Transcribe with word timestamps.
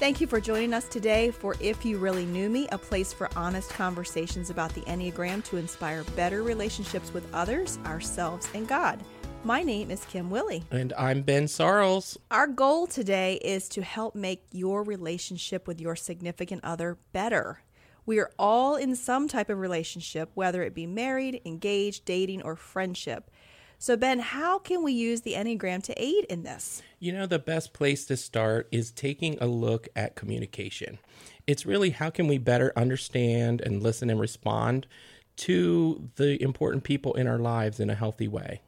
Thank 0.00 0.20
you 0.20 0.26
for 0.26 0.40
joining 0.40 0.74
us 0.74 0.88
today 0.88 1.30
for 1.30 1.54
If 1.60 1.84
You 1.84 1.98
Really 1.98 2.26
Knew 2.26 2.50
Me, 2.50 2.66
a 2.72 2.78
place 2.78 3.12
for 3.12 3.30
honest 3.36 3.70
conversations 3.70 4.50
about 4.50 4.74
the 4.74 4.80
Enneagram 4.82 5.44
to 5.44 5.56
inspire 5.56 6.02
better 6.16 6.42
relationships 6.42 7.14
with 7.14 7.32
others, 7.32 7.78
ourselves, 7.86 8.48
and 8.54 8.66
God. 8.66 9.00
My 9.44 9.62
name 9.62 9.92
is 9.92 10.04
Kim 10.06 10.30
Willie. 10.30 10.64
And 10.72 10.92
I'm 10.98 11.22
Ben 11.22 11.44
Sarles. 11.44 12.16
Our 12.32 12.48
goal 12.48 12.88
today 12.88 13.34
is 13.36 13.68
to 13.68 13.82
help 13.82 14.16
make 14.16 14.42
your 14.50 14.82
relationship 14.82 15.68
with 15.68 15.80
your 15.80 15.94
significant 15.94 16.64
other 16.64 16.98
better. 17.12 17.62
We 18.04 18.18
are 18.18 18.32
all 18.36 18.74
in 18.74 18.96
some 18.96 19.28
type 19.28 19.48
of 19.48 19.58
relationship, 19.58 20.28
whether 20.34 20.64
it 20.64 20.74
be 20.74 20.86
married, 20.86 21.40
engaged, 21.46 22.04
dating, 22.04 22.42
or 22.42 22.56
friendship. 22.56 23.30
So, 23.78 23.96
Ben, 23.96 24.18
how 24.18 24.58
can 24.58 24.82
we 24.82 24.92
use 24.92 25.22
the 25.22 25.34
Enneagram 25.34 25.82
to 25.84 26.02
aid 26.02 26.24
in 26.24 26.42
this? 26.42 26.82
You 26.98 27.12
know, 27.12 27.26
the 27.26 27.38
best 27.38 27.72
place 27.72 28.04
to 28.06 28.16
start 28.16 28.68
is 28.72 28.90
taking 28.90 29.36
a 29.40 29.46
look 29.46 29.88
at 29.94 30.14
communication. 30.14 30.98
It's 31.46 31.66
really 31.66 31.90
how 31.90 32.10
can 32.10 32.26
we 32.26 32.38
better 32.38 32.72
understand 32.76 33.60
and 33.60 33.82
listen 33.82 34.08
and 34.08 34.18
respond 34.18 34.86
to 35.36 36.08
the 36.16 36.40
important 36.42 36.84
people 36.84 37.14
in 37.14 37.26
our 37.26 37.38
lives 37.38 37.80
in 37.80 37.90
a 37.90 37.94
healthy 37.94 38.28
way. 38.28 38.62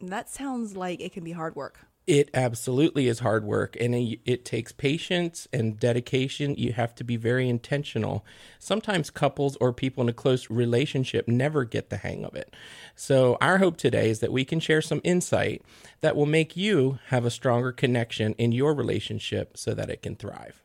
That 0.00 0.28
sounds 0.28 0.76
like 0.76 1.00
it 1.00 1.12
can 1.12 1.24
be 1.24 1.32
hard 1.32 1.54
work. 1.54 1.80
It 2.06 2.30
absolutely 2.34 3.06
is 3.06 3.20
hard 3.20 3.44
work 3.44 3.76
and 3.78 3.94
it, 3.94 4.44
takes 4.44 4.72
patience 4.72 5.46
and 5.52 5.78
dedication. 5.78 6.56
You 6.56 6.72
have 6.72 6.94
to 6.96 7.04
be 7.04 7.16
very 7.16 7.48
intentional. 7.48 8.24
Sometimes 8.58 9.10
couples 9.10 9.56
or 9.60 9.72
people 9.72 10.02
in 10.02 10.08
a 10.08 10.12
close 10.12 10.50
relationship 10.50 11.28
never 11.28 11.64
get 11.64 11.90
the 11.90 11.98
hang 11.98 12.24
of 12.24 12.34
it. 12.34 12.52
So, 12.96 13.36
our 13.40 13.58
hope 13.58 13.76
today 13.76 14.10
is 14.10 14.20
that 14.20 14.32
we 14.32 14.44
can 14.44 14.60
share 14.60 14.82
some 14.82 15.00
insight 15.04 15.62
that 16.00 16.16
will 16.16 16.26
make 16.26 16.56
you 16.56 16.98
have 17.08 17.24
a 17.24 17.30
stronger 17.30 17.70
connection 17.70 18.34
in 18.34 18.50
your 18.50 18.74
relationship 18.74 19.56
so 19.56 19.74
that 19.74 19.90
it 19.90 20.02
can 20.02 20.16
thrive. 20.16 20.62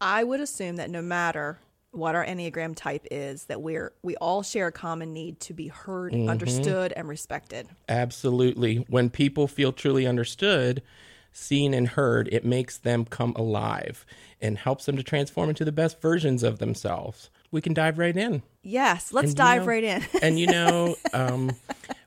I 0.00 0.24
would 0.24 0.40
assume 0.40 0.76
that 0.76 0.90
no 0.90 1.00
matter 1.00 1.60
what 1.92 2.14
our 2.14 2.24
enneagram 2.24 2.74
type 2.74 3.06
is 3.10 3.44
that 3.44 3.62
we're 3.62 3.92
we 4.02 4.16
all 4.16 4.42
share 4.42 4.68
a 4.68 4.72
common 4.72 5.12
need 5.12 5.38
to 5.40 5.54
be 5.54 5.68
heard 5.68 6.12
mm-hmm. 6.12 6.28
understood 6.28 6.92
and 6.92 7.06
respected. 7.06 7.68
Absolutely. 7.88 8.76
When 8.88 9.10
people 9.10 9.46
feel 9.46 9.72
truly 9.72 10.06
understood 10.06 10.82
seen 11.32 11.72
and 11.72 11.88
heard 11.88 12.28
it 12.32 12.44
makes 12.44 12.78
them 12.78 13.04
come 13.04 13.32
alive 13.36 14.04
and 14.40 14.58
helps 14.58 14.86
them 14.86 14.96
to 14.96 15.02
transform 15.02 15.48
into 15.48 15.64
the 15.64 15.72
best 15.72 16.00
versions 16.00 16.42
of 16.42 16.58
themselves. 16.58 17.30
We 17.50 17.60
can 17.60 17.74
dive 17.74 17.98
right 17.98 18.16
in. 18.16 18.42
Yes 18.62 19.12
let's 19.12 19.28
and, 19.28 19.36
dive 19.36 19.62
know, 19.62 19.68
right 19.68 19.84
in. 19.84 20.04
and 20.22 20.38
you 20.38 20.46
know 20.46 20.96
um, 21.12 21.52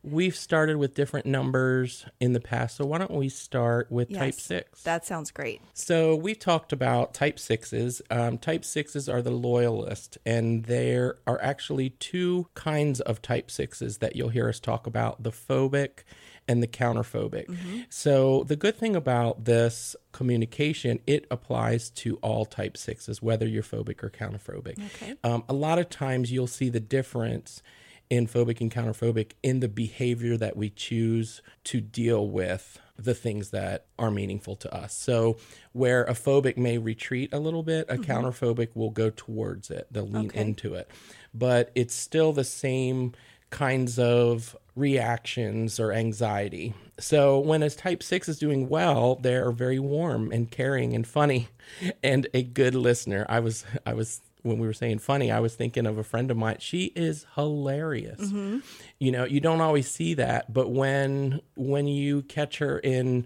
we've 0.06 0.36
started 0.36 0.78
with 0.78 0.94
different 0.94 1.26
numbers 1.26 2.06
in 2.20 2.34
the 2.34 2.40
past. 2.40 2.78
So 2.78 2.86
why 2.86 3.00
don't 3.00 3.12
we 3.12 3.30
start 3.30 3.92
with 3.92 4.12
yes, 4.12 4.20
type 4.20 4.34
six? 4.36 4.84
That 4.84 5.06
sounds 5.06 5.32
great. 5.32 5.62
So 5.74 6.16
we've 6.16 6.40
talked 6.40 6.72
about 6.72 7.14
type 7.14 7.40
sixes. 7.40 8.02
Um, 8.10 8.38
type 8.38 8.64
sixes 8.64 9.10
are 9.10 9.22
the 9.22 9.32
loyalist, 9.32 10.18
and 10.26 10.66
there 10.66 11.18
are 11.26 11.42
actually 11.42 11.92
two 11.92 12.48
kinds 12.54 13.02
of 13.02 13.22
type 13.22 13.50
sixes 13.50 13.98
that 13.98 14.16
you'll 14.16 14.30
hear 14.30 14.48
us 14.48 14.60
talk 14.60 14.88
about 14.88 15.24
the 15.24 15.32
phobic 15.32 16.04
and 16.48 16.62
the 16.62 16.68
counterphobic. 16.68 17.48
Mm-hmm. 17.48 17.80
So 17.90 18.44
the 18.44 18.56
good 18.56 18.78
thing 18.78 18.96
about 18.96 19.46
this 19.46 19.96
communication, 20.12 21.00
it 21.08 21.26
applies 21.32 21.90
to 21.92 22.18
all 22.18 22.46
type 22.46 22.78
sixes, 22.78 23.22
whether 23.22 23.48
you're 23.48 23.64
phobic 23.64 24.04
or 24.04 24.10
counterphobic. 24.12 24.78
Okay. 24.96 25.16
Um, 25.24 25.44
a 25.50 25.54
lot 25.54 25.80
of 25.80 25.90
times 25.90 26.32
you'll 26.32 26.46
see 26.46 26.70
the 26.70 26.80
difference 26.80 27.64
in 28.10 28.28
phobic 28.28 28.62
and 28.62 28.72
counterphobic 28.72 29.32
in 29.42 29.60
the 29.60 29.68
behavior 29.68 30.38
that 30.38 30.56
we 30.56 30.70
choose 30.70 31.42
to 31.66 31.82
deal 31.82 32.28
with 32.28 32.80
the 32.98 33.14
things 33.14 33.50
that 33.50 33.86
are 34.00 34.12
meaningful 34.12 34.56
to 34.56 34.74
us. 34.74 34.96
So, 34.96 35.38
where 35.74 36.04
a 36.04 36.14
phobic 36.14 36.58
may 36.58 36.78
retreat 36.78 37.34
a 37.34 37.40
little 37.40 37.64
bit, 37.64 37.88
a 37.90 37.96
mm-hmm. 37.96 38.10
counterphobic 38.10 38.70
will 38.74 38.92
go 38.92 39.10
towards 39.10 39.70
it, 39.70 39.88
they'll 39.92 40.08
lean 40.08 40.28
okay. 40.28 40.42
into 40.42 40.76
it. 40.76 40.90
But 41.34 41.72
it's 41.76 41.96
still 41.96 42.32
the 42.32 42.44
same 42.44 43.14
kinds 43.50 44.00
of 44.00 44.56
reactions 44.76 45.80
or 45.80 45.92
anxiety. 45.92 46.74
So, 47.00 47.40
when 47.40 47.64
a 47.64 47.70
type 47.70 48.02
6 48.02 48.30
is 48.30 48.40
doing 48.40 48.70
well, 48.70 49.16
they're 49.16 49.52
very 49.52 49.80
warm 49.80 50.32
and 50.32 50.50
caring 50.50 50.94
and 50.94 51.06
funny 51.06 51.50
and 52.04 52.28
a 52.34 52.44
good 52.44 52.76
listener. 52.76 53.26
I 53.28 53.40
was 53.42 53.66
I 53.86 53.94
was 53.94 54.22
when 54.46 54.60
we 54.60 54.68
were 54.68 54.74
saying 54.74 55.00
funny, 55.00 55.32
I 55.32 55.40
was 55.40 55.56
thinking 55.56 55.88
of 55.88 55.98
a 55.98 56.04
friend 56.04 56.30
of 56.30 56.38
mine. 56.38 56.58
She 56.60 56.86
is 56.96 57.26
hilarious. 57.34 58.22
Mm-hmm. 58.22 58.60
You 59.00 59.12
know, 59.12 59.26
you 59.26 59.40
don't 59.40 59.60
always 59.60 59.90
see 59.90 60.14
that, 60.14 60.54
but 60.54 60.70
when 60.70 61.42
when 61.56 61.88
you 61.88 62.22
catch 62.24 62.60
her 62.60 62.78
in 62.78 63.26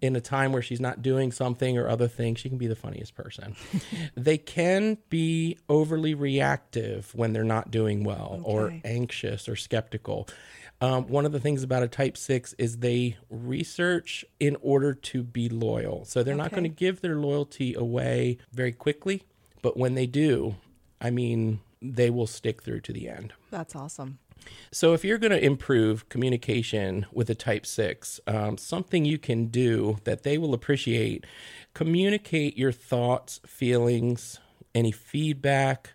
in 0.00 0.16
a 0.16 0.20
time 0.20 0.52
where 0.52 0.62
she's 0.62 0.80
not 0.80 1.02
doing 1.02 1.32
something 1.32 1.76
or 1.76 1.88
other 1.88 2.08
things, 2.08 2.38
she 2.38 2.48
can 2.48 2.56
be 2.56 2.68
the 2.68 2.76
funniest 2.76 3.14
person. 3.14 3.56
they 4.14 4.38
can 4.38 4.96
be 5.10 5.58
overly 5.68 6.14
reactive 6.14 7.12
when 7.14 7.32
they're 7.32 7.44
not 7.44 7.70
doing 7.70 8.04
well 8.04 8.36
okay. 8.40 8.50
or 8.50 8.80
anxious 8.84 9.48
or 9.48 9.56
skeptical. 9.56 10.28
Um, 10.80 11.08
one 11.08 11.26
of 11.26 11.32
the 11.32 11.40
things 11.40 11.62
about 11.62 11.82
a 11.82 11.88
type 11.88 12.16
six 12.16 12.54
is 12.58 12.78
they 12.78 13.18
research 13.28 14.24
in 14.38 14.56
order 14.62 14.94
to 14.94 15.22
be 15.22 15.50
loyal. 15.50 16.06
So 16.06 16.22
they're 16.22 16.32
okay. 16.34 16.42
not 16.42 16.52
going 16.52 16.62
to 16.62 16.70
give 16.70 17.02
their 17.02 17.16
loyalty 17.16 17.74
away 17.74 18.38
very 18.52 18.72
quickly. 18.72 19.24
But 19.62 19.76
when 19.76 19.94
they 19.94 20.06
do, 20.06 20.56
I 21.00 21.10
mean, 21.10 21.60
they 21.82 22.10
will 22.10 22.26
stick 22.26 22.62
through 22.62 22.80
to 22.82 22.92
the 22.92 23.08
end. 23.08 23.32
That's 23.50 23.74
awesome. 23.74 24.18
So, 24.70 24.94
if 24.94 25.04
you're 25.04 25.18
going 25.18 25.32
to 25.32 25.44
improve 25.44 26.08
communication 26.08 27.06
with 27.12 27.28
a 27.28 27.34
type 27.34 27.66
six, 27.66 28.20
um, 28.26 28.56
something 28.56 29.04
you 29.04 29.18
can 29.18 29.46
do 29.46 29.98
that 30.04 30.22
they 30.22 30.38
will 30.38 30.54
appreciate 30.54 31.26
communicate 31.74 32.56
your 32.56 32.72
thoughts, 32.72 33.40
feelings, 33.46 34.40
any 34.74 34.92
feedback, 34.92 35.92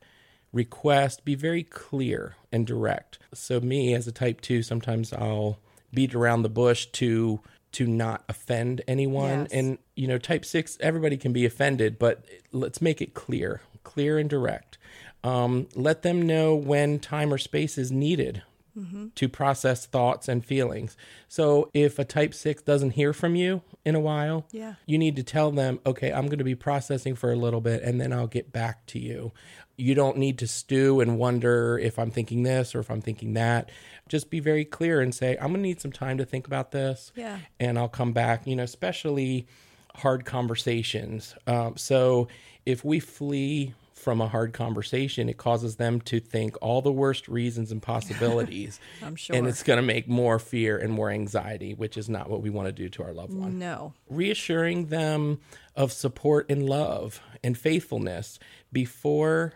request, 0.53 1.25
be 1.25 1.35
very 1.35 1.63
clear 1.63 2.35
and 2.51 2.67
direct. 2.67 3.19
So, 3.33 3.59
me 3.59 3.93
as 3.93 4.07
a 4.07 4.11
type 4.11 4.41
two, 4.41 4.61
sometimes 4.61 5.11
I'll 5.11 5.59
beat 5.93 6.13
around 6.13 6.43
the 6.43 6.49
bush 6.49 6.85
to 6.87 7.39
to 7.75 7.85
not 7.85 8.23
offend 8.29 8.81
anyone. 8.87 9.41
Yes. 9.41 9.51
And, 9.51 9.77
you 9.95 10.07
know, 10.07 10.17
type 10.17 10.45
six, 10.45 10.77
everybody 10.79 11.17
can 11.17 11.33
be 11.33 11.45
offended, 11.45 11.99
but 11.99 12.23
let's 12.51 12.81
make 12.81 13.01
it 13.01 13.13
clear, 13.13 13.61
clear 13.83 14.17
and 14.17 14.29
direct. 14.29 14.77
Um, 15.25 15.67
let 15.75 16.01
them 16.01 16.21
know 16.21 16.55
when 16.55 16.99
time 16.99 17.33
or 17.33 17.37
space 17.37 17.77
is 17.77 17.91
needed 17.91 18.43
mm-hmm. 18.77 19.07
to 19.15 19.29
process 19.29 19.85
thoughts 19.85 20.27
and 20.27 20.43
feelings. 20.43 20.97
So 21.27 21.69
if 21.73 21.99
a 21.99 22.05
type 22.05 22.33
six 22.33 22.61
doesn't 22.61 22.91
hear 22.91 23.13
from 23.13 23.35
you 23.35 23.61
in 23.83 23.95
a 23.95 23.99
while, 23.99 24.45
yeah. 24.51 24.75
you 24.85 24.97
need 24.97 25.15
to 25.15 25.23
tell 25.23 25.51
them, 25.51 25.79
okay, 25.85 26.11
I'm 26.11 26.25
going 26.25 26.39
to 26.39 26.43
be 26.43 26.55
processing 26.55 27.15
for 27.15 27.31
a 27.31 27.35
little 27.35 27.61
bit 27.61 27.83
and 27.83 27.99
then 27.99 28.13
I'll 28.13 28.27
get 28.27 28.51
back 28.51 28.85
to 28.87 28.99
you. 28.99 29.31
You 29.77 29.93
don't 29.93 30.17
need 30.17 30.39
to 30.39 30.47
stew 30.47 31.01
and 31.01 31.17
wonder 31.17 31.77
if 31.77 31.99
I'm 31.99 32.09
thinking 32.09 32.43
this 32.43 32.73
or 32.73 32.79
if 32.79 32.89
I'm 32.89 33.01
thinking 33.01 33.33
that 33.33 33.69
just 34.07 34.29
be 34.29 34.39
very 34.39 34.65
clear 34.65 35.01
and 35.01 35.13
say, 35.13 35.35
I'm 35.37 35.47
going 35.47 35.55
to 35.55 35.61
need 35.61 35.81
some 35.81 35.91
time 35.91 36.17
to 36.19 36.25
think 36.25 36.47
about 36.47 36.71
this. 36.71 37.11
Yeah. 37.15 37.39
And 37.59 37.77
I'll 37.77 37.89
come 37.89 38.13
back, 38.13 38.45
you 38.45 38.55
know, 38.55 38.63
especially 38.63 39.47
hard 39.95 40.25
conversations. 40.25 41.35
Um, 41.47 41.77
so 41.77 42.27
if 42.65 42.85
we 42.85 42.99
flee 42.99 43.73
from 43.95 44.19
a 44.19 44.27
hard 44.27 44.53
conversation, 44.53 45.29
it 45.29 45.37
causes 45.37 45.77
them 45.77 46.01
to 46.01 46.19
think 46.19 46.57
all 46.61 46.81
the 46.81 46.91
worst 46.91 47.27
reasons 47.27 47.71
and 47.71 47.81
possibilities. 47.81 48.79
I'm 49.01 49.15
sure. 49.15 49.35
And 49.35 49.47
it's 49.47 49.63
going 49.63 49.77
to 49.77 49.83
make 49.83 50.07
more 50.07 50.37
fear 50.37 50.77
and 50.77 50.91
more 50.93 51.09
anxiety, 51.09 51.73
which 51.73 51.97
is 51.97 52.09
not 52.09 52.29
what 52.29 52.41
we 52.41 52.49
want 52.49 52.67
to 52.67 52.73
do 52.73 52.89
to 52.89 53.03
our 53.03 53.13
loved 53.13 53.33
one. 53.33 53.57
No. 53.57 53.93
Reassuring 54.09 54.87
them 54.87 55.39
of 55.75 55.93
support 55.93 56.45
and 56.49 56.67
love 56.67 57.21
and 57.43 57.57
faithfulness 57.57 58.37
before 58.71 59.53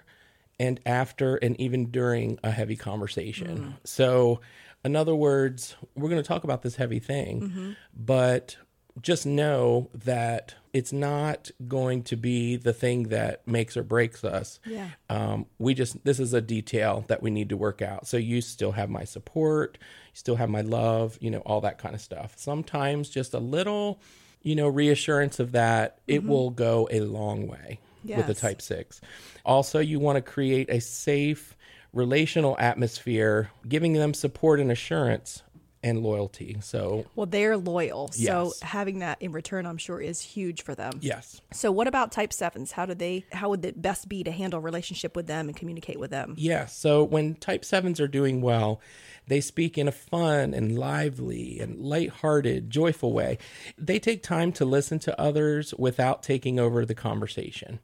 and 0.58 0.80
after 0.86 1.36
and 1.36 1.60
even 1.60 1.92
during 1.92 2.40
a 2.44 2.52
heavy 2.52 2.76
conversation. 2.76 3.60
Mm. 3.60 3.88
So, 3.88 4.40
in 4.86 4.96
other 4.96 5.16
words, 5.16 5.76
we're 5.96 6.10
going 6.10 6.22
to 6.22 6.28
talk 6.28 6.46
about 6.46 6.62
this 6.62 6.78
heavy 6.78 7.00
thing, 7.00 7.42
mm-hmm. 7.42 7.72
but 7.94 8.56
just 9.02 9.26
know 9.26 9.90
that 9.94 10.56
it's 10.74 10.94
not 10.94 11.50
going 11.68 12.04
to 12.04 12.16
be 12.16 12.56
the 12.56 12.74
thing 12.74 13.10
that 13.10 13.48
makes 13.48 13.76
or 13.76 13.84
breaks 13.84 14.24
us. 14.24 14.60
Yeah. 14.66 14.90
Um, 15.10 15.46
we 15.58 15.74
just, 15.74 16.04
this 16.06 16.20
is 16.20 16.34
a 16.34 16.42
detail 16.42 17.06
that 17.08 17.24
we 17.24 17.32
need 17.32 17.50
to 17.50 17.58
work 17.58 17.82
out. 17.82 18.08
So 18.08 18.18
you 18.18 18.42
still 18.42 18.74
have 18.74 18.90
my 18.90 19.04
support, 19.04 19.78
you 19.82 20.16
still 20.16 20.36
have 20.36 20.50
my 20.50 20.62
love, 20.62 21.18
you 21.22 21.32
know, 21.32 21.40
all 21.40 21.62
that 21.62 21.78
kind 21.78 21.96
of 21.96 22.02
stuff. 22.02 22.34
Sometimes 22.38 23.10
just 23.10 23.34
a 23.34 23.40
little, 23.40 24.00
you 24.42 24.56
know, 24.56 24.68
reassurance 24.68 25.40
of 25.40 25.54
that, 25.54 25.98
mm-hmm. 26.02 26.12
it 26.14 26.24
will 26.26 26.50
go 26.52 26.88
a 26.92 27.02
long 27.02 27.48
way 27.48 27.80
yes. 28.04 28.18
with 28.18 28.28
the 28.28 28.36
type 28.36 28.62
6. 28.62 29.02
Also, 29.46 29.80
you 29.80 30.00
want 30.00 30.18
to 30.18 30.22
create 30.22 30.70
a 30.70 30.80
safe 30.80 31.56
relational 31.94 32.56
atmosphere, 32.60 33.50
giving 33.68 33.94
them 33.94 34.14
support 34.14 34.60
and 34.60 34.72
assurance 34.72 35.42
and 35.82 36.04
loyalty. 36.04 36.58
So, 36.62 37.06
Well, 37.16 37.26
they're 37.26 37.56
loyal. 37.58 38.10
So 38.12 38.54
having 38.62 39.00
that 39.00 39.22
in 39.22 39.32
return, 39.32 39.66
I'm 39.66 39.78
sure, 39.78 40.02
is 40.02 40.20
huge 40.22 40.62
for 40.62 40.76
them. 40.76 41.00
yes. 41.02 41.42
So 41.54 41.72
what 41.72 41.88
about 41.88 42.12
type 42.12 42.34
sevens? 42.34 42.74
How 42.74 42.86
do 42.86 42.94
they 42.94 43.26
how 43.32 43.50
would 43.50 43.64
it 43.64 43.82
best 43.82 44.10
be 44.10 44.24
to 44.24 44.32
handle 44.32 44.60
relationship 44.60 45.16
with 45.16 45.28
them 45.28 45.48
and 45.48 45.56
communicate 45.56 46.00
with 46.00 46.12
them? 46.12 46.36
Yeah. 46.38 46.66
So 46.66 47.04
when 47.04 47.36
type 47.36 47.64
sevens 47.64 48.00
are 48.00 48.08
doing 48.08 48.42
well, 48.42 48.82
they 49.28 49.42
speak 49.42 49.78
in 49.78 49.88
a 49.88 49.92
fun 49.92 50.54
and 50.54 50.78
lively 50.78 51.60
and 51.60 51.80
lighthearted, 51.80 52.70
joyful 52.70 53.14
way. 53.14 53.38
They 53.78 54.00
take 54.00 54.24
time 54.24 54.52
to 54.54 54.66
listen 54.66 55.00
to 55.00 55.20
others 55.22 55.74
without 55.78 56.24
taking 56.24 56.60
over 56.60 56.86
the 56.86 56.96
conversation. 56.96 57.80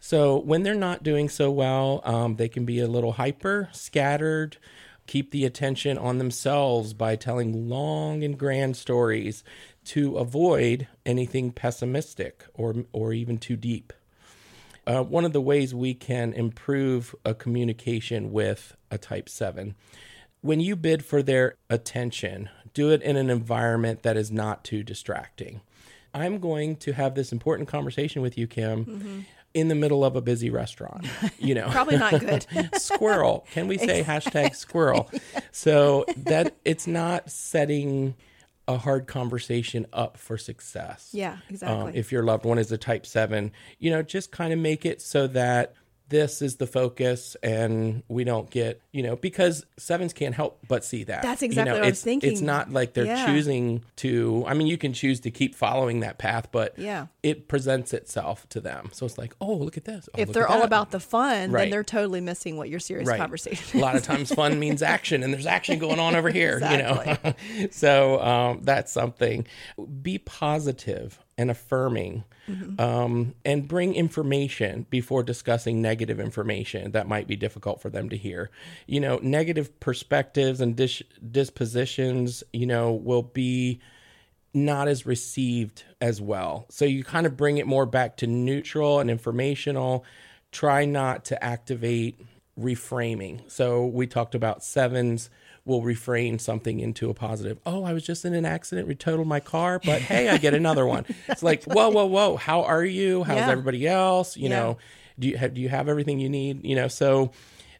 So 0.00 0.38
when 0.38 0.62
they're 0.62 0.74
not 0.74 1.02
doing 1.02 1.28
so 1.28 1.50
well, 1.50 2.00
um, 2.04 2.36
they 2.36 2.48
can 2.48 2.64
be 2.64 2.80
a 2.80 2.86
little 2.86 3.12
hyper, 3.12 3.68
scattered, 3.72 4.56
keep 5.06 5.30
the 5.30 5.44
attention 5.44 5.98
on 5.98 6.18
themselves 6.18 6.92
by 6.92 7.16
telling 7.16 7.68
long 7.68 8.22
and 8.22 8.38
grand 8.38 8.76
stories 8.76 9.44
to 9.84 10.16
avoid 10.16 10.88
anything 11.04 11.52
pessimistic 11.52 12.44
or 12.54 12.74
or 12.92 13.12
even 13.12 13.38
too 13.38 13.56
deep. 13.56 13.92
Uh, 14.86 15.02
one 15.02 15.24
of 15.24 15.32
the 15.32 15.40
ways 15.40 15.74
we 15.74 15.94
can 15.94 16.32
improve 16.32 17.14
a 17.24 17.34
communication 17.34 18.30
with 18.30 18.76
a 18.90 18.98
type 18.98 19.28
7 19.28 19.74
when 20.42 20.60
you 20.60 20.76
bid 20.76 21.04
for 21.04 21.22
their 21.22 21.56
attention 21.68 22.48
do 22.72 22.90
it 22.90 23.02
in 23.02 23.16
an 23.16 23.30
environment 23.30 24.02
that 24.02 24.16
is 24.16 24.30
not 24.30 24.62
too 24.62 24.82
distracting 24.84 25.60
i'm 26.14 26.38
going 26.38 26.76
to 26.76 26.92
have 26.92 27.14
this 27.16 27.32
important 27.32 27.68
conversation 27.68 28.22
with 28.22 28.38
you 28.38 28.46
kim 28.46 29.26
in 29.56 29.68
the 29.68 29.74
middle 29.74 30.04
of 30.04 30.16
a 30.16 30.20
busy 30.20 30.50
restaurant 30.50 31.06
you 31.38 31.54
know 31.54 31.66
Probably 31.70 31.96
not 31.96 32.20
good. 32.20 32.46
squirrel 32.76 33.46
can 33.52 33.66
we 33.66 33.78
say 33.78 34.02
hashtag 34.02 34.54
squirrel 34.54 35.10
so 35.50 36.04
that 36.18 36.54
it's 36.66 36.86
not 36.86 37.30
setting 37.30 38.14
a 38.68 38.76
hard 38.76 39.06
conversation 39.06 39.86
up 39.94 40.18
for 40.18 40.36
success 40.36 41.08
yeah, 41.12 41.38
exactly. 41.48 41.88
um, 41.88 41.92
if 41.94 42.12
your 42.12 42.22
loved 42.22 42.44
one 42.44 42.58
is 42.58 42.70
a 42.70 42.76
type 42.76 43.06
7 43.06 43.50
you 43.78 43.90
know 43.90 44.02
just 44.02 44.30
kind 44.30 44.52
of 44.52 44.58
make 44.58 44.84
it 44.84 45.00
so 45.00 45.26
that 45.26 45.72
this 46.08 46.40
is 46.40 46.56
the 46.56 46.66
focus 46.66 47.36
and 47.42 48.02
we 48.08 48.22
don't 48.22 48.48
get 48.50 48.80
you 48.92 49.02
know 49.02 49.16
because 49.16 49.66
sevens 49.76 50.12
can't 50.12 50.34
help 50.34 50.60
but 50.68 50.84
see 50.84 51.02
that 51.04 51.22
That's 51.22 51.42
You 51.42 51.46
exactly 51.46 51.70
know, 51.72 51.78
what 51.78 51.84
I 51.86 51.88
was 51.90 52.02
thinking. 52.02 52.30
it's 52.30 52.40
not 52.40 52.72
like 52.72 52.94
they're 52.94 53.06
Yeah. 53.06 53.26
choosing 53.26 53.84
to 53.96 54.44
i 54.46 54.54
mean 54.54 54.66
you 54.68 54.78
can 54.78 54.92
choose 54.92 55.20
to 55.20 55.30
keep 55.30 55.54
following 55.54 56.00
that 56.00 56.18
path 56.18 56.48
but 56.52 56.78
Yeah. 56.78 57.06
it 57.22 57.48
presents 57.48 57.92
itself 57.92 58.48
to 58.50 58.60
them 58.60 58.90
so 58.92 59.04
it's 59.04 59.18
like 59.18 59.34
oh 59.40 59.54
look 59.54 59.76
at 59.76 59.84
this 59.84 60.08
Oh, 60.14 60.20
if 60.20 60.32
they're 60.32 60.46
all 60.46 60.58
that. 60.60 60.66
about 60.66 60.90
the 60.92 61.00
fun, 61.00 61.50
then 61.50 61.70
they're 61.70 61.82
totally 61.82 62.20
missing 62.20 62.56
what 62.56 62.68
your 62.68 62.78
serious 62.80 63.08
Right. 63.08 63.18
conversation 63.18 63.78
a 63.78 63.82
lot 63.82 63.96
of 63.96 64.02
times 64.04 64.32
fun 64.32 64.58
means 64.60 64.82
action 64.82 65.22
and 65.24 65.32
there's 65.34 65.46
action 65.46 65.78
going 65.80 65.98
on 65.98 66.14
over 66.14 66.30
here 66.30 66.60
you 66.60 66.78
know 66.78 67.16
so 67.70 68.20
um, 68.22 68.60
that's 68.62 68.92
something 68.92 69.46
be 70.02 70.18
positive 70.18 71.18
and 71.38 71.50
affirming 71.50 72.24
Mm-hmm. 72.48 72.80
um, 72.80 73.34
and 73.44 73.66
bring 73.66 73.96
information 73.96 74.86
before 74.88 75.24
discussing 75.24 75.82
negative 75.82 76.20
information 76.20 76.92
that 76.92 77.08
might 77.08 77.26
be 77.26 77.34
difficult 77.34 77.82
for 77.82 77.90
them 77.90 78.08
to 78.10 78.16
hear 78.16 78.52
you 78.86 79.00
know 79.00 79.18
negative 79.20 79.80
perspectives 79.80 80.60
and 80.60 80.76
dis- 80.76 81.02
dispositions 81.28 82.44
you 82.52 82.66
know 82.66 82.92
will 82.92 83.24
be 83.24 83.80
not 84.54 84.86
as 84.86 85.04
received 85.04 85.82
as 86.00 86.20
well. 86.20 86.66
So 86.70 86.84
you 86.84 87.02
kind 87.02 87.26
of 87.26 87.36
bring 87.36 87.58
it 87.58 87.66
more 87.66 87.84
back 87.84 88.16
to 88.18 88.26
neutral 88.26 89.00
and 89.00 89.10
informational. 89.10 90.04
Try 90.52 90.84
not 90.86 91.26
to 91.26 91.44
activate 91.44 92.18
reframing. 92.58 93.50
So 93.50 93.84
we 93.86 94.06
talked 94.06 94.34
about 94.34 94.64
sevens 94.64 95.30
will 95.66 95.82
reframe 95.82 96.40
something 96.40 96.80
into 96.80 97.10
a 97.10 97.14
positive. 97.14 97.58
Oh, 97.66 97.84
I 97.84 97.92
was 97.92 98.02
just 98.04 98.24
in 98.24 98.32
an 98.32 98.46
accident, 98.46 98.88
retotaled 98.88 99.26
my 99.26 99.40
car, 99.40 99.78
but 99.84 100.00
hey, 100.00 100.28
I 100.30 100.38
get 100.38 100.54
another 100.54 100.86
one. 100.86 101.04
It's 101.28 101.42
like, 101.42 101.64
whoa, 101.64 101.90
whoa, 101.90 102.06
whoa. 102.06 102.36
How 102.36 102.62
are 102.62 102.84
you? 102.84 103.24
How's 103.24 103.36
Yeah. 103.38 103.50
everybody 103.50 103.86
else? 103.86 104.36
You 104.36 104.48
Yeah. 104.48 104.56
know, 104.56 104.78
do 105.18 105.28
you 105.28 105.36
have 105.36 105.52
do 105.54 105.60
you 105.60 105.68
have 105.68 105.88
everything 105.88 106.18
you 106.20 106.28
need? 106.30 106.64
You 106.64 106.76
know, 106.76 106.88
so 106.88 107.32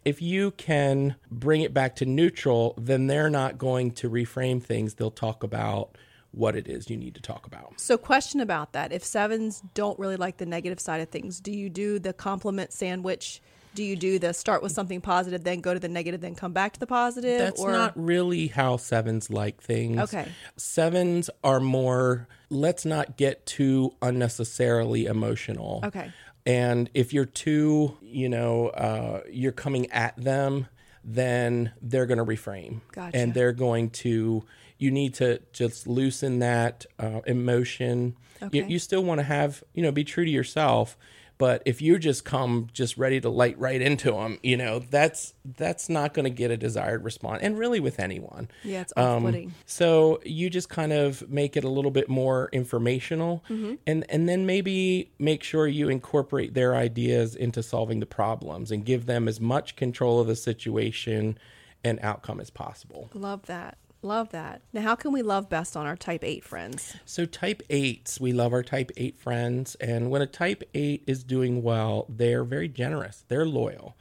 if 0.04 0.20
you 0.20 0.50
can 0.52 1.14
bring 1.30 1.62
it 1.62 1.72
back 1.72 1.96
to 1.96 2.04
neutral, 2.04 2.74
then 2.76 3.06
they're 3.06 3.30
not 3.30 3.56
going 3.56 3.92
to 3.92 4.10
reframe 4.10 4.62
things. 4.62 4.94
They'll 4.94 5.10
talk 5.10 5.42
about 5.42 5.96
what 6.32 6.54
it 6.54 6.68
is 6.68 6.90
you 6.90 6.96
need 6.96 7.14
to 7.14 7.20
talk 7.22 7.46
about. 7.46 7.80
So, 7.80 7.96
question 7.96 8.40
about 8.40 8.72
that: 8.72 8.92
If 8.92 9.04
sevens 9.04 9.62
don't 9.74 9.98
really 9.98 10.16
like 10.16 10.36
the 10.38 10.46
negative 10.46 10.80
side 10.80 11.00
of 11.00 11.08
things, 11.08 11.40
do 11.40 11.52
you 11.52 11.70
do 11.70 11.98
the 11.98 12.12
compliment 12.12 12.72
sandwich? 12.72 13.40
Do 13.76 13.84
you 13.84 13.94
do 13.94 14.18
the 14.18 14.32
start 14.32 14.62
with 14.62 14.72
something 14.72 15.00
positive, 15.00 15.44
then 15.44 15.60
go 15.60 15.74
to 15.74 15.78
the 15.80 15.88
negative, 15.88 16.20
then 16.20 16.34
come 16.34 16.52
back 16.52 16.72
to 16.72 16.80
the 16.80 16.86
positive? 16.86 17.38
That's 17.38 17.60
or 17.60 17.72
not 17.72 17.92
really 17.94 18.48
how 18.48 18.78
sevens 18.78 19.30
like 19.30 19.60
things. 19.62 20.00
Okay. 20.00 20.26
Sevens 20.56 21.28
are 21.44 21.60
more, 21.60 22.26
let's 22.50 22.84
not 22.84 23.16
get 23.16 23.44
too 23.46 23.92
unnecessarily 24.02 25.06
emotional. 25.06 25.80
okay. 25.84 26.12
And 26.44 26.88
if 26.94 27.12
you're 27.12 27.24
too, 27.26 27.96
you 28.00 28.28
know, 28.28 28.68
uh, 28.68 29.22
you're 29.30 29.50
coming 29.52 29.90
at 29.90 30.16
them, 30.16 30.68
then 31.04 31.72
they're 31.82 32.06
going 32.06 32.18
to 32.18 32.24
reframe. 32.24 32.80
Gotcha. 32.92 33.16
And 33.16 33.34
they're 33.34 33.52
going 33.52 33.90
to, 33.90 34.44
you 34.78 34.90
need 34.90 35.14
to 35.14 35.40
just 35.52 35.86
loosen 35.88 36.38
that 36.38 36.86
uh, 36.98 37.20
emotion. 37.26 38.16
You, 38.40 38.46
Okay. 38.46 38.66
you 38.68 38.78
still 38.78 39.02
want 39.02 39.18
to 39.18 39.24
have, 39.24 39.64
you 39.74 39.82
know, 39.82 39.90
be 39.90 40.04
true 40.04 40.24
to 40.24 40.30
yourself. 40.30 40.96
But 41.38 41.62
if 41.66 41.82
you 41.82 41.98
just 41.98 42.24
come 42.24 42.68
just 42.72 42.96
ready 42.96 43.20
to 43.20 43.28
light 43.28 43.58
right 43.58 43.82
into 43.82 44.12
them, 44.12 44.38
you 44.42 44.56
know, 44.56 44.78
that's 44.78 45.34
that's 45.58 45.88
not 45.88 46.14
going 46.14 46.24
to 46.24 46.30
get 46.30 46.50
a 46.50 46.56
desired 46.56 47.04
response. 47.04 47.40
And 47.42 47.58
really 47.58 47.78
with 47.78 48.00
anyone. 48.00 48.48
Yeah, 48.64 48.80
it's 48.80 48.92
Um, 48.96 49.26
off-putting. 49.26 49.52
So 49.66 50.20
you 50.24 50.48
just 50.48 50.68
kind 50.70 50.92
of 50.94 51.28
make 51.28 51.56
it 51.56 51.64
a 51.64 51.68
little 51.68 51.90
bit 51.90 52.08
more 52.08 52.48
informational, 52.52 53.44
Mm-hmm. 53.50 53.74
and 53.86 54.06
and 54.08 54.28
then 54.28 54.46
maybe 54.46 55.10
make 55.18 55.42
sure 55.42 55.66
you 55.66 55.88
incorporate 55.90 56.54
their 56.54 56.74
ideas 56.74 57.34
into 57.36 57.62
solving 57.62 58.00
the 58.00 58.06
problems 58.06 58.70
and 58.70 58.84
give 58.84 59.04
them 59.06 59.28
as 59.28 59.40
much 59.40 59.76
control 59.76 60.20
of 60.20 60.26
the 60.26 60.36
situation 60.36 61.38
and 61.84 61.98
outcome 62.00 62.40
as 62.40 62.50
possible. 62.50 63.10
Love 63.14 63.44
that. 63.46 63.76
Love 64.06 64.30
that. 64.30 64.62
Now, 64.72 64.82
how 64.82 64.94
can 64.94 65.10
we 65.10 65.22
love 65.22 65.48
best 65.48 65.76
on 65.76 65.84
our 65.84 65.96
type 65.96 66.22
eight 66.22 66.44
friends? 66.44 66.96
So 67.04 67.24
type 67.26 67.60
eights, 67.68 68.20
we 68.20 68.32
love 68.32 68.52
our 68.52 68.62
type 68.62 68.92
eight 68.96 69.18
friends, 69.18 69.74
and 69.76 70.10
when 70.10 70.22
a 70.22 70.26
type 70.26 70.62
eight 70.74 71.02
is 71.08 71.24
doing 71.24 71.60
well, 71.62 72.06
they're 72.08 72.44
very 72.44 72.68
generous. 72.68 73.24
They're 73.26 73.44
loyal. 73.44 73.96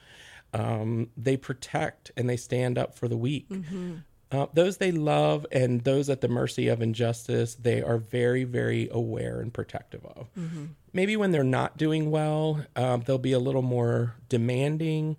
Um, 0.54 1.10
they 1.18 1.38
protect 1.38 2.12
and 2.16 2.30
they 2.30 2.38
stand 2.38 2.78
up 2.78 2.96
for 2.96 3.08
the 3.08 3.18
weak. 3.18 3.48
Uh, 4.32 4.46
those 4.54 4.78
they 4.78 4.92
love 4.92 5.46
and 5.52 5.82
those 5.82 6.10
at 6.10 6.22
the 6.22 6.28
mercy 6.28 6.68
of 6.68 6.82
injustice, 6.82 7.56
they 7.56 7.82
are 7.82 7.98
very, 7.98 8.44
very 8.44 8.88
aware 8.92 9.40
and 9.42 9.54
protective 9.54 10.06
of. 10.06 10.28
Maybe 10.94 11.18
when 11.18 11.32
they're 11.32 11.44
not 11.44 11.78
doing 11.78 12.12
well, 12.12 12.64
um, 12.76 13.02
they'll 13.06 13.18
be 13.18 13.34
a 13.34 13.40
little 13.40 13.62
more 13.64 14.16
demanding. 14.30 15.18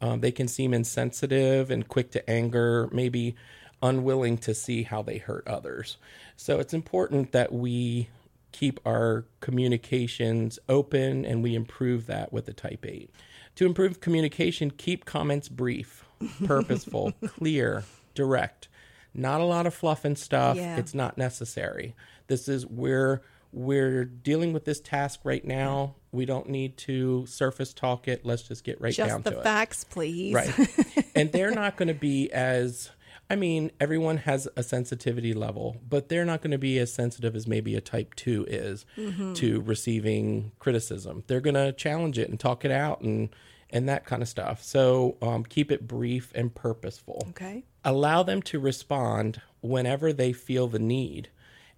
Um, 0.00 0.20
they 0.20 0.30
can 0.32 0.46
seem 0.48 0.72
insensitive 0.72 1.70
and 1.72 1.86
quick 1.88 2.12
to 2.12 2.30
anger, 2.30 2.88
maybe 2.92 3.34
unwilling 3.82 4.38
to 4.38 4.54
see 4.54 4.82
how 4.82 5.02
they 5.02 5.18
hurt 5.18 5.46
others. 5.46 5.96
So 6.36 6.58
it's 6.58 6.74
important 6.74 7.32
that 7.32 7.52
we 7.52 8.08
keep 8.52 8.80
our 8.86 9.24
communications 9.40 10.58
open 10.68 11.24
and 11.24 11.42
we 11.42 11.54
improve 11.54 12.06
that 12.06 12.32
with 12.32 12.46
the 12.46 12.52
type 12.52 12.84
8. 12.86 13.10
To 13.56 13.66
improve 13.66 14.00
communication, 14.00 14.70
keep 14.70 15.04
comments 15.04 15.48
brief, 15.48 16.04
purposeful, 16.46 17.12
clear, 17.26 17.84
direct. 18.14 18.68
Not 19.14 19.40
a 19.40 19.44
lot 19.44 19.66
of 19.66 19.74
fluff 19.74 20.04
and 20.04 20.16
stuff. 20.16 20.56
Yeah. 20.56 20.76
It's 20.76 20.94
not 20.94 21.18
necessary. 21.18 21.94
This 22.28 22.48
is 22.48 22.66
we're 22.66 23.22
we're 23.52 24.04
dealing 24.04 24.52
with 24.52 24.64
this 24.64 24.80
task 24.80 25.20
right 25.24 25.44
now. 25.44 25.94
We 26.12 26.26
don't 26.26 26.48
need 26.48 26.76
to 26.78 27.26
surface 27.26 27.72
talk 27.72 28.06
it. 28.06 28.24
Let's 28.24 28.42
just 28.42 28.62
get 28.62 28.80
right 28.80 28.94
down 28.94 29.08
Just 29.08 29.24
the 29.24 29.30
to 29.30 29.36
it. 29.36 29.38
the 29.38 29.44
facts, 29.44 29.84
please. 29.84 30.34
Right. 30.34 31.06
and 31.14 31.32
they're 31.32 31.50
not 31.50 31.76
going 31.76 31.88
to 31.88 31.94
be 31.94 32.30
as, 32.30 32.90
I 33.30 33.36
mean, 33.36 33.70
everyone 33.78 34.18
has 34.18 34.48
a 34.56 34.62
sensitivity 34.62 35.34
level, 35.34 35.76
but 35.86 36.08
they're 36.08 36.24
not 36.24 36.40
going 36.40 36.52
to 36.52 36.58
be 36.58 36.78
as 36.78 36.92
sensitive 36.92 37.36
as 37.36 37.46
maybe 37.46 37.74
a 37.74 37.80
type 37.80 38.14
two 38.14 38.46
is 38.48 38.86
to 39.34 39.60
receiving 39.60 40.52
criticism. 40.58 41.24
They're 41.26 41.40
going 41.40 41.54
to 41.54 41.72
challenge 41.72 42.18
it 42.18 42.30
and 42.30 42.40
talk 42.40 42.64
it 42.64 42.70
out 42.70 43.02
and, 43.02 43.28
and 43.68 43.86
that 43.88 44.06
kind 44.06 44.22
of 44.22 44.28
stuff. 44.28 44.62
So 44.62 45.16
um, 45.20 45.44
keep 45.44 45.70
it 45.70 45.86
brief 45.86 46.32
and 46.34 46.54
purposeful. 46.54 47.26
Okay. 47.30 47.64
Allow 47.84 48.22
them 48.22 48.40
to 48.42 48.58
respond 48.58 49.42
whenever 49.60 50.12
they 50.12 50.32
feel 50.32 50.66
the 50.66 50.78
need 50.78 51.28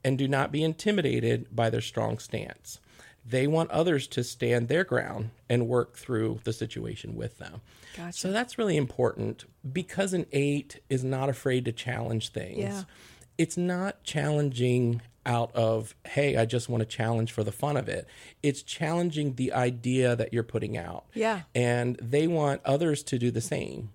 and 0.05 0.17
do 0.17 0.29
not 0.29 0.53
be 0.53 0.63
intimidated 0.63 1.47
by 1.55 1.69
their 1.69 1.81
strong 1.81 2.19
stance. 2.19 2.79
They 3.25 3.47
want 3.47 3.71
others 3.71 4.07
to 4.09 4.25
stand 4.25 4.69
their 4.69 4.85
ground 4.85 5.31
and 5.49 5.69
work 5.69 5.97
through 5.97 6.41
the 6.45 6.53
situation 6.53 7.15
with 7.15 7.39
them. 7.39 7.61
Gotcha. 7.97 8.17
So 8.19 8.33
that's 8.33 8.59
really 8.59 8.77
important 8.77 9.45
because 9.73 10.13
an 10.13 10.27
eight 10.33 10.81
is 10.89 11.05
not 11.05 11.29
afraid 11.29 11.65
to 11.67 11.73
challenge 11.73 12.31
things. 12.31 12.59
Yeah. 12.59 12.83
It's 13.39 13.57
not 13.57 14.03
challenging 14.05 15.03
out 15.27 15.55
of, 15.55 15.95
hey, 16.07 16.37
I 16.37 16.47
just 16.47 16.69
want 16.69 16.81
to 16.81 16.87
challenge 16.87 17.31
for 17.33 17.45
the 17.45 17.53
fun 17.53 17.77
of 17.77 17.89
it. 17.89 18.07
It's 18.43 18.63
challenging 18.63 19.35
the 19.35 19.53
idea 19.53 20.17
that 20.17 20.33
you're 20.33 20.43
putting 20.43 20.77
out. 20.79 21.05
Yeah. 21.15 21.43
And 21.55 21.97
they 22.03 22.27
want 22.27 22.63
others 22.65 23.03
to 23.05 23.19
do 23.19 23.31
the 23.31 23.41
same. 23.43 23.91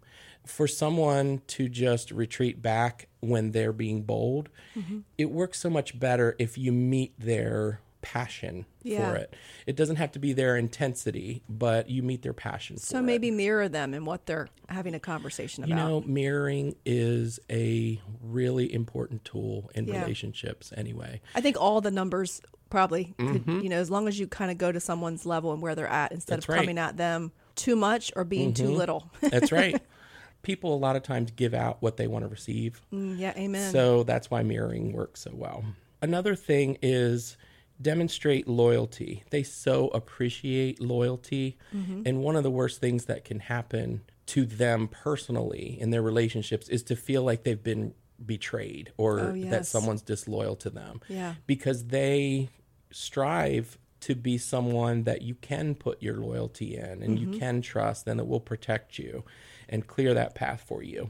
for 0.45 0.67
someone 0.67 1.41
to 1.47 1.67
just 1.67 2.11
retreat 2.11 2.61
back 2.61 3.07
when 3.19 3.49
they're 3.51 3.73
being 3.73 4.03
bold, 4.03 4.49
Mm-hmm. 4.77 4.99
it 5.17 5.31
works 5.31 5.59
so 5.59 5.71
much 5.71 5.97
better 5.99 6.35
if 6.37 6.55
you 6.57 6.71
meet 6.71 7.19
their 7.19 7.79
passion 8.05 8.65
Yeah. 8.83 9.09
for 9.09 9.15
it. 9.17 9.33
It 9.65 9.75
doesn't 9.75 9.95
have 9.95 10.11
to 10.11 10.19
be 10.19 10.31
their 10.33 10.55
intensity, 10.57 11.41
but 11.49 11.89
you 11.89 12.03
meet 12.03 12.21
their 12.21 12.33
passion 12.33 12.77
So 12.77 12.97
for 12.97 12.99
it. 12.99 13.01
maybe 13.07 13.31
mirror 13.31 13.67
them 13.67 13.95
in 13.95 14.05
what 14.05 14.27
they're 14.27 14.47
having 14.69 14.93
a 14.93 14.99
conversation 14.99 15.63
about. 15.63 15.69
You 15.69 15.75
know, 15.75 16.01
mirroring 16.05 16.75
is 16.85 17.39
a 17.49 17.99
really 18.21 18.71
important 18.71 19.25
tool 19.25 19.71
in 19.73 19.85
Yeah. 19.87 20.01
relationships 20.01 20.71
anyway. 20.77 21.19
I 21.33 21.41
think 21.41 21.57
all 21.59 21.81
the 21.81 21.89
numbers 21.91 22.41
probably, 22.69 23.15
could, 23.17 23.43
you 23.47 23.69
know, 23.69 23.77
as 23.77 23.89
long 23.89 24.07
as 24.07 24.19
you 24.19 24.27
kind 24.27 24.51
of 24.51 24.57
go 24.59 24.71
to 24.71 24.79
someone's 24.79 25.25
level 25.25 25.51
and 25.51 25.61
where 25.61 25.73
they're 25.73 25.87
at 25.87 26.11
instead 26.11 26.33
Mm-hmm. 26.33 26.35
That's 26.35 26.45
of 26.45 26.49
right. 26.49 26.55
Mm-hmm. 26.57 26.63
coming 26.65 26.77
at 26.77 26.97
them 26.97 27.31
too 27.55 27.75
much 27.75 28.11
or 28.15 28.23
being 28.23 28.53
too 28.53 28.69
little. 28.69 29.11
That's 29.21 29.51
right. 29.51 29.81
People 30.43 30.75
a 30.75 30.77
lot 30.77 30.95
of 30.95 31.01
times 31.01 31.31
give 31.31 31.55
out 31.55 31.81
what 31.81 31.97
they 31.97 32.05
want 32.05 32.23
to 32.23 32.29
receive. 32.29 32.79
Mm, 32.93 33.17
yeah, 33.17 33.33
amen. 33.35 33.71
So 33.71 34.03
that's 34.03 34.29
why 34.29 34.43
mirroring 34.43 34.93
works 34.93 35.21
so 35.21 35.31
well. 35.33 35.63
Another 36.03 36.35
thing 36.35 36.77
is 36.83 37.35
demonstrate 37.81 38.47
loyalty. 38.47 39.23
They 39.31 39.43
so 39.43 39.87
appreciate 39.89 40.81
loyalty. 40.81 41.57
Mm-hmm. 41.73 42.03
And 42.05 42.21
one 42.23 42.35
of 42.35 42.43
the 42.43 42.51
worst 42.51 42.79
things 42.79 43.05
that 43.05 43.25
can 43.25 43.39
happen 43.39 44.01
to 44.27 44.45
them 44.45 44.87
personally 44.87 45.77
in 45.79 45.89
their 45.91 46.01
relationships 46.01 46.69
is 46.69 46.83
to 46.83 46.95
feel 46.95 47.23
like 47.23 47.43
they've 47.43 47.61
been 47.63 47.93
betrayed 48.25 48.91
or 48.97 49.19
Oh, 49.19 49.33
that 49.49 49.65
someone's 49.67 50.01
disloyal 50.01 50.55
to 50.57 50.69
them. 50.69 51.01
Yeah. 51.09 51.35
Because 51.45 51.85
they 51.87 52.49
strive 52.91 53.77
to 54.01 54.15
be 54.15 54.37
someone 54.37 55.03
that 55.03 55.21
you 55.21 55.35
can 55.35 55.75
put 55.75 56.01
your 56.01 56.15
loyalty 56.17 56.75
in 56.77 57.03
and 57.03 57.17
Mm-hmm. 57.17 57.33
you 57.33 57.39
can 57.39 57.61
trust 57.61 58.07
and 58.07 58.19
it 58.19 58.27
will 58.27 58.39
protect 58.39 58.97
you 58.97 59.23
and 59.67 59.85
clear 59.85 60.13
that 60.13 60.33
path 60.35 60.63
for 60.65 60.81
you. 60.81 61.09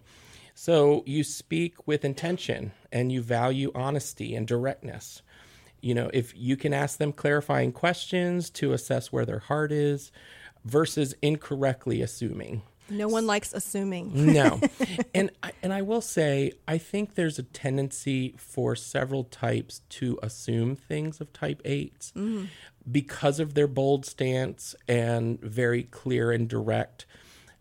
So 0.56 1.04
you 1.06 1.24
speak 1.26 1.86
with 1.86 2.06
intention 2.06 2.72
and 2.92 3.12
you 3.12 3.22
value 3.22 3.72
honesty 3.76 4.34
and 4.36 4.48
directness. 4.48 5.22
You 5.86 5.94
know, 5.94 6.10
if 6.16 6.34
you 6.36 6.58
can 6.58 6.74
ask 6.74 6.98
them 6.98 7.14
clarifying 7.14 7.72
questions 7.72 8.50
to 8.50 8.74
assess 8.74 9.12
where 9.12 9.24
their 9.24 9.38
heart 9.38 9.72
is 9.72 10.12
versus 10.64 11.14
incorrectly 11.22 12.02
assuming. 12.02 12.64
no 12.90 13.08
one 13.08 13.28
likes 13.28 13.54
assuming. 13.54 14.12
No. 14.34 14.60
and 15.14 15.30
I, 15.44 15.52
and 15.62 15.72
I 15.72 15.84
will 15.84 16.02
say 16.02 16.54
I 16.68 16.80
think 16.80 17.14
there's 17.14 17.38
a 17.38 17.44
tendency 17.44 18.34
for 18.36 18.76
several 18.76 19.26
types 19.26 19.82
to 19.90 20.18
assume 20.24 20.76
things 20.76 21.22
of 21.22 21.32
type 21.34 21.62
8s 21.62 22.14
mm-hmm. 22.14 22.46
because 22.92 23.40
of 23.40 23.54
their 23.54 23.68
bold 23.68 24.08
stance 24.08 24.74
and 24.88 25.40
very 25.40 25.84
clear 25.84 26.32
and 26.32 26.48
direct. 26.48 27.06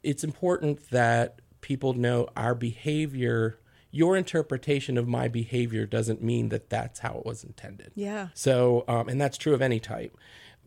It's 0.03 0.25
important 0.25 0.89
that 0.89 1.41
people 1.61 1.93
know 1.93 2.29
our 2.35 2.55
behavior 2.55 3.59
your 3.95 4.17
interpretation 4.17 4.99
of 4.99 5.07
my 5.07 5.29
behavior 5.29 5.87
doesn't 5.87 6.21
mean 6.21 6.49
that 6.49 6.69
that's 6.69 6.99
how 6.99 7.17
it 7.17 7.25
was 7.25 7.45
intended. 7.45 7.93
Yeah. 7.95 8.29
So, 8.35 8.85
um, 8.89 9.09
and 9.09 9.21
that's 9.21 9.39
true 9.39 9.55
of 9.55 9.63
any 9.63 9.79
type. 9.79 10.19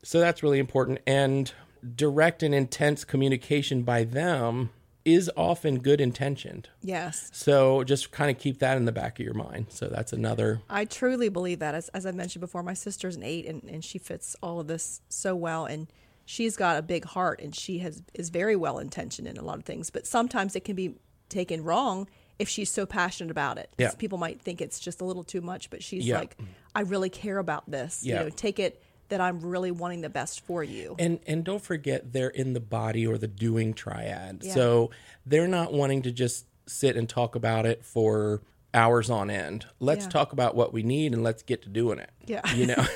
So 0.02 0.22
that's 0.22 0.42
really 0.42 0.60
important. 0.60 1.00
And 1.06 1.52
direct 1.96 2.42
and 2.42 2.56
intense 2.56 3.04
communication 3.04 3.84
by 3.84 4.06
them 4.06 4.70
is 5.04 5.30
often 5.36 5.80
good 5.80 6.00
intentioned. 6.00 6.70
Yes. 6.82 7.30
So 7.34 7.84
just 7.84 8.12
kind 8.12 8.32
of 8.32 8.42
keep 8.42 8.60
that 8.60 8.78
in 8.78 8.86
the 8.86 8.94
back 8.94 9.20
of 9.20 9.26
your 9.26 9.34
mind. 9.34 9.68
So 9.70 9.88
that's 9.88 10.14
another. 10.14 10.62
I 10.70 10.86
truly 10.86 11.28
believe 11.28 11.60
that. 11.60 11.76
As, 11.76 11.90
as 11.90 12.06
I 12.06 12.12
mentioned 12.12 12.40
before, 12.40 12.64
my 12.64 12.74
sister's 12.74 13.18
an 13.18 13.24
eight 13.24 13.46
and, 13.46 13.62
and 13.64 13.84
she 13.84 13.98
fits 13.98 14.38
all 14.42 14.62
of 14.62 14.68
this 14.68 15.02
so 15.10 15.36
well. 15.36 15.66
And 15.66 15.88
she's 16.24 16.56
got 16.56 16.78
a 16.78 16.82
big 16.82 17.04
heart 17.04 17.42
and 17.42 17.54
she 17.54 17.80
has 17.80 18.02
is 18.14 18.30
very 18.30 18.56
well 18.56 18.80
intentioned 18.80 19.28
in 19.28 19.36
a 19.36 19.44
lot 19.44 19.58
of 19.58 19.66
things. 19.66 19.90
But 19.90 20.08
sometimes 20.08 20.56
it 20.56 20.64
can 20.64 20.78
be 20.78 20.96
taken 21.28 21.66
wrong 21.66 22.08
if 22.40 22.48
she's 22.50 22.70
so 22.70 22.86
passionate 22.86 23.32
about 23.32 23.58
it. 23.58 23.70
Yeah. 23.78 23.92
People 23.98 24.18
might 24.18 24.42
think 24.42 24.62
it's 24.62 24.80
just 24.80 25.02
a 25.02 25.06
little 25.06 25.24
too 25.24 25.42
much, 25.42 25.70
but 25.70 25.82
she's 25.84 26.06
Yeah. 26.06 26.20
like, 26.20 26.38
I 26.76 26.82
really 26.82 27.10
care 27.10 27.38
about 27.40 27.70
this. 27.70 28.04
Yeah. 28.04 28.20
You 28.20 28.24
know, 28.26 28.30
take 28.30 28.60
it 28.60 28.82
that 29.10 29.22
I'm 29.22 29.40
really 29.40 29.72
wanting 29.72 30.02
the 30.02 30.10
best 30.10 30.42
for 30.42 30.64
you. 30.64 30.96
And 31.00 31.20
and 31.26 31.44
don't 31.44 31.62
forget 31.62 32.12
they're 32.14 32.28
in 32.30 32.54
the 32.54 32.60
body 32.60 33.08
or 33.08 33.18
the 33.18 33.28
doing 33.28 33.74
triad. 33.74 34.42
Yeah. 34.44 34.54
So 34.54 34.92
they're 35.26 35.48
not 35.48 35.72
wanting 35.74 36.02
to 36.04 36.12
just 36.12 36.46
sit 36.68 36.96
and 36.98 37.08
talk 37.08 37.36
about 37.36 37.66
it 37.66 37.86
for 37.86 38.42
hours 38.74 39.10
on 39.10 39.30
end. 39.30 39.66
Let's 39.80 40.04
Yeah. 40.06 40.10
talk 40.12 40.34
about 40.34 40.56
what 40.56 40.74
we 40.74 40.84
need 40.84 41.14
and 41.14 41.24
let's 41.24 41.42
get 41.42 41.62
to 41.64 41.70
doing 41.70 42.00
it. 42.00 42.10
Yeah. 42.26 42.42
You 42.54 42.68
know. 42.68 42.76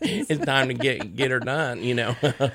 it's 0.00 0.44
time 0.44 0.68
to 0.68 0.74
get 0.74 1.14
get 1.14 1.30
her 1.30 1.38
done, 1.40 1.82
you 1.84 1.94
know. 1.94 2.16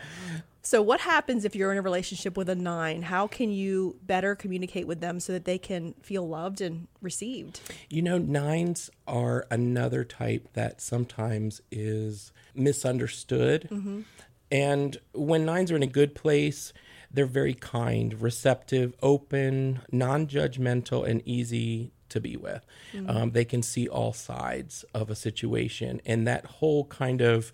So, 0.67 0.81
what 0.81 0.99
happens 0.99 1.45
if 1.45 1.55
you're 1.55 1.71
in 1.71 1.77
a 1.77 1.81
relationship 1.81 2.35
with 2.35 2.49
a 2.49 2.55
nine? 2.55 3.01
How 3.01 3.25
can 3.25 3.51
you 3.53 3.95
better 4.03 4.35
communicate 4.35 4.85
with 4.85 4.99
them 4.99 5.21
so 5.21 5.31
that 5.31 5.45
they 5.45 5.57
can 5.57 5.93
feel 6.01 6.27
loved 6.27 6.59
and 6.59 6.89
received? 7.01 7.61
You 7.89 8.01
know, 8.01 8.17
nines 8.17 8.89
are 9.07 9.47
another 9.49 10.03
type 10.03 10.49
that 10.55 10.81
sometimes 10.81 11.61
is 11.71 12.33
misunderstood. 12.53 13.69
And 14.51 14.97
when 15.13 15.45
nines 15.45 15.71
are 15.71 15.77
in 15.77 15.83
a 15.83 15.87
good 15.87 16.13
place, 16.13 16.73
they're 17.09 17.25
very 17.25 17.53
kind, 17.53 18.21
receptive, 18.21 18.93
open, 19.01 19.79
non 19.89 20.27
judgmental, 20.27 21.07
and 21.07 21.21
easy 21.25 21.93
to 22.09 22.19
be 22.19 22.35
with. 22.35 22.65
Um, 23.07 23.31
they 23.31 23.45
can 23.45 23.63
see 23.63 23.87
all 23.87 24.11
sides 24.11 24.83
of 24.93 25.09
a 25.09 25.15
situation. 25.15 26.01
And 26.05 26.27
that 26.27 26.45
whole 26.45 26.83
kind 26.87 27.21
of 27.21 27.53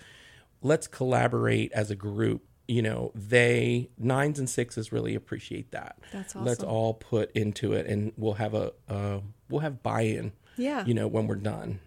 let's 0.63 0.87
collaborate 0.87 1.71
as 1.73 1.91
a 1.91 1.95
group. 1.95 2.47
You 2.73 2.81
know, 2.81 3.11
they 3.13 3.89
nines 3.99 4.39
and 4.39 4.49
sixes 4.49 4.91
really 4.91 5.13
appreciate 5.15 5.69
that. 5.71 5.97
That's 6.11 6.35
awesome. 6.35 6.45
Let's 6.45 6.63
all 6.63 6.93
put 6.95 7.31
into 7.33 7.73
it, 7.73 7.85
and 7.85 8.13
we'll 8.17 8.33
have 8.45 8.53
a 8.55 8.71
uh, 8.89 9.19
we'll 9.49 9.61
have 9.61 9.83
buy-in. 9.83 10.31
Yeah. 10.57 10.83
You 10.85 10.93
know, 10.95 11.07
when 11.07 11.27
we're 11.27 11.35
done. 11.35 11.79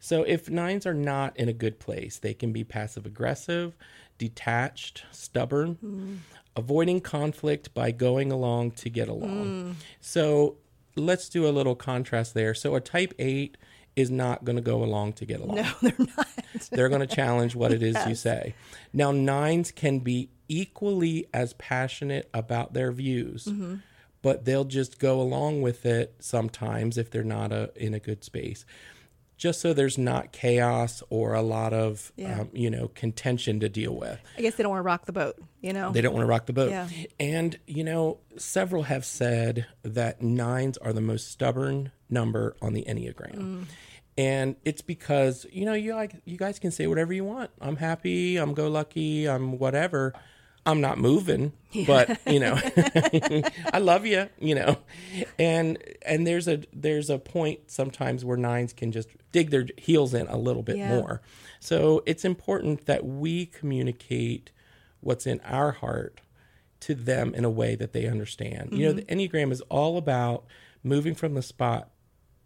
So 0.00 0.22
if 0.24 0.50
nines 0.50 0.86
are 0.86 0.94
not 1.12 1.36
in 1.36 1.48
a 1.48 1.52
good 1.52 1.78
place, 1.78 2.18
they 2.18 2.34
can 2.34 2.52
be 2.52 2.64
passive 2.64 3.06
aggressive, 3.06 3.76
detached, 4.18 5.04
stubborn, 5.12 5.76
Mm. 5.84 6.18
avoiding 6.56 7.00
conflict 7.00 7.72
by 7.74 7.90
going 7.92 8.30
along 8.32 8.72
to 8.82 8.90
get 8.90 9.08
along. 9.08 9.76
So 10.00 10.56
let's 10.96 11.28
do 11.28 11.46
a 11.46 11.50
little 11.58 11.74
contrast 11.76 12.34
there. 12.34 12.54
So 12.54 12.74
a 12.74 12.80
type 12.80 13.14
eight 13.18 13.56
is 13.96 14.10
not 14.10 14.44
going 14.44 14.56
to 14.56 14.62
go 14.62 14.82
along 14.82 15.12
to 15.14 15.24
get 15.26 15.40
along. 15.40 15.56
No, 15.56 15.72
they're 15.82 15.94
not. 15.98 16.28
They're 16.70 16.88
going 16.88 17.06
to 17.06 17.14
challenge 17.14 17.54
what 17.54 17.72
it 17.72 17.82
is 17.82 17.96
you 18.06 18.14
say. 18.14 18.54
Now, 18.92 19.12
nines 19.12 19.70
can 19.70 20.00
be 20.00 20.30
equally 20.48 21.26
as 21.32 21.52
passionate 21.54 22.28
about 22.34 22.72
their 22.74 22.90
views, 22.92 23.44
Mm-hmm. 23.46 23.76
but 24.22 24.44
they'll 24.44 24.64
just 24.64 24.98
go 24.98 25.20
along 25.20 25.62
with 25.62 25.86
it 25.86 26.14
sometimes 26.18 26.98
if 26.98 27.10
they're 27.10 27.22
not 27.22 27.52
a, 27.52 27.70
in 27.76 27.94
a 27.94 28.00
good 28.00 28.24
space. 28.24 28.64
Just 29.44 29.60
so 29.60 29.74
there's 29.74 29.98
not 29.98 30.32
chaos 30.32 31.02
or 31.10 31.34
a 31.34 31.42
lot 31.42 31.74
of, 31.74 32.10
Yeah. 32.16 32.40
um, 32.40 32.48
you 32.54 32.70
know, 32.70 32.88
contention 32.94 33.60
to 33.60 33.68
deal 33.68 33.94
with. 33.94 34.18
I 34.38 34.40
guess 34.40 34.54
they 34.54 34.62
don't 34.62 34.70
want 34.70 34.78
to 34.78 34.86
rock 34.86 35.04
the 35.04 35.12
boat, 35.12 35.36
you 35.60 35.74
know? 35.74 35.92
They 35.92 36.00
don't 36.00 36.14
want 36.14 36.22
to 36.22 36.26
rock 36.26 36.46
the 36.46 36.54
boat. 36.54 36.70
Yeah. 36.70 36.88
And, 37.20 37.58
you 37.66 37.84
know, 37.84 38.20
several 38.38 38.84
have 38.84 39.04
said 39.04 39.66
that 39.82 40.22
nines 40.22 40.78
are 40.78 40.94
the 40.94 41.02
most 41.02 41.30
stubborn 41.30 41.92
number 42.08 42.56
on 42.62 42.72
the 42.72 42.86
Enneagram. 42.88 43.34
Mm. 43.36 43.64
And 44.16 44.56
it's 44.64 44.80
because, 44.80 45.44
you 45.52 45.66
know, 45.66 45.74
you 45.74 45.94
like 45.94 46.14
you 46.24 46.38
guys 46.38 46.58
can 46.58 46.70
say 46.70 46.86
whatever 46.86 47.12
you 47.12 47.24
want. 47.24 47.50
I'm 47.60 47.76
happy, 47.76 48.38
I'm 48.38 48.54
go 48.54 48.68
lucky, 48.68 49.28
I'm 49.28 49.58
whatever. 49.58 50.14
I'm 50.66 50.80
not 50.80 50.98
moving, 50.98 51.52
but 51.86 52.18
you 52.26 52.40
know, 52.40 52.58
I 53.72 53.78
love 53.78 54.06
you, 54.06 54.28
you 54.38 54.54
know. 54.54 54.78
And 55.38 55.78
and 56.06 56.26
there's 56.26 56.48
a 56.48 56.62
there's 56.72 57.10
a 57.10 57.18
point 57.18 57.70
sometimes 57.70 58.24
where 58.24 58.36
nines 58.36 58.72
can 58.72 58.90
just 58.90 59.08
dig 59.32 59.50
their 59.50 59.66
heels 59.76 60.14
in 60.14 60.26
a 60.28 60.36
little 60.38 60.62
bit 60.62 60.78
Yeah. 60.78 60.88
more. 60.96 61.20
So 61.60 62.02
it's 62.06 62.24
important 62.24 62.86
that 62.86 63.04
we 63.04 63.46
communicate 63.46 64.50
what's 65.00 65.26
in 65.26 65.40
our 65.40 65.72
heart 65.72 66.20
to 66.80 66.94
them 66.94 67.34
in 67.34 67.44
a 67.44 67.50
way 67.50 67.74
that 67.74 67.92
they 67.92 68.06
understand. 68.06 68.72
You 68.72 68.86
know, 68.86 68.94
mm-hmm. 68.94 69.16
the 69.16 69.28
Enneagram 69.28 69.52
is 69.52 69.60
all 69.62 69.96
about 69.96 70.44
moving 70.82 71.14
from 71.14 71.34
the 71.34 71.42
spot 71.42 71.90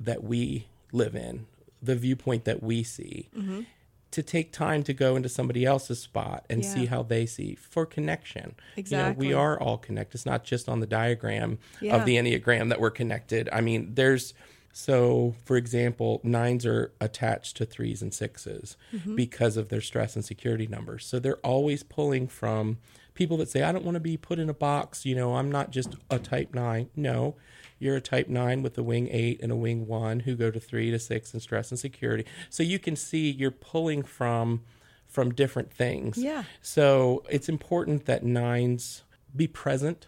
that 0.01 0.23
we 0.23 0.67
live 0.93 1.15
in, 1.17 1.47
the 1.83 1.97
viewpoint 1.97 2.45
that 2.45 2.63
we 2.63 2.83
see, 2.85 3.29
mm-hmm. 3.37 3.63
To 4.11 4.23
take 4.23 4.53
time 4.53 4.83
to 4.85 4.95
go 4.95 5.17
into 5.17 5.29
somebody 5.29 5.65
else's 5.65 6.01
spot 6.01 6.47
and 6.49 6.63
Yeah. 6.65 6.75
see 6.75 6.87
how 6.87 7.03
they 7.03 7.27
see 7.27 7.55
for 7.55 7.85
connection. 7.85 8.55
You 8.77 8.81
Exactly. 8.81 9.27
know, 9.27 9.29
we 9.29 9.35
are 9.35 9.61
all 9.61 9.77
connected. 9.79 10.17
It's 10.17 10.27
not 10.27 10.45
just 10.45 10.69
on 10.69 10.81
the 10.81 10.87
diagram 10.87 11.59
Yeah. 11.81 11.97
of 11.97 12.07
the 12.07 12.17
Enneagram 12.17 12.71
that 12.71 12.81
we're 12.81 12.91
connected. 12.91 13.49
I 13.53 13.61
mean, 13.61 13.95
there's 13.95 14.33
so, 14.73 15.35
for 15.45 15.57
example, 15.57 16.21
nines 16.23 16.65
are 16.65 16.93
attached 17.01 17.57
to 17.57 17.67
threes 17.67 18.01
and 18.01 18.13
6s 18.13 18.77
mm-hmm. 18.95 19.17
because 19.17 19.57
of 19.57 19.71
their 19.71 19.81
stress 19.81 20.15
and 20.15 20.25
security 20.25 20.69
numbers. 20.69 21.05
So 21.05 21.19
they're 21.19 21.39
always 21.39 21.83
pulling 21.83 22.29
from 22.29 22.79
people 23.15 23.37
that 23.39 23.49
say, 23.49 23.63
I 23.63 23.73
don't 23.73 23.85
want 23.85 23.97
to 23.97 24.01
be 24.01 24.17
put 24.17 24.39
in 24.39 24.49
a 24.49 24.55
box. 24.55 25.05
You 25.05 25.17
know, 25.17 25.35
I'm 25.35 25.51
not 25.51 25.73
just 25.73 25.97
a 26.11 26.21
type 26.21 26.55
nine. 26.55 26.91
No, 26.95 27.35
you're 27.79 27.97
a 27.97 28.01
type 28.01 28.29
nine 28.29 28.63
with 28.63 28.77
a 28.79 28.83
wing 28.83 29.09
eight 29.11 29.41
and 29.43 29.53
a 29.53 29.57
wing 29.57 29.87
one 29.87 30.21
who 30.21 30.35
go 30.35 30.51
to 30.51 30.61
three 30.61 30.91
to 30.91 30.99
six 30.99 31.33
in 31.35 31.41
stress 31.41 31.71
and 31.71 31.79
security. 31.79 32.25
So 32.51 32.63
you 32.63 32.79
can 32.79 32.97
see 32.97 33.31
you're 33.31 33.51
pulling 33.51 34.03
from 34.03 34.63
from 35.07 35.33
different 35.33 35.73
things. 35.73 36.19
Yeah. 36.19 36.45
So 36.61 37.25
it's 37.31 37.49
important 37.49 38.05
that 38.07 38.23
nines 38.25 39.05
be 39.35 39.47
present 39.47 40.07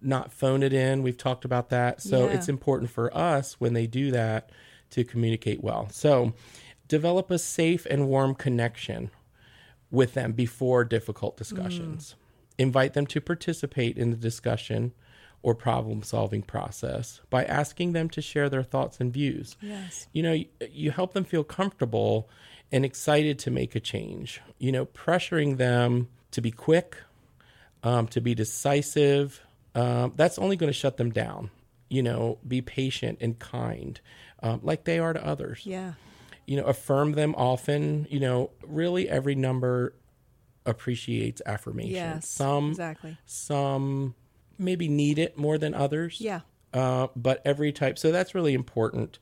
not 0.00 0.32
phone 0.32 0.62
it 0.62 0.72
in. 0.72 1.02
We've 1.02 1.16
talked 1.16 1.44
about 1.44 1.70
that. 1.70 2.00
So 2.00 2.26
Yeah. 2.26 2.34
it's 2.34 2.48
important 2.48 2.90
for 2.90 3.14
us 3.16 3.54
when 3.60 3.72
they 3.72 3.86
do 3.86 4.10
that 4.12 4.50
to 4.90 5.04
communicate 5.04 5.62
well. 5.62 5.88
So 5.90 6.34
develop 6.86 7.30
a 7.30 7.38
safe 7.38 7.86
and 7.86 8.08
warm 8.08 8.34
connection 8.34 9.10
with 9.90 10.14
them 10.14 10.32
before 10.32 10.84
difficult 10.84 11.36
discussions. 11.36 12.14
Mm. 12.14 12.62
Invite 12.62 12.94
them 12.94 13.06
to 13.06 13.20
participate 13.20 13.96
in 13.96 14.10
the 14.10 14.16
discussion 14.16 14.92
or 15.42 15.54
problem 15.54 16.02
solving 16.02 16.42
process 16.42 17.20
by 17.30 17.44
asking 17.44 17.92
them 17.92 18.10
to 18.10 18.20
share 18.20 18.48
their 18.48 18.62
thoughts 18.62 19.00
and 19.00 19.12
views. 19.12 19.56
Yes. 19.60 20.06
You 20.12 20.22
know, 20.22 20.32
you, 20.32 20.46
you 20.70 20.90
help 20.90 21.14
them 21.14 21.24
feel 21.24 21.44
comfortable 21.44 22.28
and 22.72 22.84
excited 22.84 23.38
to 23.40 23.50
make 23.50 23.74
a 23.76 23.80
change. 23.80 24.40
You 24.58 24.72
know, 24.72 24.86
pressuring 24.86 25.56
them 25.56 26.08
to 26.32 26.40
be 26.40 26.50
quick, 26.50 26.96
um, 27.82 28.08
to 28.08 28.20
be 28.20 28.34
decisive, 28.34 29.40
um, 29.74 30.12
that's 30.16 30.38
only 30.38 30.56
going 30.56 30.68
to 30.72 30.78
shut 30.78 30.96
them 30.96 31.10
down. 31.10 31.50
You 31.88 32.02
know, 32.02 32.38
be 32.46 32.60
patient 32.60 33.18
and 33.20 33.38
kind, 33.38 33.98
um, 34.42 34.60
like 34.62 34.84
they 34.84 34.98
are 34.98 35.12
to 35.14 35.24
others 35.26 35.62
Yeah. 35.64 35.94
you 36.46 36.56
know 36.56 36.64
affirm 36.64 37.12
them 37.12 37.34
often 37.36 38.06
you 38.10 38.20
know 38.20 38.50
really 38.66 39.08
every 39.08 39.34
number 39.34 39.94
appreciates 40.66 41.40
affirmation 41.46 41.92
Yes. 41.94 42.28
some 42.28 42.70
exactly. 42.70 43.16
some 43.26 44.14
maybe 44.58 44.88
need 44.88 45.18
it 45.18 45.38
more 45.38 45.58
than 45.58 45.74
others. 45.74 46.20
Yeah. 46.20 46.40
uh, 46.74 47.08
but 47.16 47.40
every 47.44 47.72
type 47.72 47.98
so 47.98 48.12
that's 48.12 48.34
really 48.34 48.54
important. 48.54 49.18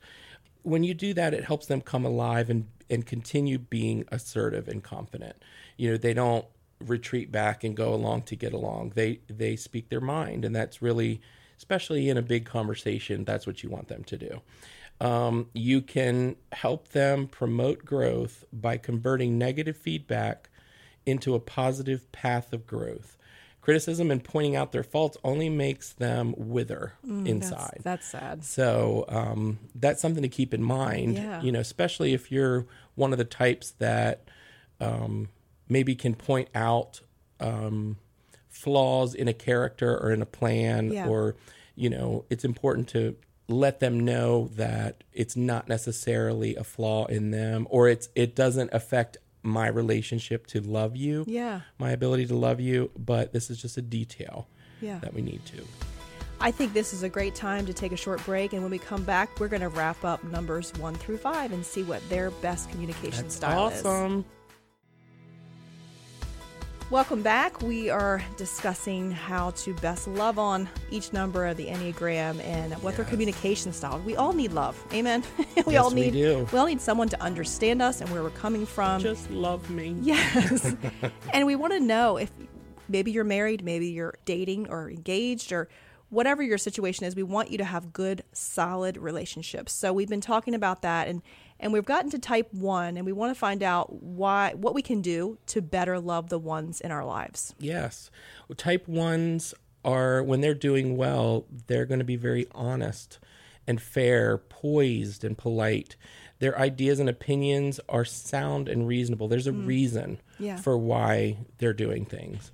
When 0.63 0.83
you 0.83 0.93
do 0.93 1.13
that 1.13 1.33
it 1.33 1.45
helps 1.45 1.67
them 1.67 1.81
come 1.81 2.05
alive 2.05 2.49
and 2.49 2.67
and 2.89 3.05
continue 3.05 3.57
being 3.57 4.05
assertive 4.11 4.67
and 4.67 4.83
confident. 4.83 5.35
You 5.77 5.91
know 5.91 5.97
they 5.97 6.13
don't 6.13 6.45
retreat 6.79 7.31
back 7.31 7.63
and 7.63 7.75
go 7.75 7.93
along 7.93 8.23
to 8.23 8.35
get 8.35 8.53
along. 8.53 8.93
They 8.95 9.19
they 9.29 9.55
speak 9.55 9.89
their 9.89 10.01
mind 10.01 10.45
and 10.45 10.55
that's 10.55 10.81
really 10.81 11.21
especially 11.57 12.07
in 12.07 12.17
a 12.17 12.21
big 12.21 12.45
conversation 12.45 13.25
that's 13.25 13.47
what 13.47 13.63
you 13.63 13.69
want 13.69 13.87
them 13.87 14.03
to 14.05 14.17
do. 14.17 14.41
Um, 14.99 15.47
you 15.53 15.81
can 15.81 16.35
help 16.51 16.89
them 16.89 17.27
promote 17.27 17.85
growth 17.85 18.43
by 18.51 18.77
converting 18.77 19.37
negative 19.37 19.77
feedback 19.77 20.49
into 21.05 21.35
a 21.35 21.39
positive 21.39 22.11
path 22.11 22.51
of 22.51 22.65
growth 22.67 23.17
criticism 23.67 24.09
and 24.11 24.23
pointing 24.23 24.55
out 24.55 24.71
their 24.71 24.81
faults 24.81 25.17
only 25.25 25.49
makes 25.49 25.91
them 25.91 26.33
wither 26.37 26.93
inside 27.03 27.81
That's, 27.83 27.83
that's 27.83 28.07
sad. 28.07 28.43
so 28.45 29.03
um, 29.09 29.59
that's 29.75 30.01
something 30.01 30.23
to 30.23 30.29
keep 30.29 30.53
in 30.53 30.63
mind. 30.63 31.15
Yeah. 31.17 31.41
You 31.41 31.51
know, 31.51 31.59
especially 31.59 32.13
if 32.13 32.31
you're 32.31 32.65
one 32.95 33.11
of 33.11 33.17
the 33.17 33.25
types 33.25 33.71
that 33.71 34.29
um, 34.79 35.27
maybe 35.67 35.95
can 35.95 36.15
point 36.15 36.47
out 36.55 37.01
um, 37.41 37.97
flaws 38.47 39.13
in 39.13 39.27
a 39.27 39.33
character 39.33 39.97
or 39.97 40.13
in 40.13 40.21
a 40.21 40.25
plan, 40.25 40.89
Yeah. 40.93 41.09
or 41.09 41.35
you 41.75 41.89
know, 41.89 42.23
it's 42.29 42.45
important 42.45 42.87
to 42.89 43.17
let 43.49 43.81
them 43.81 43.99
know 43.99 44.47
that 44.55 45.03
it's 45.11 45.35
not 45.35 45.67
necessarily 45.67 46.55
a 46.55 46.63
flaw 46.63 47.05
in 47.07 47.31
them, 47.31 47.67
or 47.69 47.89
it's 47.89 48.07
it 48.15 48.33
doesn't 48.33 48.69
affect 48.73 49.17
my 49.43 49.67
relationship 49.67 50.47
to 50.47 50.61
love 50.61 50.95
you, 50.95 51.23
Yeah. 51.27 51.61
my 51.79 51.91
ability 51.91 52.25
to 52.27 52.35
love 52.35 52.59
you, 52.59 52.91
but 52.97 53.33
this 53.33 53.49
is 53.49 53.61
just 53.61 53.77
a 53.77 53.81
detail 53.81 54.47
Yeah. 54.81 54.99
that 54.99 55.13
we 55.13 55.21
need 55.21 55.45
to. 55.47 55.63
I 56.39 56.51
think 56.51 56.73
this 56.73 56.93
is 56.93 57.01
a 57.01 57.09
great 57.09 57.33
time 57.33 57.65
to 57.65 57.73
take 57.73 57.91
a 57.91 57.97
short 57.97 58.23
break, 58.25 58.53
and 58.53 58.61
when 58.61 58.69
we 58.69 58.77
come 58.77 59.03
back, 59.03 59.39
we're 59.39 59.47
going 59.47 59.61
to 59.63 59.69
wrap 59.69 60.03
up 60.05 60.23
numbers 60.23 60.71
one 60.79 60.93
through 60.93 61.17
five 61.17 61.51
and 61.51 61.65
see 61.65 61.81
what 61.83 62.07
their 62.09 62.29
best 62.29 62.69
communication 62.69 63.29
style 63.29 63.69
is. 63.69 63.79
awesome. 63.83 64.23
Welcome 66.89 67.21
back. 67.21 67.61
We 67.61 67.89
are 67.89 68.23
discussing 68.37 69.11
how 69.11 69.51
to 69.51 69.73
best 69.73 70.07
love 70.07 70.39
on 70.39 70.69
each 70.89 71.11
number 71.11 71.45
of 71.45 71.57
the 71.57 71.65
Enneagram 71.65 72.41
and 72.45 72.73
what 72.75 72.95
their 72.95 73.03
communication 73.03 73.73
style. 73.73 73.99
We 74.05 74.15
all 74.15 74.31
need 74.31 74.53
love. 74.53 74.81
Amen. 74.93 75.21
we 75.65 75.73
Yes, 75.73 75.83
all 75.83 75.93
we 75.93 76.09
do. 76.09 76.47
we 76.49 76.57
all 76.57 76.65
need 76.65 76.79
someone 76.79 77.09
to 77.09 77.21
understand 77.21 77.81
us 77.81 77.99
and 77.99 78.09
where 78.09 78.23
we're 78.23 78.29
coming 78.29 78.65
from. 78.65 79.01
Just 79.01 79.29
love 79.29 79.69
me. 79.69 79.97
Yes. 80.01 80.77
and 81.33 81.45
we 81.45 81.57
want 81.57 81.73
to 81.73 81.81
know 81.81 82.15
if 82.15 82.31
maybe 82.87 83.11
you're 83.11 83.25
married, 83.25 83.65
maybe 83.65 83.87
you're 83.87 84.13
dating 84.23 84.69
or 84.69 84.89
engaged 84.89 85.51
or 85.51 85.67
whatever 86.07 86.41
your 86.41 86.57
situation 86.57 87.05
is, 87.05 87.17
we 87.17 87.23
want 87.23 87.51
you 87.51 87.57
to 87.57 87.65
have 87.65 87.91
good, 87.91 88.23
solid 88.31 88.95
relationships. 88.95 89.73
So 89.73 89.91
we've 89.91 90.07
been 90.07 90.21
talking 90.21 90.53
about 90.55 90.83
that 90.83 91.09
and 91.09 91.21
and 91.59 91.73
we've 91.73 91.85
gotten 91.85 92.09
to 92.11 92.19
type 92.19 92.53
1 92.53 92.97
and 92.97 93.05
we 93.05 93.11
want 93.11 93.33
to 93.33 93.39
find 93.39 93.63
out 93.63 94.01
why 94.01 94.53
what 94.55 94.73
we 94.73 94.81
can 94.81 95.01
do 95.01 95.37
to 95.47 95.61
better 95.61 95.99
love 95.99 96.29
the 96.29 96.39
ones 96.39 96.81
in 96.81 96.91
our 96.91 97.05
lives. 97.05 97.55
Yes. 97.59 98.09
Well, 98.47 98.55
type 98.55 98.87
ones 98.87 99.53
are, 99.83 100.21
when 100.23 100.41
they're 100.41 100.53
doing 100.53 100.97
well, 100.97 101.45
they're 101.67 101.85
going 101.85 101.99
to 101.99 102.05
be 102.05 102.15
very 102.15 102.47
honest 102.53 103.19
and 103.65 103.81
fair, 103.81 104.37
poised 104.37 105.23
and 105.23 105.37
polite. 105.37 105.95
Their 106.39 106.57
ideas 106.59 106.99
and 106.99 107.09
opinions 107.09 107.79
are 107.89 108.05
sound 108.05 108.69
and 108.69 108.87
reasonable. 108.87 109.27
There's 109.27 109.47
a 109.47 109.51
mm. 109.51 109.65
reason 109.65 110.19
Yeah. 110.39 110.57
for 110.57 110.77
why 110.77 111.37
they're 111.57 111.73
doing 111.73 112.05
things. 112.05 112.51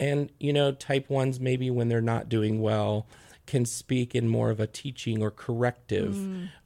And, 0.00 0.30
you 0.40 0.52
know, 0.52 0.72
type 0.72 1.10
ones, 1.10 1.38
maybe 1.38 1.70
when 1.70 1.88
they're 1.88 2.00
not 2.00 2.28
doing 2.28 2.60
well, 2.60 3.06
can 3.46 3.64
speak 3.64 4.14
in 4.14 4.28
more 4.28 4.50
of 4.50 4.58
a 4.60 4.66
teaching 4.66 5.22
or 5.22 5.30
corrective 5.30 6.16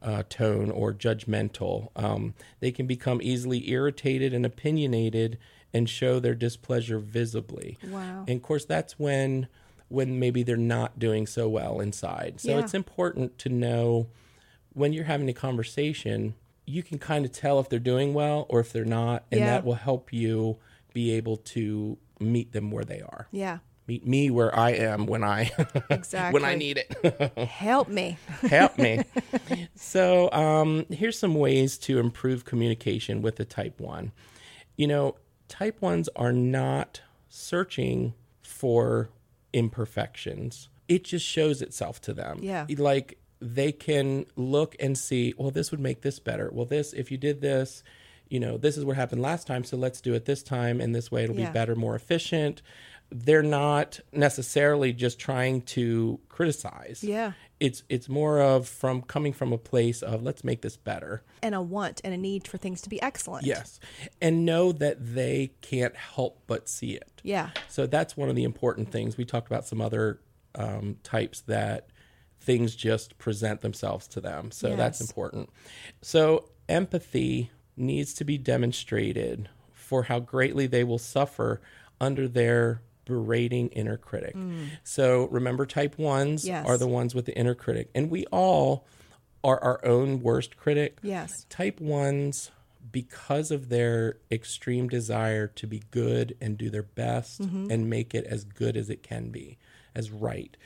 uh, 0.03 0.23
tone 0.29 0.71
or 0.71 0.93
judgmental. 0.93 1.89
Um, 1.95 2.35
they 2.61 2.73
can 2.73 2.87
become 2.87 3.21
easily 3.23 3.71
irritated 3.71 4.33
and 4.33 4.45
opinionated 4.47 5.39
and 5.73 5.89
show 5.89 6.19
their 6.19 6.35
displeasure 6.35 6.99
visibly. 6.99 7.79
Wow. 7.87 8.25
And 8.27 8.37
of 8.39 8.43
course, 8.43 8.65
that's 8.65 8.99
when 8.99 9.49
when 9.89 10.21
maybe 10.21 10.45
they're 10.45 10.57
not 10.57 11.01
doing 11.01 11.27
so 11.27 11.49
well 11.49 11.81
inside. 11.81 12.41
So 12.41 12.53
Yeah. 12.53 12.61
it's 12.61 12.75
important 12.75 13.39
to 13.39 13.49
know 13.49 14.07
when 14.73 14.93
you're 14.93 15.05
having 15.05 15.29
a 15.29 15.33
conversation, 15.33 16.35
you 16.65 16.85
can 16.85 16.97
kind 16.99 17.25
of 17.25 17.33
tell 17.33 17.59
if 17.59 17.69
they're 17.69 17.81
doing 17.81 18.15
well 18.15 18.47
or 18.49 18.61
if 18.61 18.73
they're 18.73 18.85
not, 18.85 19.25
and 19.33 19.41
Yeah. 19.41 19.47
that 19.47 19.65
will 19.65 19.75
help 19.75 20.13
you 20.13 20.59
be 20.95 21.11
able 21.11 21.37
to 21.39 21.99
meet 22.21 22.53
them 22.53 22.71
where 22.71 22.85
they 22.85 23.01
are. 23.01 23.27
Yeah. 23.33 23.59
Meet 23.91 24.07
me 24.07 24.31
where 24.31 24.57
I 24.57 24.71
am 24.71 25.07
when 25.07 25.25
I 25.25 25.51
Exactly. 25.91 26.33
when 26.41 26.49
I 26.49 26.55
need 26.55 26.79
it. 26.79 27.37
Help 27.49 27.89
me. 27.89 28.19
Help 28.43 28.79
me. 28.79 29.03
so, 29.75 30.31
um, 30.31 30.87
here's 30.91 31.19
some 31.19 31.35
ways 31.35 31.77
to 31.79 31.99
improve 31.99 32.45
communication 32.45 33.21
with 33.21 33.35
the 33.35 33.45
type 33.45 33.81
one. 33.81 34.13
You 34.77 34.87
know, 34.87 35.17
type 35.49 35.83
ones 35.83 36.09
are 36.15 36.31
not 36.33 37.01
searching 37.29 38.15
for 38.43 39.11
imperfections, 39.53 40.69
it 40.87 41.03
just 41.03 41.27
shows 41.27 41.61
itself 41.61 42.01
to 42.03 42.13
them. 42.13 42.39
Yeah. 42.43 42.67
Like 42.79 43.19
they 43.41 43.73
can 43.73 44.25
look 44.37 44.77
and 44.79 44.97
see, 44.97 45.35
well, 45.37 45.51
this 45.51 45.73
would 45.73 45.81
make 45.81 46.03
this 46.03 46.21
better. 46.21 46.49
Well, 46.53 46.65
this, 46.67 46.93
if 46.93 47.11
you 47.11 47.17
did 47.19 47.41
this, 47.41 47.83
you 48.29 48.39
know, 48.39 48.57
this 48.57 48.77
is 48.77 48.85
what 48.85 48.95
happened 48.95 49.21
last 49.23 49.49
time, 49.49 49.65
so 49.65 49.77
let's 49.77 50.01
do 50.01 50.15
it 50.15 50.25
this 50.27 50.45
time, 50.45 50.81
and 50.81 50.95
this 50.95 51.11
way 51.11 51.25
it'll 51.25 51.35
Yeah. 51.37 51.49
be 51.49 51.53
better, 51.53 51.75
more 51.75 51.97
efficient. 51.97 52.63
They're 53.11 53.43
not 53.43 54.01
necessarily 54.13 54.93
just 54.93 55.19
trying 55.19 55.63
to 55.63 56.21
criticize. 56.29 57.03
Yeah. 57.03 57.33
it's 57.59 57.83
it's 57.89 58.09
more 58.09 58.41
of 58.41 58.69
from 58.69 59.03
coming 59.03 59.33
from 59.33 59.53
a 59.53 59.59
place 59.59 60.03
of 60.03 60.23
let's 60.23 60.45
make 60.45 60.63
this 60.63 60.77
better. 60.77 61.23
And 61.43 61.55
a 61.55 61.61
want 61.61 62.01
and 62.05 62.15
a 62.15 62.17
need 62.17 62.47
for 62.47 62.57
things 62.57 62.81
to 62.83 62.89
be 62.89 63.01
excellent. 63.03 63.47
yes. 63.47 63.81
And 64.23 64.47
know 64.47 64.73
that 64.73 65.15
they 65.15 65.53
can't 65.61 65.97
help 65.97 66.43
but 66.47 66.69
see 66.69 66.93
it. 66.93 67.21
Yeah. 67.23 67.51
so 67.69 67.87
that's 67.87 68.17
one 68.17 68.29
of 68.29 68.37
the 68.37 68.45
important 68.45 68.91
things. 68.93 69.17
We 69.17 69.25
talked 69.25 69.47
about 69.49 69.67
some 69.67 69.81
other 69.81 70.21
um, 70.55 70.97
types 71.03 71.41
that 71.43 71.89
things 72.41 72.75
just 72.75 73.19
present 73.19 73.61
themselves 73.61 74.09
to 74.09 74.21
them. 74.21 74.51
So 74.51 74.75
that's 74.77 75.01
important. 75.01 75.51
So 76.01 76.49
empathy 76.69 77.51
needs 77.77 78.15
to 78.15 78.25
be 78.25 78.39
demonstrated 78.39 79.49
for 79.73 80.05
how 80.05 80.21
greatly 80.21 80.67
they 80.67 80.85
will 80.85 80.99
suffer 80.99 81.61
under 82.01 82.29
their 82.29 82.81
berating 83.11 83.69
inner 83.71 83.97
critic 83.97 84.35
so 84.85 85.27
remember 85.29 85.67
type 85.67 85.99
ones 85.99 86.45
Mm. 86.45 86.49
Yes. 86.49 86.67
are 86.67 86.79
the 86.79 86.87
ones 86.87 87.15
with 87.15 87.27
the 87.27 87.37
inner 87.37 87.55
critic 87.55 87.91
and 87.95 88.09
we 88.11 88.25
all 88.27 88.87
are 89.43 89.59
our 89.63 89.85
own 89.85 90.23
worst 90.23 90.57
critic 90.57 90.99
Yes. 91.03 91.45
type 91.51 91.81
ones 91.81 92.51
because 92.93 93.51
of 93.51 93.69
their 93.69 94.17
extreme 94.31 94.89
desire 94.89 95.47
to 95.49 95.67
be 95.67 95.83
good 95.91 96.37
and 96.41 96.57
do 96.57 96.71
their 96.71 96.83
best 96.83 97.41
Mm-hmm. 97.43 97.71
and 97.71 97.91
make 97.91 98.15
it 98.15 98.25
as 98.27 98.45
good 98.45 98.77
as 98.77 98.89
it 98.91 99.03
can 99.03 99.31
be 99.31 99.59
as 99.95 100.11
right 100.11 100.57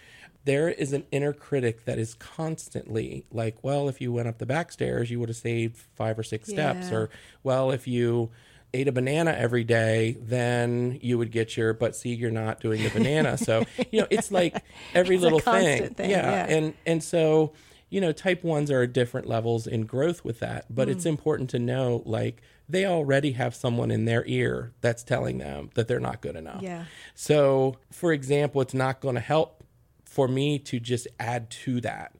there 0.44 0.68
is 0.68 0.92
an 0.92 1.04
inner 1.10 1.32
critic 1.32 1.86
that 1.86 1.98
is 1.98 2.14
constantly 2.14 3.24
like 3.32 3.56
well 3.62 3.88
if 3.88 4.00
you 4.00 4.12
went 4.12 4.28
up 4.28 4.36
the 4.38 4.44
back 4.46 4.70
stairs 4.70 5.10
you 5.10 5.18
would 5.18 5.28
have 5.30 5.36
saved 5.36 5.76
five 5.94 6.18
or 6.18 6.22
six 6.22 6.48
steps 6.50 6.92
or 6.92 7.08
well 7.42 7.70
if 7.70 7.86
you 7.88 8.30
ate 8.74 8.88
a 8.88 8.92
banana 8.92 9.30
every 9.38 9.64
day 9.64 10.16
then 10.20 10.98
you 11.02 11.16
would 11.16 11.30
get 11.30 11.56
your 11.56 11.72
but 11.72 11.94
see 11.96 12.12
you're 12.14 12.30
not 12.30 12.60
doing 12.60 12.82
the 12.82 12.90
banana 12.90 13.38
so 13.38 13.64
you 13.92 14.00
know 14.00 14.06
it's 14.10 14.30
like 14.30 14.62
every 14.94 15.14
It's 15.16 15.22
little 15.22 15.38
thing. 15.40 15.94
thing, 15.94 16.10
yeah 16.10 16.46
yeah. 16.46 16.56
and 16.56 16.74
and 16.84 17.02
so 17.02 17.52
you 17.90 18.00
know 18.00 18.12
type 18.12 18.42
ones 18.44 18.70
are 18.70 18.82
at 18.82 18.92
different 18.92 19.26
levels 19.28 19.66
in 19.66 19.86
growth 19.86 20.24
with 20.24 20.40
that 20.40 20.66
but 20.68 20.88
Mm. 20.88 20.92
it's 20.92 21.06
important 21.06 21.50
to 21.50 21.58
know 21.58 22.02
like 22.04 22.42
they 22.68 22.84
already 22.86 23.32
have 23.32 23.54
someone 23.54 23.90
in 23.90 24.04
their 24.06 24.24
ear 24.26 24.72
that's 24.80 25.02
telling 25.04 25.38
them 25.38 25.70
that 25.74 25.86
they're 25.86 26.00
not 26.00 26.20
good 26.20 26.34
enough 26.36 26.62
Yeah. 26.62 26.84
so 27.14 27.76
for 27.92 28.12
example 28.12 28.60
it's 28.60 28.74
not 28.74 29.00
going 29.00 29.14
to 29.14 29.20
help 29.20 29.62
for 30.04 30.28
me 30.28 30.58
to 30.60 30.78
just 30.78 31.08
add 31.18 31.50
to 31.50 31.80
that. 31.80 32.14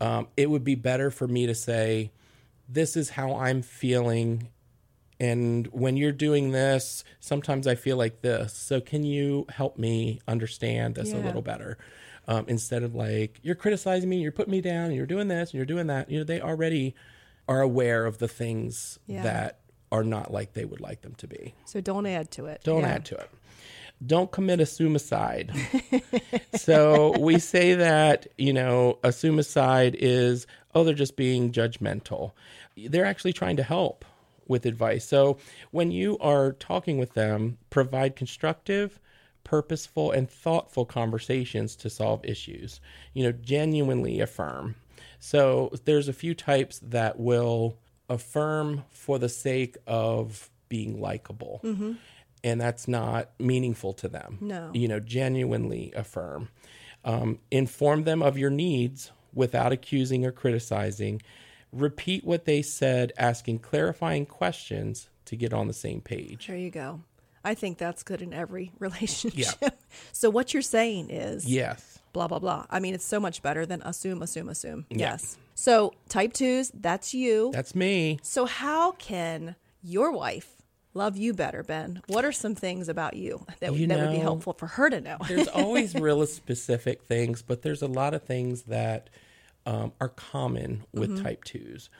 Um, 0.00 0.28
it 0.36 0.48
would 0.48 0.62
be 0.64 0.76
better 0.76 1.10
for 1.10 1.26
me 1.26 1.46
to 1.46 1.54
say, 1.56 2.12
This 2.68 2.96
is 2.96 3.10
how 3.10 3.34
I'm 3.34 3.62
feeling. 3.62 4.48
And 5.22 5.68
when 5.68 5.96
you're 5.96 6.10
doing 6.10 6.50
this, 6.50 7.04
sometimes 7.20 7.68
I 7.68 7.76
feel 7.76 7.96
like 7.96 8.22
this. 8.22 8.52
So, 8.54 8.80
can 8.80 9.04
you 9.04 9.46
help 9.50 9.78
me 9.78 10.20
understand 10.26 10.96
this 10.96 11.12
a 11.12 11.16
little 11.18 11.42
better? 11.42 11.78
Um, 12.26 12.44
instead 12.48 12.82
of 12.82 12.94
like, 12.94 13.38
you're 13.42 13.54
criticizing 13.54 14.08
me, 14.08 14.20
you're 14.20 14.32
putting 14.32 14.50
me 14.50 14.60
down, 14.60 14.86
and 14.86 14.94
you're 14.96 15.06
doing 15.06 15.28
this, 15.28 15.50
and 15.50 15.54
you're 15.54 15.66
doing 15.66 15.86
that. 15.86 16.10
You 16.10 16.18
know, 16.18 16.24
they 16.24 16.40
already 16.40 16.94
are 17.48 17.60
aware 17.60 18.04
of 18.04 18.18
the 18.18 18.26
things 18.28 18.98
Yeah. 19.06 19.22
that 19.22 19.58
are 19.92 20.02
not 20.04 20.32
like 20.32 20.54
they 20.54 20.64
would 20.64 20.80
like 20.80 21.02
them 21.02 21.14
to 21.16 21.26
be. 21.28 21.54
So 21.66 21.80
don't 21.80 22.06
add 22.06 22.30
to 22.32 22.46
it. 22.46 22.62
Don't 22.64 22.80
Yeah. 22.82 22.94
add 22.94 23.04
to 23.06 23.14
it. 23.16 23.28
Don't 24.04 24.32
commit 24.32 24.58
a 24.60 24.66
suicide. 24.66 25.52
so 26.56 27.16
we 27.20 27.38
say 27.38 27.74
that, 27.74 28.26
you 28.38 28.52
know, 28.52 28.98
a 29.04 29.12
suicide 29.12 29.94
is, 29.98 30.46
oh, 30.74 30.82
they're 30.84 30.94
just 30.94 31.16
being 31.16 31.52
judgmental. 31.52 32.32
They're 32.76 33.04
actually 33.04 33.32
trying 33.34 33.56
to 33.58 33.62
help 33.62 34.04
with 34.52 34.66
advice. 34.66 35.04
So 35.04 35.38
when 35.72 35.90
you 35.90 36.16
are 36.18 36.52
talking 36.52 36.98
with 36.98 37.14
them, 37.14 37.58
provide 37.70 38.14
constructive, 38.14 39.00
purposeful, 39.42 40.12
and 40.12 40.30
thoughtful 40.30 40.84
conversations 40.84 41.74
to 41.76 41.90
solve 41.90 42.24
issues. 42.24 42.80
You 43.14 43.24
know, 43.24 43.32
genuinely 43.32 44.20
affirm. 44.20 44.76
So 45.18 45.72
there's 45.84 46.08
a 46.08 46.12
few 46.12 46.34
types 46.34 46.78
that 46.82 47.18
will 47.18 47.76
affirm 48.08 48.84
for 48.90 49.18
the 49.18 49.28
sake 49.28 49.76
of 49.86 50.50
being 50.68 51.00
likable. 51.00 51.60
And 52.44 52.60
that's 52.60 52.88
not 52.88 53.30
meaningful 53.38 53.92
to 53.94 54.08
them. 54.08 54.38
No. 54.40 54.70
You 54.74 54.88
know, 54.88 55.00
genuinely 55.00 55.92
affirm. 55.96 56.48
Um, 57.04 57.38
inform 57.50 58.04
them 58.04 58.22
of 58.22 58.36
your 58.36 58.50
needs 58.50 59.12
without 59.32 59.72
accusing 59.72 60.26
or 60.26 60.32
criticizing. 60.32 61.22
Repeat 61.72 62.24
what 62.24 62.44
they 62.44 62.60
said, 62.62 63.12
asking 63.16 63.60
clarifying 63.60 64.26
questions 64.26 65.08
to 65.24 65.36
get 65.36 65.52
on 65.54 65.66
the 65.68 65.72
same 65.72 66.00
page. 66.00 66.46
There 66.46 66.56
you 66.56 66.70
go. 66.70 67.00
I 67.44 67.54
think 67.54 67.78
that's 67.78 68.02
good 68.02 68.22
in 68.22 68.32
every 68.32 68.72
relationship. 68.78 69.56
Yeah. 69.62 69.70
so 70.12 70.30
what 70.30 70.52
you're 70.52 70.62
saying 70.62 71.10
is 71.10 71.46
Yes. 71.46 71.98
blah 72.12 72.28
blah 72.28 72.38
blah. 72.38 72.66
I 72.70 72.78
mean, 72.78 72.94
it's 72.94 73.04
so 73.04 73.18
much 73.18 73.42
better 73.42 73.64
than 73.66 73.82
assume, 73.82 74.22
assume, 74.22 74.48
assume. 74.48 74.86
Yeah. 74.90 74.98
Yes. 75.12 75.38
So 75.54 75.92
type 76.08 76.32
twos, 76.34 76.70
that's 76.74 77.14
you. 77.14 77.50
That's 77.52 77.74
me. 77.74 78.18
so 78.22 78.44
how 78.46 78.92
can 78.92 79.56
your 79.82 80.12
wife 80.12 80.56
love 80.94 81.16
you 81.16 81.32
better, 81.34 81.62
Ben? 81.62 82.02
What 82.06 82.24
are 82.24 82.32
some 82.32 82.54
things 82.54 82.88
about 82.88 83.16
you 83.16 83.44
that, 83.60 83.74
You 83.74 83.86
that 83.86 83.98
would 83.98 84.10
be 84.12 84.18
helpful 84.18 84.52
for 84.52 84.66
her 84.66 84.90
to 84.90 85.00
know? 85.00 85.16
there's 85.26 85.48
always 85.54 85.94
real 85.94 86.24
specific 86.26 87.02
things, 87.04 87.40
but 87.42 87.62
there's 87.62 87.82
a 87.82 87.86
lot 87.86 88.12
of 88.14 88.22
things 88.24 88.62
that 88.64 89.08
um, 89.66 89.92
are 90.00 90.08
common 90.08 90.84
with 90.92 91.22
type 91.22 91.44
twos. 91.44 91.90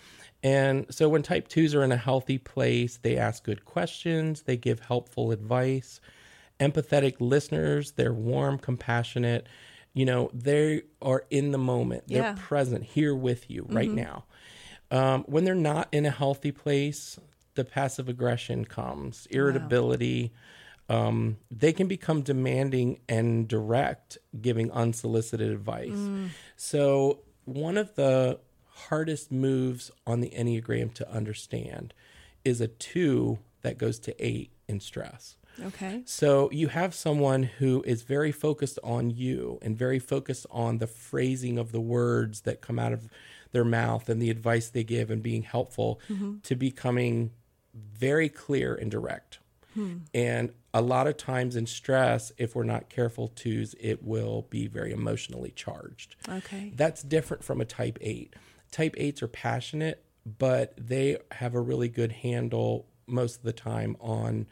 And 0.42 0.86
so 0.90 1.08
when 1.08 1.22
type 1.22 1.48
twos 1.48 1.74
are 1.74 1.84
in 1.84 1.92
a 1.92 1.96
healthy 1.96 2.38
place, 2.38 2.98
they 3.02 3.16
ask 3.16 3.44
good 3.44 3.64
questions, 3.64 4.42
they 4.42 4.56
give 4.56 4.80
helpful 4.80 5.30
advice, 5.30 6.00
empathetic 6.58 7.16
listeners, 7.20 7.92
they're 7.92 8.12
warm, 8.12 8.58
compassionate. 8.58 9.46
You 9.94 10.06
know, 10.06 10.30
they 10.32 10.82
are 11.00 11.24
in 11.30 11.52
the 11.52 11.58
moment, 11.58 12.04
they're 12.08 12.22
present 12.36 12.82
here 12.84 13.14
with 13.14 13.50
you 13.50 13.66
right 13.68 13.88
now. 13.96 14.24
Um, 14.90 15.24
when 15.24 15.44
they're 15.44 15.54
not 15.54 15.88
in 15.92 16.04
a 16.06 16.10
healthy 16.10 16.50
place, 16.52 17.18
the 17.54 17.64
passive 17.64 18.08
aggression 18.08 18.64
comes, 18.64 19.26
irritability. 19.30 20.32
Um, 20.88 21.36
they 21.50 21.72
can 21.72 21.86
become 21.86 22.22
demanding 22.22 23.00
and 23.08 23.46
direct, 23.48 24.18
giving 24.40 24.70
unsolicited 24.72 25.50
advice. 25.50 25.90
So, 26.56 27.20
one 27.54 27.76
of 27.76 27.94
the 27.94 28.40
hardest 28.66 29.30
moves 29.30 29.90
on 30.06 30.20
the 30.20 30.30
Enneagram 30.30 30.92
to 30.94 31.10
understand 31.10 31.94
is 32.44 32.60
a 32.60 32.68
two 32.68 33.38
that 33.62 33.78
goes 33.78 33.98
to 34.00 34.24
eight 34.24 34.50
in 34.68 34.80
stress. 34.80 35.36
Okay. 35.60 36.02
So 36.06 36.50
you 36.50 36.68
have 36.68 36.94
someone 36.94 37.42
who 37.42 37.82
is 37.86 38.02
very 38.02 38.32
focused 38.32 38.78
on 38.82 39.10
you 39.10 39.58
and 39.62 39.76
very 39.76 39.98
focused 39.98 40.46
on 40.50 40.78
the 40.78 40.86
phrasing 40.86 41.58
of 41.58 41.72
the 41.72 41.80
words 41.80 42.42
that 42.42 42.60
come 42.60 42.78
out 42.78 42.92
of 42.92 43.08
their 43.52 43.64
mouth 43.64 44.08
and 44.08 44.20
the 44.20 44.30
advice 44.30 44.68
they 44.68 44.82
give 44.82 45.10
and 45.10 45.22
being 45.22 45.42
helpful 45.42 46.00
mm-hmm. 46.08 46.38
to 46.42 46.56
becoming 46.56 47.30
very 47.74 48.28
clear 48.28 48.74
and 48.74 48.90
direct. 48.90 49.38
Hmm. 49.74 49.98
And 50.14 50.52
a 50.74 50.80
lot 50.80 51.06
of 51.06 51.16
times 51.16 51.56
in 51.56 51.66
stress, 51.66 52.32
if 52.38 52.54
we're 52.54 52.64
not 52.64 52.88
careful 52.88 53.28
twos, 53.28 53.74
it 53.80 54.02
will 54.02 54.46
be 54.50 54.66
very 54.66 54.92
emotionally 54.92 55.50
charged. 55.54 56.16
Okay. 56.28 56.72
That's 56.74 57.02
different 57.02 57.44
from 57.44 57.60
a 57.60 57.64
type 57.64 57.98
8. 58.00 58.34
Type 58.70 58.96
8s 58.96 59.22
are 59.22 59.28
passionate, 59.28 60.02
but 60.38 60.72
they 60.78 61.18
have 61.32 61.54
a 61.54 61.60
really 61.60 61.88
good 61.88 62.12
handle 62.12 62.86
most 63.06 63.36
of 63.36 63.42
the 63.42 63.52
time 63.52 63.96
on 64.00 64.46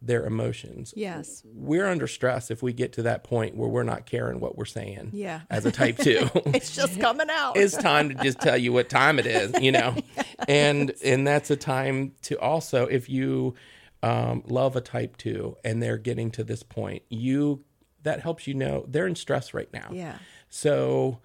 their 0.00 0.24
emotions. 0.24 0.94
Yes. 0.96 1.42
We're 1.44 1.88
under 1.88 2.06
stress 2.06 2.52
if 2.52 2.62
we 2.62 2.72
get 2.72 2.92
to 2.94 3.02
that 3.02 3.24
point 3.24 3.56
where 3.56 3.68
we're 3.68 3.82
not 3.82 4.06
caring 4.06 4.38
what 4.38 4.56
we're 4.56 4.64
saying 4.64 5.10
Yeah. 5.12 5.40
as 5.50 5.66
a 5.66 5.72
type 5.72 5.98
2. 5.98 6.30
It's 6.54 6.74
just 6.74 7.00
coming 7.00 7.26
out. 7.30 7.56
it's 7.56 7.76
time 7.76 8.08
to 8.10 8.14
just 8.14 8.40
tell 8.40 8.56
you 8.56 8.72
what 8.72 8.88
time 8.88 9.18
it 9.18 9.26
is, 9.26 9.52
you 9.60 9.72
know. 9.72 9.94
And 10.46 10.94
and 11.04 11.26
that's 11.26 11.50
a 11.50 11.56
time 11.56 12.12
to 12.22 12.38
also 12.40 12.86
if 12.86 13.10
you 13.10 13.54
um, 14.02 14.42
love 14.46 14.76
a 14.76 14.80
type 14.80 15.16
2 15.16 15.56
and 15.64 15.82
they're 15.82 15.98
getting 15.98 16.30
to 16.32 16.44
this 16.44 16.62
point, 16.62 17.02
you 17.08 17.64
that 18.02 18.20
helps 18.20 18.46
you 18.46 18.54
know 18.54 18.84
they're 18.88 19.06
in 19.08 19.16
stress 19.16 19.52
right 19.52 19.72
now. 19.72 19.88
yeah. 19.92 20.18
So 20.48 21.18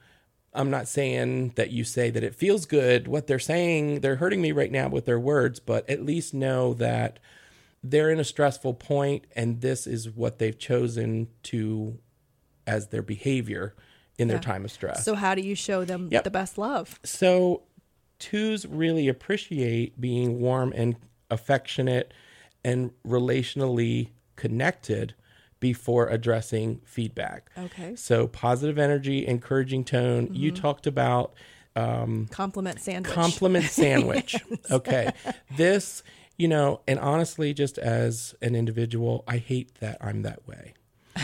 I'm 0.54 0.70
not 0.70 0.88
saying 0.88 1.54
that 1.56 1.72
you 1.72 1.84
say 1.84 2.10
that 2.10 2.24
it 2.24 2.36
feels 2.36 2.66
good 2.66 3.08
what 3.08 3.28
they're 3.28 3.40
saying, 3.40 4.02
they're 4.02 4.16
hurting 4.18 4.42
me 4.42 4.52
right 4.52 4.72
now 4.72 4.90
with 4.90 5.06
their 5.06 5.20
words, 5.20 5.60
but 5.60 5.88
at 5.90 6.04
least 6.04 6.34
know 6.34 6.74
that 6.76 7.20
they're 7.84 8.10
in 8.10 8.20
a 8.20 8.24
stressful 8.24 8.74
point 8.74 9.26
and 9.36 9.62
this 9.62 9.86
is 9.88 10.10
what 10.10 10.40
they've 10.40 10.58
chosen 10.58 11.28
to 11.44 12.00
as 12.66 12.88
their 12.88 13.02
behavior 13.04 13.76
in 14.18 14.28
their 14.28 14.38
Yeah. 14.38 14.42
time 14.42 14.66
of 14.66 14.72
stress. 14.72 15.04
So 15.06 15.16
how 15.16 15.36
do 15.36 15.42
you 15.42 15.54
show 15.56 15.86
them 15.86 16.10
Yep. 16.12 16.24
the 16.24 16.32
best 16.32 16.58
love? 16.58 17.00
So 17.04 17.64
twos 18.20 18.66
really 18.66 19.08
appreciate 19.08 20.00
being 20.02 20.40
warm 20.40 20.74
and 20.76 20.96
affectionate 21.30 22.14
and 22.64 22.92
relationally 23.06 24.10
connected 24.36 25.16
before 25.60 26.08
addressing 26.08 26.82
feedback. 26.84 27.50
Okay. 27.58 27.96
So 27.96 28.28
positive 28.28 28.78
energy, 28.78 29.26
encouraging 29.26 29.86
tone. 29.86 30.28
You 30.34 30.52
mm-hmm. 30.52 30.62
talked 30.62 30.88
about 30.88 31.34
um, 31.76 32.28
Compliment 32.32 32.82
sandwich. 32.82 33.14
compliment 33.14 33.66
sandwich. 33.70 34.36
Okay. 34.70 35.12
This, 35.56 36.04
you 36.38 36.48
know, 36.48 36.82
and 36.88 37.00
honestly, 37.00 37.54
just 37.54 37.78
as 37.78 38.36
an 38.42 38.56
individual, 38.56 39.24
I 39.28 39.38
hate 39.38 39.76
that 39.76 39.98
I'm 40.02 40.24
that 40.24 40.46
way. 40.48 40.74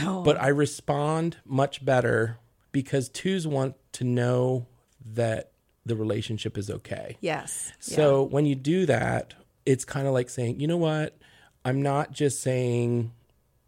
Oh. 0.04 0.24
But 0.24 0.40
I 0.40 0.48
respond 0.48 1.38
much 1.46 1.84
better 1.84 2.38
because 2.72 3.10
twos 3.10 3.48
want 3.48 3.76
to 3.94 4.04
know 4.04 4.68
that 5.14 5.52
the 5.86 5.96
relationship 5.96 6.58
is 6.58 6.70
okay. 6.70 7.18
yes. 7.20 7.72
Yeah. 7.88 7.96
So 7.96 8.24
when 8.24 8.46
you 8.46 8.56
do 8.56 8.86
that, 8.86 9.34
it's 9.66 9.86
kind 9.86 10.08
of 10.08 10.14
like 10.14 10.30
saying, 10.30 10.60
you 10.60 10.68
know 10.68 10.78
what? 10.78 11.18
I'm 11.66 11.82
not 11.82 12.12
just 12.12 12.42
saying 12.42 13.12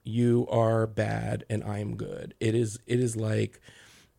you 0.04 0.48
are 0.50 0.88
bad 0.88 1.46
and 1.50 1.64
I'm 1.64 1.96
good. 1.96 2.34
It 2.40 2.56
is 2.56 2.80
it 2.88 3.00
is 3.00 3.16
like 3.16 3.60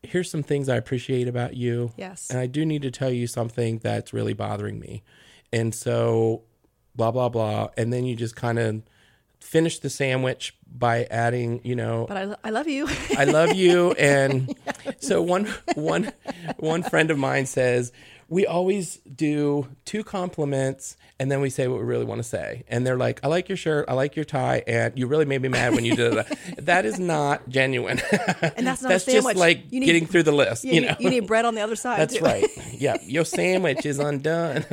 here's 0.02 0.30
some 0.30 0.42
things 0.42 0.68
I 0.68 0.76
appreciate 0.76 1.28
about 1.28 1.56
you. 1.56 1.92
Yes. 1.96 2.30
And 2.30 2.38
I 2.38 2.46
do 2.46 2.64
need 2.64 2.82
to 2.82 2.90
tell 2.90 3.10
you 3.10 3.26
something 3.26 3.78
that's 3.78 4.12
really 4.12 4.34
bothering 4.34 4.78
me. 4.78 5.02
And 5.52 5.74
so 5.74 6.42
blah 6.94 7.10
blah 7.10 7.28
blah 7.28 7.68
and 7.76 7.92
then 7.92 8.04
you 8.04 8.14
just 8.14 8.36
kind 8.36 8.58
of 8.58 8.82
finish 9.40 9.80
the 9.80 9.90
sandwich 9.90 10.56
by 10.70 11.04
adding, 11.10 11.60
you 11.64 11.74
know, 11.74 12.06
but 12.08 12.16
I, 12.16 12.36
I 12.44 12.50
love 12.50 12.68
you. 12.68 12.88
I 13.16 13.24
love 13.24 13.54
you. 13.54 13.94
And 13.98 14.54
so 15.00 15.20
one 15.22 15.52
one 15.74 16.12
one 16.58 16.82
friend 16.82 17.10
of 17.10 17.18
mine 17.18 17.46
says 17.46 17.92
we 18.32 18.46
always 18.46 18.96
do 19.14 19.68
two 19.84 20.02
compliments 20.02 20.96
and 21.20 21.30
then 21.30 21.42
we 21.42 21.50
say 21.50 21.68
what 21.68 21.78
we 21.78 21.84
really 21.84 22.06
want 22.06 22.18
to 22.18 22.26
say. 22.26 22.64
And 22.66 22.86
they're 22.86 22.96
like, 22.96 23.20
I 23.22 23.28
like 23.28 23.50
your 23.50 23.56
shirt, 23.56 23.84
I 23.88 23.92
like 23.92 24.16
your 24.16 24.24
tie, 24.24 24.62
and 24.66 24.98
you 24.98 25.06
really 25.06 25.26
made 25.26 25.42
me 25.42 25.48
mad 25.48 25.74
when 25.74 25.84
you 25.84 25.94
did 25.94 26.14
that. 26.14 26.38
that 26.64 26.86
is 26.86 26.98
not 26.98 27.46
genuine. 27.48 28.00
And 28.56 28.66
that's 28.66 28.82
not 28.82 28.88
That's 28.88 29.06
a 29.06 29.10
sandwich. 29.12 29.24
just 29.34 29.36
like 29.36 29.70
need, 29.70 29.84
getting 29.84 30.06
through 30.06 30.22
the 30.24 30.32
list. 30.32 30.64
you, 30.64 30.72
You 30.72 30.80
need, 30.80 30.86
know. 30.88 30.96
you 30.98 31.10
need 31.10 31.26
bread 31.26 31.44
on 31.44 31.54
the 31.54 31.60
other 31.60 31.76
side. 31.76 32.00
That's 32.00 32.16
too. 32.16 32.24
right. 32.24 32.46
Yeah, 32.72 32.96
your 33.04 33.24
sandwich 33.24 33.86
is 33.86 33.98
undone. 34.00 34.64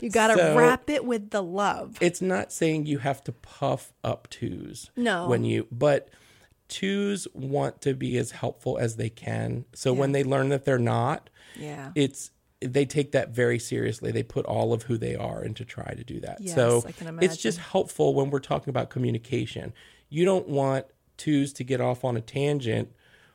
You 0.00 0.10
got 0.10 0.28
to 0.28 0.34
So- 0.36 0.56
wrap 0.56 0.88
it 0.88 1.04
with 1.04 1.30
the 1.30 1.42
love. 1.42 1.98
it's 2.00 2.22
not 2.22 2.52
saying 2.52 2.86
you 2.86 2.98
have 2.98 3.22
to 3.24 3.32
puff 3.32 3.92
up 4.04 4.28
twos. 4.30 4.90
No. 4.96 5.28
When 5.28 5.44
you, 5.44 5.66
but 5.72 6.08
twos 6.68 7.26
want 7.34 7.80
to 7.82 7.94
be 7.94 8.16
as 8.18 8.30
helpful 8.30 8.78
as 8.78 8.96
they 8.96 9.08
can. 9.10 9.64
So 9.74 9.92
when 9.92 10.12
they 10.12 10.22
learn 10.24 10.48
that 10.50 10.64
they're 10.64 10.78
not, 10.78 11.28
Yeah. 11.56 11.92
it's 11.94 12.30
they 12.60 12.84
take 12.84 13.12
that 13.12 13.30
very 13.30 13.58
seriously. 13.58 14.10
They 14.10 14.24
put 14.24 14.44
all 14.44 14.72
of 14.72 14.82
who 14.82 14.98
they 14.98 15.14
are 15.14 15.44
into 15.44 15.64
try 15.64 15.94
to 15.94 16.02
do 16.02 16.18
that. 16.20 16.40
Yes, 16.40 16.56
so 16.56 16.84
it's 17.20 17.36
just 17.36 17.58
helpful 17.58 18.14
when 18.14 18.30
we're 18.30 18.40
talking 18.40 18.70
about 18.70 18.90
communication. 18.90 19.72
You 20.08 20.24
don't 20.24 20.48
want 20.48 20.86
twos 21.16 21.52
to 21.52 21.64
get 21.64 21.80
off 21.80 22.04
on 22.04 22.16
a 22.16 22.20
tangent 22.20 22.90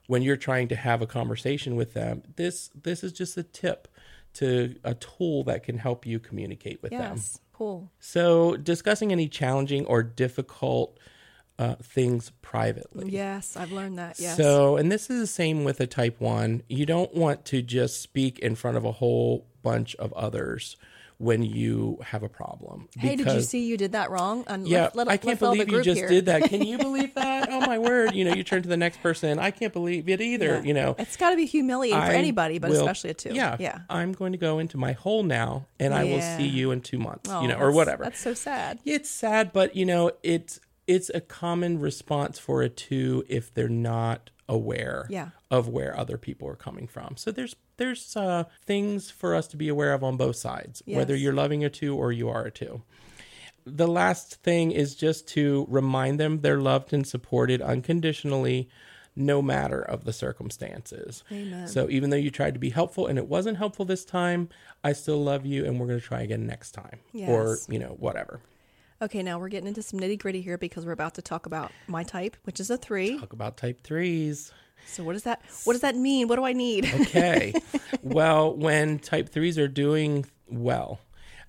when 0.08 0.22
you're 0.22 0.38
trying 0.38 0.68
to 0.70 0.76
have 0.76 1.02
a 1.02 1.08
conversation 1.08 1.76
with 1.76 1.94
them, 1.94 2.24
this 2.36 2.70
this 2.82 3.04
is 3.04 3.12
just 3.12 3.38
a 3.38 3.44
tip 3.44 3.88
to 4.34 4.76
a 4.84 4.96
tool 4.96 5.44
that 5.44 5.64
can 5.64 5.78
help 5.78 6.06
you 6.06 6.20
communicate 6.20 6.82
with 6.82 6.92
them. 6.92 7.16
Yes. 7.16 7.40
Cool. 7.54 7.92
So, 8.00 8.58
discussing 8.58 9.12
any 9.12 9.28
challenging 9.28 9.86
or 9.86 10.02
difficult 10.02 10.98
uh, 11.60 11.76
things 11.76 12.32
privately. 12.42 13.10
Yes, 13.12 13.56
I've 13.56 13.72
learned 13.72 13.98
that. 14.00 14.20
Yes. 14.20 14.38
So, 14.38 14.78
and 14.78 14.92
this 14.92 15.10
is 15.10 15.20
the 15.20 15.28
same 15.28 15.64
with 15.64 15.80
a 15.80 15.88
type 15.88 16.20
one. 16.20 16.64
You 16.68 16.86
don't 16.86 17.14
want 17.14 17.46
to 17.46 17.62
just 17.62 18.02
speak 18.02 18.40
in 18.40 18.56
front 18.56 18.78
of 18.78 18.86
a 18.86 18.92
whole 18.92 19.46
bunch 19.62 19.96
of 19.96 20.12
others 20.14 20.76
when 21.20 21.44
you 21.44 22.00
have 22.04 22.24
a 22.24 22.28
problem. 22.28 22.90
hey, 22.98 23.16
did 23.16 23.28
you 23.32 23.40
see 23.42 23.64
you 23.66 23.78
did 23.78 23.92
that 23.94 24.10
wrong? 24.10 24.44
And 24.48 24.68
Yeah, 24.68 24.86
let- 24.86 24.96
let- 24.96 25.08
I 25.10 25.16
can't 25.18 25.40
believe 25.40 25.70
you 25.70 25.82
just 25.84 26.00
here. 26.00 26.10
did 26.10 26.26
that. 26.26 26.44
Can 26.50 26.64
you 26.64 26.78
believe 26.90 27.14
that? 27.14 27.50
Oh 27.52 27.62
my 27.62 27.78
word! 27.78 28.14
You 28.16 28.26
know, 28.26 28.34
you 28.34 28.44
turn 28.44 28.64
to 28.64 28.68
the 28.68 28.76
next 28.76 29.02
person. 29.02 29.38
I 29.40 29.52
can't 29.52 29.72
believe 29.72 30.10
it 30.10 30.20
either. 30.20 30.56
Yeah. 30.56 30.62
You 30.64 30.74
know, 30.74 30.96
It's 30.98 31.16
got 31.16 31.30
to 31.30 31.36
be 31.38 31.46
humiliating 31.46 32.02
for 32.04 32.12
anybody, 32.12 32.58
but 32.58 32.72
will- 32.72 32.80
especially 32.80 33.12
a 33.12 33.14
two. 33.14 33.30
Yeah, 33.34 33.56
Yeah. 33.60 33.82
I'm 33.90 34.12
going 34.12 34.32
to 34.34 34.38
go 34.40 34.58
into 34.60 34.78
my 34.78 34.94
hole 34.94 35.24
now, 35.24 35.68
and 35.80 35.94
I 35.94 36.04
will 36.04 36.20
see 36.22 36.48
you 36.48 36.72
in 36.72 36.82
two 36.82 36.98
months. 36.98 37.30
Oh, 37.30 37.42
you 37.44 37.48
know, 37.48 37.58
or 37.60 37.72
whatever. 37.72 38.04
That's 38.04 38.20
so 38.20 38.34
sad. 38.34 38.80
It's 38.84 39.10
sad, 39.10 39.54
but 39.54 39.76
you 39.78 39.86
know, 39.86 40.12
it's 40.24 40.60
it's 40.88 41.10
a 41.14 41.22
common 41.22 41.80
response 41.80 42.40
for 42.40 42.62
a 42.62 42.70
two 42.70 43.24
if 43.30 43.54
they're 43.54 43.70
not 43.70 44.30
aware 44.50 45.08
Yeah. 45.10 45.30
of 45.50 45.68
where 45.70 45.98
other 45.98 46.18
people 46.18 46.48
are 46.50 46.56
coming 46.56 46.88
from. 46.88 47.16
So 47.18 47.32
there's 47.32 47.56
there's 47.78 48.16
uh, 48.16 48.44
things 48.66 49.10
for 49.10 49.34
us 49.34 49.48
to 49.48 49.58
be 49.58 49.68
aware 49.68 49.94
of 49.94 50.04
on 50.04 50.16
both 50.16 50.36
sides, 50.36 50.84
whether 50.86 51.16
you're 51.16 51.34
loving 51.34 51.64
a 51.66 51.70
two 51.70 51.96
or 51.96 52.12
you 52.12 52.30
are 52.30 52.46
a 52.46 52.52
two. 52.52 52.84
The 53.66 53.88
last 53.88 54.44
thing 54.44 54.72
is 54.72 54.94
just 54.94 55.28
to 55.30 55.66
remind 55.70 56.20
them 56.20 56.42
they're 56.42 56.60
loved 56.62 56.94
and 56.94 57.08
supported 57.08 57.62
unconditionally, 57.62 58.70
no 59.16 59.42
matter 59.42 59.82
of 59.82 60.04
the 60.04 60.14
circumstances. 60.14 61.24
Amen. 61.32 61.68
So 61.68 61.90
even 61.90 62.10
though 62.10 62.18
you 62.18 62.30
tried 62.30 62.54
to 62.54 62.60
be 62.60 62.70
helpful 62.70 63.08
and 63.08 63.18
it 63.18 63.28
wasn't 63.28 63.58
helpful 63.58 63.86
this 63.86 64.06
time, 64.06 64.50
I 64.84 64.94
still 64.94 65.24
love 65.24 65.46
you 65.46 65.66
and 65.66 65.80
we're 65.80 65.88
going 65.88 66.00
to 66.00 66.06
try 66.06 66.22
again 66.22 66.46
next 66.46 66.72
time, 66.72 67.00
or 67.16 67.58
you 67.70 67.80
know 67.80 67.96
whatever. 68.00 68.42
Okay, 69.04 69.22
now 69.22 69.38
we're 69.38 69.50
getting 69.50 69.68
into 69.68 69.82
some 69.82 70.00
nitty 70.00 70.18
gritty 70.18 70.40
here 70.40 70.58
because 70.58 70.86
we're 70.86 70.94
about 70.94 71.16
to 71.16 71.22
talk 71.22 71.46
about 71.46 71.74
my 71.88 72.04
type, 72.04 72.38
which 72.44 72.62
is 72.62 72.70
a 72.70 72.78
three. 72.78 73.20
Talk 73.20 73.34
about 73.34 73.58
type 73.58 73.82
threes. 73.82 74.54
So 74.88 75.04
what 75.04 75.12
does 75.12 75.24
that 75.24 75.42
what 75.66 75.74
does 75.74 75.82
that 75.82 75.98
mean? 75.98 76.30
What 76.30 76.38
do 76.38 76.46
I 76.46 76.54
need? 76.54 76.86
Okay. 76.86 77.54
well, 78.02 78.56
when 78.56 79.00
type 79.00 79.28
threes 79.28 79.60
are 79.60 79.68
doing 79.68 80.26
well, 80.48 81.02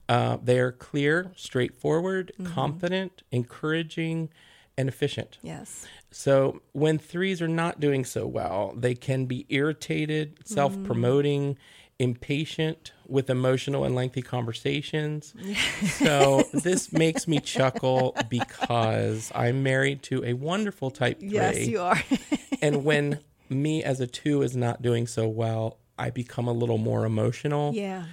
uh, 0.08 0.38
they 0.42 0.58
are 0.58 0.72
clear, 0.72 1.30
straightforward, 1.36 2.32
confident, 2.42 3.22
encouraging, 3.30 4.30
and 4.76 4.88
efficient. 4.88 5.38
yes. 5.42 5.86
So 6.10 6.60
when 6.72 6.98
threes 6.98 7.40
are 7.40 7.48
not 7.48 7.78
doing 7.78 8.04
so 8.04 8.26
well, 8.26 8.72
they 8.76 8.96
can 8.96 9.26
be 9.26 9.46
irritated, 9.48 10.38
self 10.44 10.76
promoting, 10.82 11.56
impatient 12.00 12.92
with 13.06 13.28
emotional 13.30 13.84
and 13.84 13.94
lengthy 13.94 14.22
conversations. 14.22 15.34
so 15.98 16.44
this 16.52 16.92
makes 16.92 17.26
me 17.28 17.40
chuckle 17.40 18.16
because 18.28 19.30
I'm 19.34 19.62
married 19.62 20.02
to 20.04 20.24
a 20.24 20.32
wonderful 20.34 20.90
type 20.90 21.20
three. 21.20 21.30
Yes, 21.30 21.66
you 21.66 21.80
are. 21.80 22.00
and 22.62 22.84
when 22.84 23.20
me 23.48 23.82
as 23.84 24.00
a 24.00 24.06
two 24.06 24.42
is 24.42 24.56
not 24.56 24.82
doing 24.82 25.06
so 25.06 25.28
well, 25.28 25.78
I 25.98 26.10
become 26.10 26.48
a 26.48 26.52
little 26.52 26.78
more 26.78 27.04
emotional. 27.04 27.72
yeah. 27.74 28.04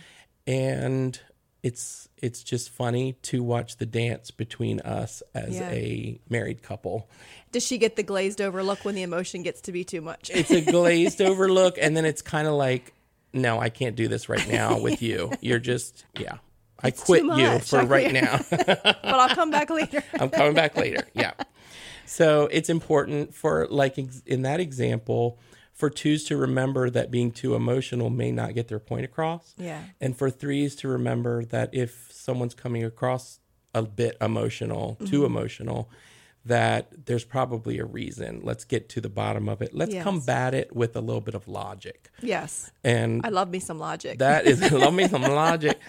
And 0.47 1.19
it's 1.63 2.10
it's 2.17 2.41
just 2.43 2.71
funny 2.71 3.13
to 3.21 3.43
watch 3.43 3.77
the 3.77 3.86
dance 3.86 4.32
between 4.32 4.80
us 4.82 5.21
as 5.36 5.56
Yeah. 5.56 5.69
a 5.69 6.19
married 6.30 6.63
couple. 6.63 7.08
Does 7.51 7.63
she 7.65 7.77
get 7.77 7.95
the 7.95 8.04
glazed 8.04 8.41
over 8.41 8.63
look 8.63 8.84
when 8.84 8.95
the 8.95 9.04
emotion 9.04 9.43
gets 9.43 9.62
to 9.62 9.71
be 9.71 9.84
too 9.84 10.01
much? 10.01 10.32
It's 10.34 10.49
a 10.49 10.62
glazed 10.62 11.21
over 11.30 11.51
look, 11.51 11.77
and 11.80 11.95
then 11.95 12.06
it's 12.06 12.21
kind 12.23 12.47
of 12.47 12.54
like, 12.56 12.93
no, 13.34 13.60
I 13.60 13.70
can't 13.70 13.96
do 13.96 14.08
this 14.08 14.30
right 14.30 14.48
now 14.50 14.80
with 14.80 15.02
you. 15.02 15.32
You're 15.41 15.60
just, 15.60 16.06
yeah, 16.20 16.38
I 16.84 16.91
quit 16.91 17.24
you 17.24 17.60
for 17.60 17.80
I 17.80 17.84
right 17.84 18.10
quit. 18.10 18.24
now. 18.24 18.39
but 18.50 18.98
I'll 19.06 19.30
come 19.36 19.52
back 19.52 19.70
later. 19.70 20.04
I'm 20.20 20.30
coming 20.30 20.54
back 20.54 20.76
later. 20.76 21.06
Yeah. 21.13 21.34
So 22.06 22.48
it's 22.52 22.70
important 22.70 23.34
for, 23.34 23.67
like, 23.70 23.98
in 24.26 24.41
that 24.41 24.60
example, 24.60 25.39
for 25.74 25.89
twos 25.89 26.26
to 26.26 26.36
remember 26.38 26.89
that 26.89 27.10
being 27.10 27.32
too 27.32 27.56
emotional 27.56 28.10
may 28.10 28.32
not 28.32 28.54
get 28.54 28.67
their 28.67 28.80
point 28.80 29.06
across. 29.06 29.54
Yeah. 29.58 29.82
And 30.02 30.15
for 30.17 30.30
threes 30.30 30.76
to 30.78 30.88
remember 30.89 31.46
that 31.46 31.70
if 31.74 32.10
someone's 32.12 32.54
coming 32.54 32.84
across 32.84 33.39
a 33.74 33.82
bit 33.84 34.17
emotional, 34.20 34.98
Mm-hmm. 35.00 35.06
too 35.06 35.24
emotional, 35.26 35.89
that 36.45 37.06
there's 37.06 37.23
probably 37.23 37.77
a 37.77 37.86
reason. 37.86 38.41
Let's 38.43 38.65
get 38.65 38.89
to 38.89 39.01
the 39.01 39.10
bottom 39.10 39.47
of 39.47 39.62
it. 39.62 39.73
Let's 39.75 39.93
Yes. 39.93 40.04
combat 40.04 40.54
it 40.56 40.75
with 40.75 40.95
a 40.95 41.01
little 41.01 41.21
bit 41.21 41.36
of 41.36 41.47
logic. 41.47 42.10
Yes. 42.21 42.71
And 42.84 43.23
I 43.25 43.30
love 43.30 43.49
me 43.49 43.60
some 43.60 43.77
logic. 43.77 44.17
that 44.19 44.45
is 44.47 44.71
love 44.71 44.93
me 44.93 45.08
some 45.08 45.21
logic. 45.21 45.80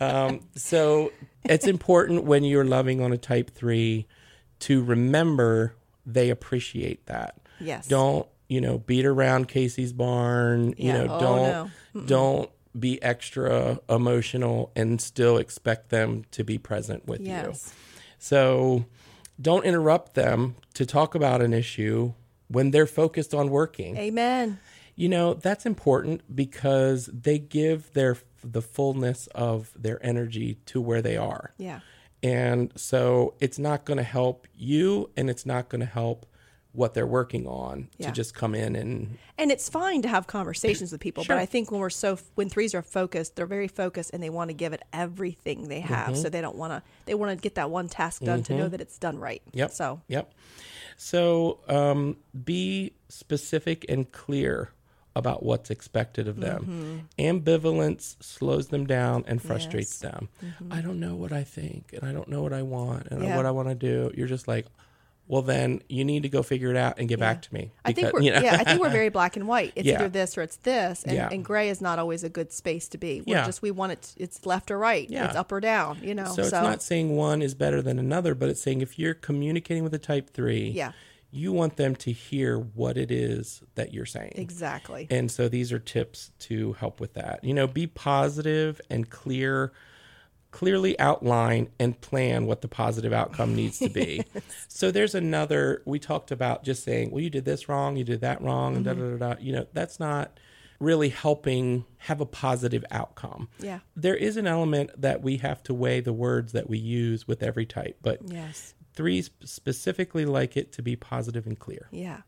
Um, 0.00 0.40
so 0.54 1.12
it's 1.44 1.66
important 1.66 2.24
when 2.24 2.44
you're 2.44 2.64
loving 2.64 3.00
on 3.00 3.12
a 3.12 3.16
type 3.18 3.50
three 3.50 4.06
to 4.60 4.82
remember 4.84 5.74
they 6.04 6.28
appreciate 6.30 7.06
that. 7.06 7.38
yes. 7.60 7.86
Don't 7.88 8.26
you 8.48 8.60
know 8.60 8.78
beat 8.78 9.04
around 9.06 9.48
Casey's 9.48 9.92
barn. 9.92 10.74
You 10.76 10.92
know 10.92 11.06
Oh, 11.10 11.20
don't 11.20 11.70
no. 11.94 12.00
don't 12.06 12.50
be 12.78 13.02
extra 13.02 13.80
emotional 13.88 14.70
and 14.76 15.00
still 15.00 15.38
expect 15.38 15.88
them 15.88 16.24
to 16.32 16.44
be 16.44 16.58
present 16.58 17.06
with 17.06 17.20
you. 17.22 17.28
Yes. 17.28 17.72
So 18.18 18.84
don't 19.40 19.64
interrupt 19.64 20.14
them 20.14 20.56
to 20.74 20.86
talk 20.86 21.14
about 21.14 21.42
an 21.42 21.52
issue 21.52 22.12
when 22.48 22.70
they're 22.70 22.86
focused 22.86 23.34
on 23.34 23.50
working. 23.50 23.96
Amen. 23.96 24.58
You 24.94 25.08
know, 25.08 25.34
that's 25.34 25.66
important 25.66 26.34
because 26.34 27.06
they 27.12 27.38
give 27.38 27.92
their 27.92 28.16
the 28.42 28.62
fullness 28.62 29.26
of 29.28 29.72
their 29.76 30.04
energy 30.04 30.58
to 30.66 30.80
where 30.80 31.02
they 31.02 31.16
are. 31.16 31.52
Yeah. 31.58 31.80
And 32.22 32.72
so 32.76 33.34
it's 33.40 33.58
not 33.58 33.84
going 33.84 33.98
to 33.98 34.04
help 34.04 34.46
you 34.54 35.10
and 35.16 35.28
it's 35.28 35.44
not 35.44 35.68
going 35.68 35.80
to 35.80 35.86
help 35.86 36.26
what 36.76 36.94
they're 36.94 37.06
working 37.06 37.46
on 37.46 37.88
Yeah. 37.98 38.08
to 38.08 38.12
just 38.12 38.34
come 38.34 38.54
in 38.54 38.76
and 38.76 39.18
And 39.38 39.50
it's 39.50 39.68
fine 39.68 40.02
to 40.02 40.08
have 40.08 40.26
conversations 40.26 40.92
with 40.92 41.00
people, 41.00 41.24
Sure. 41.24 41.34
but 41.36 41.40
I 41.40 41.46
think 41.46 41.70
when 41.70 41.80
we're 41.80 41.90
so 41.90 42.18
when 42.34 42.48
threes 42.48 42.74
are 42.74 42.82
focused, 42.82 43.34
they're 43.36 43.46
very 43.46 43.68
focused 43.68 44.10
and 44.12 44.22
they 44.22 44.30
want 44.30 44.50
to 44.50 44.54
give 44.54 44.72
it 44.72 44.82
everything 44.92 45.68
they 45.68 45.80
have. 45.80 46.08
Mm-hmm. 46.12 46.22
So 46.22 46.28
they 46.28 46.40
don't 46.40 46.56
want 46.56 46.72
to 46.72 46.82
they 47.06 47.14
want 47.14 47.30
to 47.36 47.42
get 47.42 47.54
that 47.56 47.70
one 47.70 47.88
task 47.88 48.22
done 48.22 48.42
to 48.44 48.54
know 48.54 48.68
that 48.68 48.80
it's 48.80 48.98
done 48.98 49.18
right. 49.18 49.42
Yep. 49.52 49.70
So 49.72 50.00
Yep. 50.08 50.32
So 50.96 51.60
um, 51.68 52.16
be 52.44 52.92
specific 53.08 53.84
and 53.88 54.10
clear 54.12 54.70
about 55.14 55.42
what's 55.42 55.70
expected 55.70 56.28
of 56.28 56.40
them. 56.40 57.08
Ambivalence 57.18 58.22
slows 58.22 58.68
them 58.68 58.86
down 58.86 59.24
and 59.26 59.40
frustrates 59.40 60.02
Yes. 60.02 60.12
them. 60.12 60.28
I 60.70 60.80
don't 60.82 61.00
know 61.00 61.14
what 61.14 61.32
I 61.32 61.42
think, 61.42 61.94
and 61.94 62.04
I 62.04 62.12
don't 62.12 62.28
know 62.28 62.42
what 62.42 62.52
I 62.52 62.60
want, 62.62 63.06
and 63.10 63.22
Yeah. 63.22 63.34
what 63.36 63.46
I 63.46 63.50
want 63.50 63.68
to 63.68 63.74
do. 63.74 64.12
You're 64.14 64.26
just 64.26 64.46
like, 64.46 64.66
well, 65.28 65.42
then 65.42 65.82
you 65.88 66.04
need 66.04 66.22
to 66.22 66.28
go 66.28 66.42
figure 66.42 66.70
it 66.70 66.76
out 66.76 66.98
and 66.98 67.08
get 67.08 67.18
back 67.18 67.42
to 67.42 67.52
me. 67.54 67.72
I 67.84 67.92
think 67.92 68.12
we're 68.12 68.20
you 68.22 68.32
know? 68.32 68.40
yeah, 68.40 68.56
I 68.60 68.64
think 68.64 68.80
we're 68.80 68.90
very 68.90 69.08
black 69.08 69.36
and 69.36 69.48
white. 69.48 69.72
It's 69.74 69.86
Yeah. 69.86 69.96
either 69.96 70.08
this 70.08 70.38
or 70.38 70.42
it's 70.42 70.56
this, 70.58 71.02
and, 71.04 71.14
Yeah. 71.16 71.28
and 71.32 71.44
gray 71.44 71.68
is 71.68 71.80
not 71.80 71.98
always 71.98 72.22
a 72.24 72.28
good 72.28 72.52
space 72.52 72.88
to 72.90 72.98
be. 72.98 73.22
We're 73.26 73.36
Yeah. 73.36 73.46
just 73.46 73.60
we 73.62 73.70
want 73.70 73.92
it. 73.92 74.14
It's 74.16 74.46
left 74.46 74.70
or 74.70 74.78
right. 74.78 75.08
Yeah. 75.10 75.26
It's 75.26 75.36
up 75.36 75.50
or 75.52 75.60
down. 75.60 75.98
You 76.02 76.14
know. 76.14 76.26
So 76.26 76.42
it's 76.42 76.52
not 76.52 76.82
saying 76.82 77.16
one 77.16 77.42
is 77.42 77.54
better 77.54 77.82
than 77.82 77.98
another, 77.98 78.34
but 78.34 78.48
it's 78.48 78.60
saying 78.60 78.82
if 78.82 78.98
you're 78.98 79.14
communicating 79.14 79.82
with 79.82 79.94
a 79.94 79.98
type 79.98 80.30
three, 80.30 80.68
Yeah. 80.70 80.92
you 81.32 81.52
want 81.52 81.76
them 81.76 81.96
to 81.96 82.12
hear 82.12 82.56
what 82.58 82.96
it 82.96 83.10
is 83.10 83.62
that 83.74 83.92
you're 83.92 84.06
saying. 84.06 84.32
exactly. 84.36 85.06
And 85.10 85.30
so 85.30 85.48
these 85.48 85.72
are 85.72 85.78
tips 85.80 86.30
to 86.40 86.74
help 86.74 87.00
with 87.00 87.14
that. 87.14 87.42
You 87.42 87.52
know, 87.52 87.66
be 87.66 87.86
positive 87.86 88.80
and 88.88 89.10
clear, 89.10 89.72
clearly 90.56 90.98
outline 90.98 91.68
and 91.78 92.00
plan 92.00 92.46
what 92.46 92.62
the 92.62 92.68
positive 92.68 93.12
outcome 93.12 93.54
needs 93.54 93.78
to 93.78 93.90
be. 93.90 94.24
so 94.68 94.90
there's 94.90 95.14
another, 95.14 95.82
we 95.84 95.98
talked 95.98 96.30
about 96.30 96.64
just 96.64 96.82
saying, 96.82 97.10
well, 97.10 97.20
you 97.20 97.28
did 97.28 97.44
this 97.44 97.68
wrong, 97.68 97.94
you 97.94 98.04
did 98.04 98.22
that 98.22 98.40
wrong, 98.40 98.74
and 98.74 98.82
da 98.82 98.92
mm-hmm. 98.92 99.18
da 99.18 99.26
da 99.26 99.34
da. 99.34 99.40
You 99.42 99.52
know, 99.52 99.66
that's 99.74 100.00
not 100.00 100.40
really 100.80 101.10
helping 101.10 101.84
have 101.98 102.22
a 102.22 102.24
positive 102.24 102.86
outcome. 102.90 103.50
Yeah. 103.60 103.80
There 103.96 104.14
is 104.14 104.38
an 104.38 104.46
element 104.46 104.92
that 104.96 105.20
we 105.20 105.36
have 105.36 105.62
to 105.64 105.74
weigh 105.74 106.00
the 106.00 106.14
words 106.14 106.52
that 106.52 106.70
we 106.70 106.78
use 106.78 107.28
with 107.28 107.42
every 107.42 107.66
type, 107.66 107.98
but 108.00 108.20
yes. 108.24 108.72
threes 108.94 109.28
specifically 109.44 110.24
like 110.24 110.56
it 110.56 110.72
to 110.72 110.82
be 110.82 110.96
positive 110.96 111.46
and 111.46 111.58
clear. 111.58 111.86
Yeah. 111.90 112.22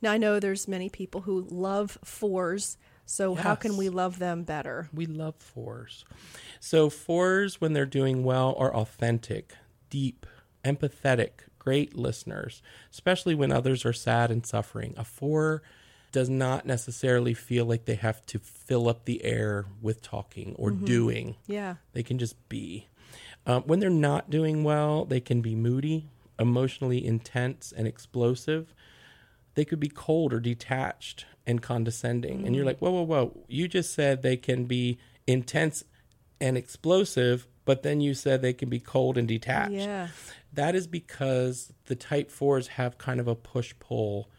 Now 0.00 0.12
I 0.12 0.16
know 0.16 0.40
there's 0.40 0.66
many 0.66 0.88
people 0.88 1.20
who 1.20 1.46
love 1.50 1.98
fours. 2.02 2.78
So 3.06 3.34
how 3.34 3.54
can 3.54 3.76
we 3.76 3.88
love 3.88 4.18
them 4.18 4.42
better? 4.44 4.88
We 4.92 5.06
love 5.06 5.34
fours. 5.36 6.04
So, 6.60 6.88
fours, 6.88 7.60
when 7.60 7.72
they're 7.74 7.84
doing 7.86 8.24
well, 8.24 8.54
are 8.58 8.74
authentic, 8.74 9.52
deep, 9.90 10.26
empathetic, 10.64 11.30
great 11.58 11.96
listeners, 11.96 12.62
especially 12.90 13.34
when 13.34 13.52
others 13.52 13.84
are 13.84 13.92
sad 13.92 14.30
and 14.30 14.44
suffering. 14.46 14.94
A 14.96 15.04
four 15.04 15.62
does 16.12 16.30
not 16.30 16.64
necessarily 16.64 17.34
feel 17.34 17.66
like 17.66 17.84
they 17.84 17.96
have 17.96 18.24
to 18.26 18.38
fill 18.38 18.88
up 18.88 19.04
the 19.04 19.24
air 19.24 19.66
with 19.82 20.00
talking 20.00 20.54
or 20.58 20.70
doing, 20.70 21.36
Yeah. 21.46 21.74
they 21.92 22.02
can 22.04 22.18
just 22.18 22.48
be. 22.48 22.86
Um, 23.46 23.64
when 23.64 23.80
they're 23.80 23.90
not 23.90 24.30
doing 24.30 24.62
well, 24.64 25.04
they 25.04 25.20
can 25.20 25.40
be 25.42 25.54
moody, 25.54 26.08
emotionally 26.38 27.04
intense, 27.04 27.72
and 27.76 27.86
explosive. 27.86 28.74
they 29.56 29.64
could 29.64 29.78
be 29.78 29.88
cold 29.88 30.32
or 30.32 30.40
detached 30.40 31.26
and 31.46 31.60
condescending. 31.60 32.46
And 32.46 32.56
you're 32.56 32.64
like, 32.64 32.78
whoa, 32.78 32.90
whoa, 32.90 33.02
whoa. 33.02 33.44
You 33.48 33.68
just 33.68 33.94
said 33.94 34.22
they 34.22 34.36
can 34.36 34.64
be 34.64 34.98
intense 35.26 35.84
and 36.40 36.56
explosive, 36.56 37.46
but 37.64 37.82
then 37.82 38.00
you 38.00 38.14
said 38.14 38.42
they 38.42 38.52
can 38.52 38.68
be 38.68 38.80
cold 38.80 39.18
and 39.18 39.28
detached. 39.28 39.72
Yeah. 39.72 40.08
That 40.52 40.74
is 40.74 40.86
because 40.86 41.72
the 41.86 41.96
type 41.96 42.30
fours 42.30 42.68
have 42.68 42.98
kind 42.98 43.20
of 43.20 43.28
a 43.28 43.34
push 43.34 43.74
pull 43.78 44.30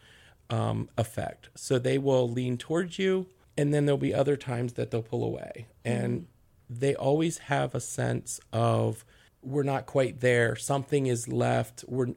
um, 0.49 0.89
effect. 0.97 1.49
So 1.55 1.79
they 1.79 1.97
will 1.97 2.29
lean 2.29 2.57
towards 2.57 2.99
you, 2.99 3.27
and 3.57 3.73
then 3.73 3.85
there'll 3.85 3.97
be 3.97 4.13
other 4.13 4.37
times 4.37 4.73
that 4.73 4.91
they'll 4.91 5.01
pull 5.01 5.23
away. 5.23 5.67
And 5.83 6.27
they 6.69 6.95
always 6.95 7.39
have 7.39 7.75
a 7.75 7.79
sense 7.79 8.39
of 8.51 9.05
we're 9.41 9.63
not 9.63 9.85
quite 9.85 10.21
there. 10.21 10.55
Something 10.55 11.05
is 11.05 11.27
left. 11.27 11.83
We're 11.87 12.13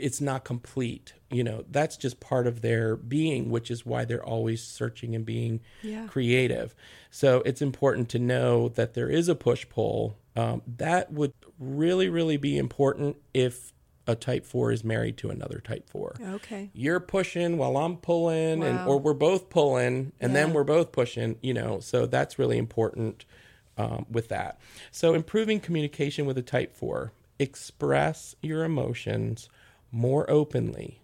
it's 0.00 0.20
not 0.20 0.44
complete. 0.44 1.14
You 1.30 1.44
know, 1.44 1.64
that's 1.70 1.96
just 1.96 2.20
part 2.20 2.46
of 2.46 2.60
their 2.60 2.96
being, 2.96 3.50
which 3.50 3.70
is 3.70 3.86
why 3.86 4.04
they're 4.04 4.24
always 4.24 4.62
searching 4.62 5.14
and 5.14 5.24
being 5.24 5.60
Yeah. 5.82 6.06
creative. 6.08 6.74
So 7.10 7.42
it's 7.44 7.62
important 7.62 8.08
to 8.10 8.18
know 8.18 8.68
that 8.70 8.94
there 8.94 9.08
is 9.08 9.28
a 9.28 9.34
push 9.34 9.68
pull. 9.68 10.16
Um, 10.36 10.62
that 10.76 11.12
would 11.12 11.32
really, 11.58 12.08
really 12.08 12.36
be 12.36 12.56
important 12.58 13.16
if 13.34 13.72
a 14.06 14.14
type 14.16 14.44
four 14.44 14.72
is 14.72 14.82
married 14.82 15.16
to 15.18 15.30
another 15.30 15.60
type 15.60 15.88
four. 15.88 16.16
Okay. 16.20 16.70
You're 16.72 16.98
pushing 17.00 17.58
while 17.58 17.76
I'm 17.76 17.96
pulling, 17.96 18.64
and 18.64 18.80
or 18.88 18.98
we're 18.98 19.14
both 19.14 19.50
pulling, 19.50 20.12
and 20.20 20.34
then 20.34 20.52
we're 20.52 20.64
both 20.64 20.90
pushing. 20.90 21.36
You 21.42 21.54
know, 21.54 21.80
so 21.80 22.06
that's 22.06 22.38
really 22.38 22.58
important 22.58 23.24
um, 23.78 24.06
with 24.10 24.28
that. 24.28 24.58
So 24.90 25.14
improving 25.14 25.60
communication 25.60 26.26
with 26.26 26.36
a 26.38 26.42
type 26.42 26.74
four, 26.76 27.12
express 27.38 28.34
your 28.42 28.64
emotions 28.64 29.48
more 29.92 30.28
openly 30.30 31.00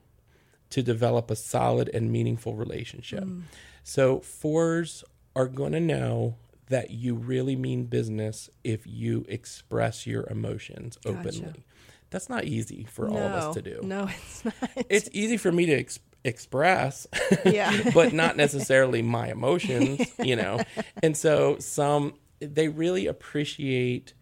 to 0.70 0.83
develop 0.83 1.31
a 1.31 1.37
solid 1.37 1.88
and 1.94 2.11
meaningful 2.11 2.55
relationship. 2.55 3.25
Mm. 3.25 3.42
So 3.83 4.20
fours 4.20 5.05
are 5.35 5.46
going 5.46 5.72
to 5.72 5.81
know 5.81 6.37
that 6.68 6.90
you 6.90 7.14
really 7.14 7.55
mean 7.55 7.85
business 7.85 8.51
if 8.64 8.87
you 8.87 9.25
express 9.29 10.07
your 10.07 10.27
emotions 10.29 10.99
Gotcha. 11.05 11.18
openly. 11.18 11.64
That's 12.11 12.29
not 12.29 12.44
easy 12.44 12.85
for 12.90 13.09
all 13.09 13.18
of 13.18 13.33
us 13.33 13.55
to 13.55 13.62
do. 13.62 13.81
No, 13.83 14.09
it's 14.27 14.44
not. 14.44 14.55
It's 14.88 15.09
easy 15.12 15.37
for 15.37 15.53
me 15.53 15.66
to 15.66 15.75
ex- 15.75 15.99
express, 16.25 17.07
Yeah. 17.44 17.90
but 17.94 18.12
not 18.12 18.37
necessarily 18.37 19.03
my 19.03 19.29
emotions, 19.29 20.01
you 20.18 20.37
know. 20.37 20.61
And 21.03 21.16
so 21.16 21.59
some 21.59 22.14
they 22.40 22.68
really 22.68 23.07
appreciate 23.07 24.14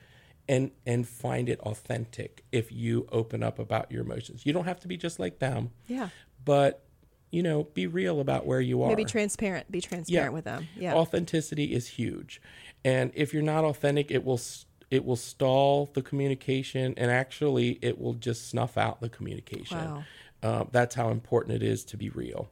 and 0.49 0.71
and 0.87 1.07
find 1.09 1.49
it 1.49 1.61
authentic 1.61 2.45
if 2.53 2.71
you 2.71 3.07
open 3.11 3.43
up 3.43 3.59
about 3.59 3.91
your 3.91 4.03
emotions. 4.03 4.45
You 4.45 4.53
don't 4.53 4.67
have 4.67 4.81
to 4.81 4.89
be 4.89 4.97
just 4.97 5.19
like 5.19 5.39
them, 5.39 5.71
yeah. 5.87 6.09
but 6.45 6.85
you 7.31 7.43
know, 7.43 7.65
be 7.75 7.89
real 7.89 8.21
about 8.21 8.47
where 8.47 8.61
you 8.61 8.83
are. 8.83 8.89
Maybe 8.89 9.05
transparent. 9.05 9.69
Be 9.71 9.81
transparent 9.81 10.35
with 10.35 10.45
them. 10.45 10.69
Yeah. 10.77 10.95
Authenticity 10.95 11.75
is 11.75 11.89
huge. 11.89 12.41
And 12.85 13.11
if 13.15 13.35
you're 13.35 13.43
not 13.43 13.65
authentic, 13.65 14.13
it 14.13 14.25
will 14.25 14.41
it 14.91 15.05
will 15.05 15.17
stall 15.17 15.91
the 15.95 16.03
communication 16.03 16.95
and 16.97 17.11
actually 17.11 17.79
it 17.83 18.01
will 18.01 18.15
just 18.15 18.49
snuff 18.49 18.79
out 18.79 19.01
the 19.01 19.09
communication. 19.09 19.79
Wow. 19.79 20.05
Uh, 20.43 20.65
that's 20.71 20.95
how 20.95 21.09
important 21.09 21.57
it 21.57 21.63
is 21.63 21.85
to 21.87 21.97
be 21.97 22.11
real 22.11 22.51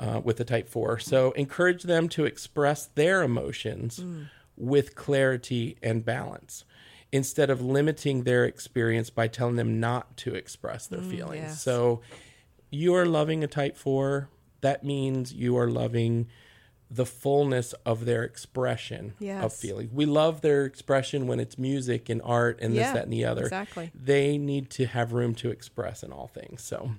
uh, 0.00 0.20
with 0.22 0.36
the 0.36 0.44
type 0.44 0.68
4. 0.68 0.98
So 0.98 1.30
encourage 1.32 1.84
them 1.84 2.08
to 2.10 2.24
express 2.24 2.86
their 2.86 3.22
emotions 3.22 4.00
Mm. 4.00 4.28
with 4.56 4.94
clarity 4.94 5.78
and 5.82 6.04
balance 6.04 6.64
instead 7.12 7.50
of 7.50 7.60
limiting 7.60 8.22
their 8.24 8.44
experience 8.44 9.10
by 9.10 9.26
telling 9.28 9.56
them 9.56 9.80
not 9.80 10.16
to 10.16 10.34
express 10.34 10.86
their 10.86 11.00
feelings. 11.02 11.40
Mm, 11.42 11.48
yes. 11.48 11.62
So 11.62 12.00
you 12.70 12.94
are 12.94 13.06
loving 13.06 13.42
a 13.42 13.48
type 13.48 13.76
4, 13.76 14.28
that 14.60 14.84
means 14.84 15.32
you 15.32 15.56
are 15.56 15.68
loving 15.68 16.28
the 16.92 17.06
fullness 17.06 17.72
of 17.86 18.04
their 18.04 18.22
expression 18.24 19.14
of 19.44 19.52
feeling. 19.52 19.90
We 19.92 20.06
love 20.06 20.40
their 20.40 20.64
expression 20.64 21.26
when 21.28 21.38
it's 21.40 21.56
music 21.56 22.08
and 22.08 22.20
art 22.24 22.58
and 22.60 22.72
this, 22.74 22.80
Yeah, 22.80 22.92
that, 22.94 23.04
and 23.04 23.12
the 23.12 23.24
other. 23.24 23.42
exactly. 23.42 23.90
They 23.94 24.38
need 24.38 24.70
to 24.70 24.86
have 24.86 25.12
room 25.12 25.34
to 25.36 25.50
express 25.50 26.02
in 26.02 26.10
all 26.12 26.26
things. 26.28 26.62
So, 26.62 26.92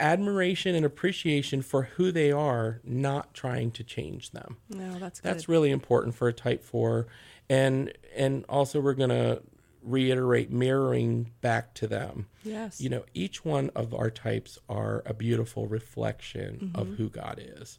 admiration 0.00 0.74
and 0.74 0.84
appreciation 0.84 1.62
for 1.62 1.84
who 1.96 2.10
they 2.12 2.32
are, 2.32 2.80
not 2.84 3.32
trying 3.34 3.70
to 3.72 3.84
change 3.84 4.32
them. 4.32 4.56
no, 4.68 4.98
that's 4.98 5.20
good. 5.20 5.30
That's 5.30 5.48
really 5.48 5.70
important 5.70 6.14
for 6.14 6.28
a 6.28 6.32
type 6.32 6.62
four, 6.64 7.06
and 7.48 7.92
and 8.16 8.44
also 8.48 8.80
we're 8.80 8.94
gonna 8.94 9.40
reiterate 9.82 10.50
mirroring 10.50 11.30
back 11.42 11.74
to 11.74 11.86
them. 11.86 12.26
yes. 12.42 12.80
You 12.80 12.88
know, 12.88 13.04
each 13.12 13.44
one 13.44 13.70
of 13.76 13.92
our 13.92 14.10
types 14.10 14.58
are 14.68 15.02
a 15.04 15.12
beautiful 15.12 15.66
reflection 15.68 16.72
of 16.74 16.86
Mm-hmm. 16.86 16.94
who 16.96 17.10
God 17.10 17.38
is. 17.38 17.78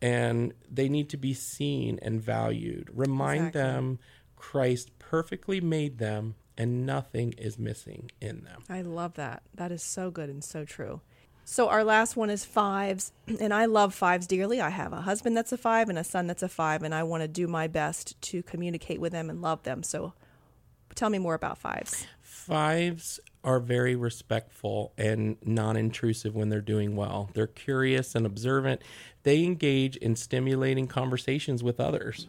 And 0.00 0.54
they 0.70 0.88
need 0.88 1.10
to 1.10 1.16
be 1.16 1.34
seen 1.34 1.98
and 2.02 2.20
valued. 2.20 2.90
Remind 2.94 3.48
Exactly. 3.48 3.60
them 3.62 3.98
Christ 4.36 4.98
perfectly 4.98 5.60
made 5.60 5.98
them 5.98 6.34
and 6.58 6.84
nothing 6.86 7.32
is 7.34 7.58
missing 7.58 8.10
in 8.20 8.44
them. 8.44 8.62
I 8.68 8.82
love 8.82 9.14
that. 9.14 9.42
That 9.54 9.70
is 9.72 9.82
so 9.82 10.10
good 10.10 10.28
and 10.30 10.42
so 10.42 10.64
true. 10.64 11.02
So 11.44 11.68
our 11.68 11.84
last 11.84 12.16
one 12.16 12.30
is 12.30 12.44
fives, 12.44 13.12
and 13.40 13.52
I 13.52 13.66
love 13.66 13.94
fives 13.94 14.26
dearly. 14.26 14.60
I 14.60 14.70
have 14.70 14.92
a 14.92 15.02
husband 15.02 15.36
that's 15.36 15.52
a 15.52 15.58
five 15.58 15.88
and 15.88 15.98
a 15.98 16.04
son 16.04 16.26
that's 16.26 16.42
a 16.42 16.48
five, 16.48 16.82
and 16.82 16.94
I 16.94 17.02
want 17.02 17.22
to 17.22 17.28
do 17.28 17.46
my 17.46 17.66
best 17.66 18.20
to 18.22 18.42
communicate 18.42 19.00
with 19.00 19.12
them 19.12 19.28
and 19.28 19.42
love 19.42 19.62
them. 19.64 19.82
So 19.82 20.12
tell 20.94 21.10
me 21.10 21.18
more 21.18 21.34
about 21.34 21.58
fives. 21.58 22.06
Fives 22.22 23.20
are 23.44 23.60
very 23.60 23.96
respectful 23.96 24.92
and 24.96 25.36
non 25.42 25.76
intrusive 25.76 26.34
when 26.34 26.48
they're 26.48 26.60
doing 26.60 26.96
well. 26.96 27.30
They're 27.34 27.46
curious 27.46 28.14
and 28.14 28.24
observant. 28.24 28.82
They 29.22 29.44
engage 29.44 29.96
in 29.96 30.16
stimulating 30.16 30.86
conversations 30.86 31.62
with 31.62 31.80
others. 31.80 32.26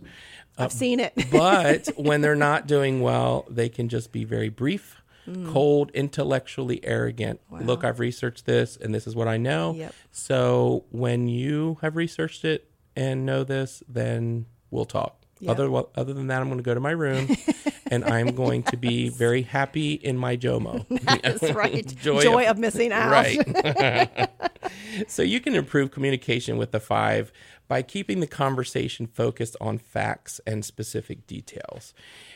I've 0.58 0.68
uh, 0.68 0.70
seen 0.70 1.00
it. 1.00 1.14
but 1.32 1.90
when 1.96 2.22
they're 2.22 2.36
not 2.36 2.68
doing 2.68 3.02
well, 3.02 3.46
they 3.50 3.70
can 3.70 3.90
just 3.90 4.12
be 4.12 4.24
very 4.24 4.50
brief, 4.50 5.02
Mm. 5.28 5.54
cold, 5.54 5.90
intellectually 5.92 6.84
arrogant. 6.84 7.40
Look, 7.50 7.84
I've 7.86 8.00
researched 8.00 8.46
this 8.46 8.76
and 8.76 8.94
this 8.94 9.08
is 9.08 9.16
what 9.16 9.28
I 9.28 9.38
know. 9.38 9.74
Yep. 9.74 9.96
So 10.12 10.84
when 10.92 11.28
you 11.28 11.78
have 11.82 11.96
researched 11.96 12.44
it 12.44 12.70
and 12.96 13.26
know 13.26 13.44
this, 13.44 13.84
then 13.88 14.48
we'll 14.70 14.86
talk. 14.86 15.24
Yep. 15.40 15.52
Other 15.52 15.84
other 15.96 16.14
than 16.14 16.28
that, 16.28 16.42
I'm 16.42 16.48
going 16.48 16.58
to 16.58 16.64
go 16.64 16.74
to 16.74 16.80
my 16.80 16.92
room 16.92 17.30
and 17.94 18.04
I'm 18.06 18.34
going 18.34 18.64
to 18.64 18.78
be 18.78 19.10
very 19.24 19.44
happy 19.44 19.94
in 19.94 20.18
my 20.18 20.36
Jomo. 20.36 20.86
That's 21.22 21.54
right. 21.54 21.86
Joy 22.02 22.22
Joy, 22.22 22.44
of- 22.44 22.52
of, 22.52 22.58
missing 22.58 22.92
out. 22.92 23.12
Right. 23.12 24.30
so 25.08 25.22
you 25.22 25.40
can 25.40 25.54
improve 25.54 25.92
communication 25.92 26.58
with 26.58 26.72
the 26.72 26.80
five 26.80 27.32
by 27.68 27.84
keeping 27.84 28.20
the 28.20 28.28
conversation 28.28 29.06
focused 29.06 29.56
on 29.62 29.78
facts 29.78 30.42
and 30.48 30.66
specific 30.66 31.28
details. 31.28 31.94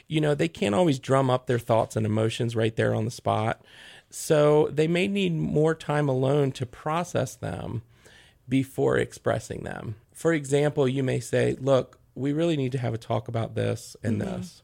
You 0.08 0.22
know, 0.22 0.36
they 0.36 0.48
can't 0.48 0.76
always 0.76 1.00
drum 1.00 1.30
up 1.30 1.48
their 1.48 1.60
thoughts 1.60 1.96
and 1.96 2.06
emotions 2.06 2.56
right 2.56 2.76
there 2.76 2.93
on 2.93 3.06
the 3.06 3.12
spot. 3.12 3.62
So 4.10 4.70
they 4.72 4.88
may 4.88 5.08
need 5.08 5.34
more 5.36 5.74
time 5.74 6.08
alone 6.08 6.52
to 6.54 6.65
process 6.65 7.36
them 7.36 7.82
before 8.48 8.98
expressing 8.98 9.63
them. 9.63 9.96
For 10.13 10.34
example, 10.34 10.88
you 10.88 11.04
may 11.04 11.20
say, 11.20 11.58
Look, 11.60 12.00
we 12.15 12.32
really 12.32 12.58
need 12.58 12.72
to 12.72 12.78
have 12.78 12.93
a 12.93 12.98
talk 12.98 13.28
about 13.28 13.56
this 13.56 13.98
and 14.04 14.22
mm-hmm. 14.22 14.38
this. 14.38 14.62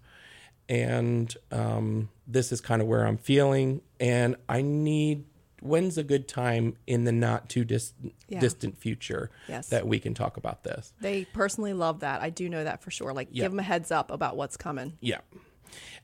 And 0.73 1.35
um, 1.51 2.09
this 2.25 2.51
is 2.51 2.59
kind 2.59 2.81
of 2.81 2.87
where 2.87 3.05
I'm 3.05 3.17
feeling. 3.17 3.81
And 3.99 4.35
I 4.49 4.63
need, 4.63 5.25
when's 5.61 5.99
a 5.99 6.03
good 6.03 6.27
time 6.27 6.77
in 6.87 7.03
the 7.03 7.11
not 7.11 7.47
too 7.47 7.63
dis- 7.63 7.93
Yeah. 8.27 8.39
distant 8.39 8.77
future 8.79 9.29
Yes. 9.47 9.69
that 9.69 9.85
we 9.87 9.99
can 9.99 10.15
talk 10.15 10.35
about 10.37 10.63
this? 10.63 10.91
They 10.99 11.25
personally 11.25 11.73
love 11.73 11.99
that. 11.99 12.21
I 12.23 12.31
do 12.31 12.49
know 12.49 12.63
that 12.63 12.81
for 12.81 12.89
sure. 12.89 13.13
Like, 13.13 13.27
Yeah. 13.31 13.43
give 13.43 13.51
them 13.51 13.59
a 13.59 13.63
heads 13.63 13.91
up 13.91 14.09
about 14.09 14.35
what's 14.35 14.57
coming. 14.57 14.93
Yeah. 14.99 15.19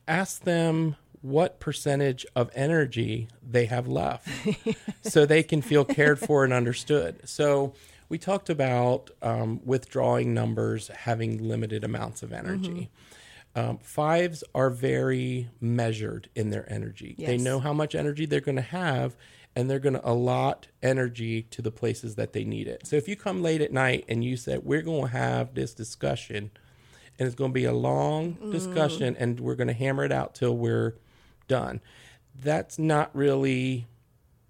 Ask 0.06 0.44
them 0.44 0.94
what 1.20 1.58
percentage 1.58 2.24
of 2.36 2.48
energy 2.54 3.26
they 3.42 3.66
have 3.66 3.88
left 3.88 4.28
so 5.02 5.26
they 5.26 5.42
can 5.42 5.62
feel 5.62 5.84
cared 5.84 6.18
for 6.20 6.44
and 6.44 6.52
understood. 6.52 7.28
So, 7.28 7.74
we 8.08 8.18
talked 8.18 8.50
about 8.50 9.10
um, 9.22 9.60
withdrawing 9.64 10.34
numbers 10.34 10.88
having 10.88 11.46
limited 11.46 11.84
amounts 11.84 12.22
of 12.24 12.32
energy. 12.32 12.90
Um, 13.54 13.78
fives 13.78 14.44
are 14.54 14.70
very 14.70 15.48
measured 15.60 16.28
in 16.34 16.50
their 16.50 16.70
energy. 16.72 17.16
They 17.18 17.36
know 17.36 17.58
how 17.58 17.72
much 17.72 17.94
energy 17.94 18.24
they're 18.26 18.40
going 18.40 18.56
to 18.56 18.62
have, 18.62 19.16
and 19.56 19.68
they're 19.68 19.80
going 19.80 19.94
to 19.94 20.08
allot 20.08 20.68
energy 20.82 21.42
to 21.42 21.60
the 21.60 21.72
places 21.72 22.14
that 22.14 22.32
they 22.32 22.44
need 22.44 22.68
it. 22.68 22.86
So 22.86 22.94
if 22.96 23.08
you 23.08 23.16
come 23.16 23.42
late 23.42 23.60
at 23.60 23.72
night 23.72 24.04
and 24.08 24.22
you 24.24 24.36
said, 24.36 24.60
We're 24.64 24.82
going 24.82 25.02
to 25.02 25.08
have 25.08 25.54
this 25.54 25.74
discussion, 25.74 26.52
and 27.18 27.26
it's 27.26 27.34
going 27.34 27.50
to 27.50 27.54
be 27.54 27.64
a 27.64 27.72
long 27.72 28.52
discussion, 28.52 29.16
and 29.18 29.40
we're 29.40 29.56
going 29.56 29.68
to 29.68 29.74
hammer 29.74 30.04
it 30.04 30.12
out 30.12 30.34
till 30.34 30.56
we're 30.56 30.94
done, 31.48 31.80
that's 32.40 32.78
not 32.78 33.10
really 33.14 33.88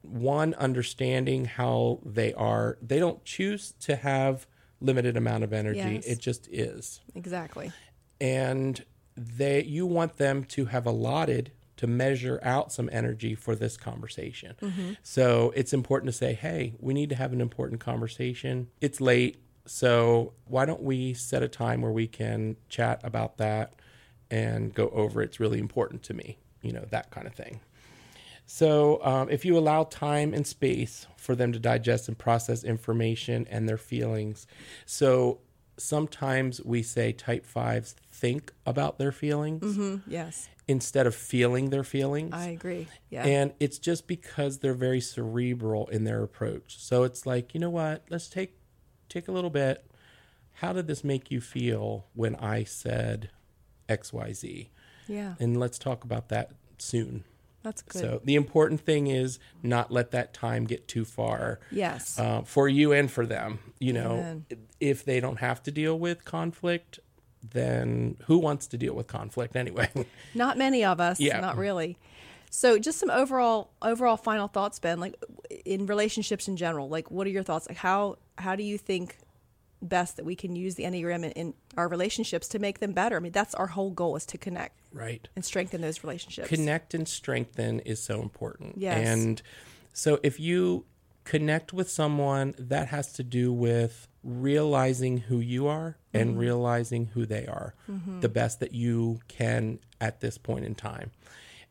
one 0.02 0.54
understanding 0.54 1.46
how 1.46 2.00
they 2.04 2.32
are. 2.34 2.76
They 2.82 2.98
don't 2.98 3.24
choose 3.24 3.72
to 3.80 3.96
have 3.96 4.46
limited 4.80 5.16
amount 5.16 5.44
of 5.44 5.52
energy. 5.52 5.78
Yes. 5.78 6.06
It 6.06 6.18
just 6.18 6.48
is 6.50 7.00
Exactly. 7.14 7.72
and 8.20 8.82
they 9.20 9.62
you 9.64 9.86
want 9.86 10.16
them 10.16 10.44
to 10.44 10.66
have 10.66 10.86
allotted 10.86 11.52
to 11.76 11.86
measure 11.86 12.38
out 12.42 12.72
some 12.72 12.90
energy 12.92 13.34
for 13.34 13.54
this 13.54 13.76
conversation. 13.76 14.54
So 15.02 15.52
it's 15.56 15.72
important 15.72 16.12
to 16.12 16.16
say, 16.16 16.34
hey, 16.34 16.74
we 16.78 16.92
need 16.92 17.08
to 17.08 17.14
have 17.14 17.32
an 17.32 17.40
important 17.40 17.80
conversation. 17.80 18.68
It's 18.80 19.00
late. 19.00 19.42
So 19.66 20.34
why 20.44 20.66
don't 20.66 20.82
we 20.82 21.14
set 21.14 21.42
a 21.42 21.48
time 21.48 21.80
where 21.80 21.92
we 21.92 22.06
can 22.06 22.56
chat 22.68 23.00
about 23.02 23.38
that 23.38 23.74
and 24.30 24.74
go 24.74 24.88
over 24.90 25.22
it's 25.22 25.40
really 25.40 25.58
important 25.58 26.02
to 26.04 26.14
me, 26.14 26.38
you 26.62 26.72
know, 26.72 26.84
that 26.90 27.10
kind 27.10 27.26
of 27.26 27.34
thing. 27.34 27.60
So, 28.46 29.02
um, 29.04 29.30
if 29.30 29.44
you 29.44 29.56
allow 29.56 29.84
time 29.84 30.34
and 30.34 30.44
space 30.44 31.06
for 31.16 31.36
them 31.36 31.52
to 31.52 31.60
digest 31.60 32.08
and 32.08 32.18
process 32.18 32.64
information 32.64 33.46
and 33.48 33.68
their 33.68 33.78
feelings, 33.78 34.48
so 34.86 35.38
sometimes 35.80 36.60
we 36.64 36.82
say 36.82 37.12
type 37.12 37.44
fives 37.46 37.94
think 38.10 38.52
about 38.66 38.98
their 38.98 39.12
feelings 39.12 39.76
Mm, 39.76 40.02
yes, 40.06 40.48
instead 40.68 41.06
of 41.06 41.14
feeling 41.14 41.70
their 41.70 41.82
feelings. 41.84 42.32
I 42.34 42.46
agree. 42.48 42.86
Yeah. 43.08 43.24
And 43.26 43.52
it's 43.58 43.78
just 43.78 44.06
because 44.06 44.58
they're 44.58 44.74
very 44.74 45.00
cerebral 45.00 45.86
in 45.88 46.04
their 46.04 46.22
approach. 46.22 46.78
So 46.78 47.02
it's 47.02 47.26
like, 47.26 47.54
you 47.54 47.60
know 47.60 47.70
what? 47.70 48.04
Let's 48.10 48.28
take 48.28 48.54
take 49.08 49.26
a 49.28 49.32
little 49.32 49.50
bit. 49.50 49.84
How 50.54 50.72
did 50.72 50.86
this 50.86 51.02
make 51.02 51.30
you 51.30 51.40
feel 51.40 52.06
when 52.14 52.34
I 52.36 52.64
said 52.64 53.30
XYZ? 53.88 54.68
yeah. 55.08 55.34
And 55.40 55.58
let's 55.58 55.78
talk 55.78 56.04
about 56.04 56.28
that 56.28 56.52
soon. 56.78 57.24
That's 57.62 57.82
good. 57.82 58.00
So 58.00 58.20
the 58.24 58.36
important 58.36 58.80
thing 58.80 59.06
is 59.06 59.38
not 59.62 59.92
let 59.92 60.12
that 60.12 60.32
time 60.32 60.64
get 60.64 60.88
too 60.88 61.04
far 61.04 61.60
yes. 61.70 62.18
uh, 62.18 62.42
for 62.42 62.68
you 62.68 62.92
and 62.92 63.10
for 63.10 63.26
them. 63.26 63.58
You 63.78 63.92
know, 63.92 64.12
Amen. 64.12 64.46
if 64.80 65.04
they 65.04 65.20
don't 65.20 65.38
have 65.38 65.62
to 65.64 65.70
deal 65.70 65.98
with 65.98 66.24
conflict, 66.24 67.00
then 67.48 68.16
who 68.24 68.38
wants 68.38 68.66
to 68.68 68.78
deal 68.78 68.94
with 68.94 69.06
conflict 69.06 69.56
anyway? 69.56 69.90
Not 70.34 70.56
many 70.56 70.84
of 70.84 71.00
us. 71.00 71.20
Yeah. 71.20 71.40
Not 71.40 71.56
really. 71.56 71.98
So, 72.50 72.78
just 72.78 72.98
some 72.98 73.10
overall 73.10 73.70
overall 73.80 74.16
final 74.16 74.48
thoughts, 74.48 74.78
Ben. 74.80 74.98
Like 74.98 75.14
in 75.64 75.86
relationships 75.86 76.48
in 76.48 76.56
general, 76.56 76.88
like 76.88 77.10
what 77.10 77.26
are 77.26 77.30
your 77.30 77.44
thoughts? 77.44 77.68
Like 77.68 77.78
how 77.78 78.16
how 78.38 78.56
do 78.56 78.64
you 78.64 78.76
think 78.76 79.16
best 79.82 80.16
that 80.16 80.24
we 80.24 80.36
can 80.36 80.56
use 80.56 80.74
the 80.74 80.84
enneagram 80.84 81.24
in, 81.24 81.30
in 81.32 81.54
our 81.76 81.88
relationships 81.88 82.48
to 82.48 82.58
make 82.58 82.80
them 82.80 82.92
better? 82.92 83.16
I 83.16 83.20
mean, 83.20 83.32
that's 83.32 83.54
our 83.54 83.68
whole 83.68 83.90
goal 83.90 84.16
is 84.16 84.26
to 84.26 84.38
connect 84.38 84.78
right. 84.92 85.26
and 85.34 85.44
strengthen 85.44 85.80
those 85.80 86.02
relationships. 86.02 86.48
Connect 86.48 86.94
and 86.94 87.08
strengthen 87.08 87.80
is 87.80 88.02
so 88.02 88.22
important. 88.22 88.78
Yes. 88.78 89.06
And 89.06 89.42
so 89.92 90.18
if 90.22 90.38
you 90.38 90.84
connect 91.24 91.72
with 91.72 91.90
someone, 91.90 92.54
that 92.58 92.88
has 92.88 93.12
to 93.14 93.22
do 93.22 93.52
with 93.52 94.08
realizing 94.22 95.18
who 95.18 95.38
you 95.38 95.66
are 95.66 95.96
and 96.12 96.30
mm-hmm. 96.30 96.40
realizing 96.40 97.06
who 97.06 97.24
they 97.26 97.46
are, 97.46 97.74
mm-hmm. 97.88 98.20
the 98.20 98.28
best 98.28 98.60
that 98.60 98.72
you 98.72 99.20
can 99.28 99.78
at 100.00 100.20
this 100.20 100.38
point 100.38 100.64
in 100.64 100.74
time. 100.74 101.10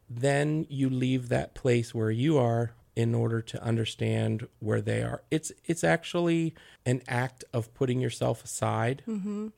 Then 0.09 0.65
you 0.69 0.89
leave 0.89 1.29
that 1.29 1.53
place 1.53 1.93
where 1.93 2.09
you 2.09 2.37
are 2.37 2.73
in 2.99 3.15
order 3.15 3.41
to 3.41 3.63
understand 3.63 4.45
where 4.59 4.81
they 4.81 5.01
are. 5.01 5.23
It's 5.31 5.51
it's 5.65 5.83
actually 5.83 6.53
an 6.85 7.01
act 7.07 7.43
of 7.53 7.73
putting 7.73 7.99
yourself 8.01 8.43
aside 8.43 9.03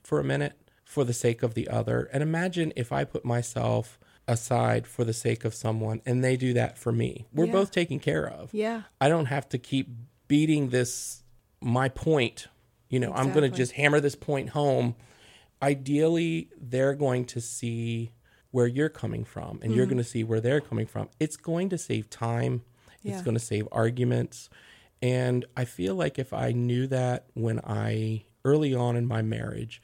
for 0.03 0.19
a 0.19 0.23
minute 0.23 0.53
for 0.85 1.03
the 1.03 1.13
sake 1.13 1.41
of 1.41 1.53
the 1.55 1.67
other. 1.67 2.09
And 2.13 2.21
imagine 2.21 2.71
if 2.75 2.91
I 2.91 3.03
put 3.03 3.23
myself 3.25 3.97
aside 4.27 4.85
for 4.85 5.03
the 5.03 5.13
sake 5.13 5.43
of 5.43 5.53
someone 5.55 6.01
and 6.05 6.23
they 6.23 6.37
do 6.37 6.53
that 6.53 6.77
for 6.77 6.91
me. 6.91 7.25
We're 7.33 7.45
Yeah. 7.47 7.51
both 7.59 7.71
taken 7.71 7.99
care 7.99 8.27
of. 8.27 8.53
yeah. 8.53 8.83
I 8.99 9.09
don't 9.09 9.25
have 9.25 9.49
to 9.49 9.57
keep 9.57 9.87
beating 10.27 10.69
this 10.69 11.23
my 11.61 11.89
point. 11.89 12.47
You 12.89 12.99
know, 12.99 13.11
I'm 13.13 13.31
going 13.33 13.49
to 13.49 13.57
just 13.57 13.71
hammer 13.73 13.99
this 13.99 14.15
point 14.15 14.49
home. 14.49 14.95
Ideally, 15.63 16.49
they're 16.59 16.93
going 16.95 17.25
to 17.25 17.41
see 17.41 18.11
where 18.51 18.67
you're 18.67 18.89
coming 18.89 19.23
from 19.23 19.51
and 19.51 19.61
Mm-hmm. 19.61 19.73
you're 19.73 19.85
going 19.85 19.97
to 19.97 20.03
see 20.03 20.23
where 20.23 20.41
they're 20.41 20.61
coming 20.61 20.85
from. 20.85 21.07
It's 21.19 21.37
going 21.37 21.69
to 21.69 21.77
save 21.77 22.09
time. 22.09 22.63
It's 23.03 23.17
Yeah. 23.17 23.21
going 23.23 23.35
to 23.37 23.43
save 23.43 23.67
arguments. 23.71 24.49
And 25.01 25.45
I 25.57 25.65
feel 25.65 25.95
like 25.95 26.19
if 26.19 26.31
I 26.33 26.51
knew 26.51 26.87
that 26.87 27.25
when 27.33 27.59
I 27.63 28.23
early 28.45 28.73
on 28.75 28.95
in 28.95 29.05
my 29.07 29.21
marriage, 29.21 29.81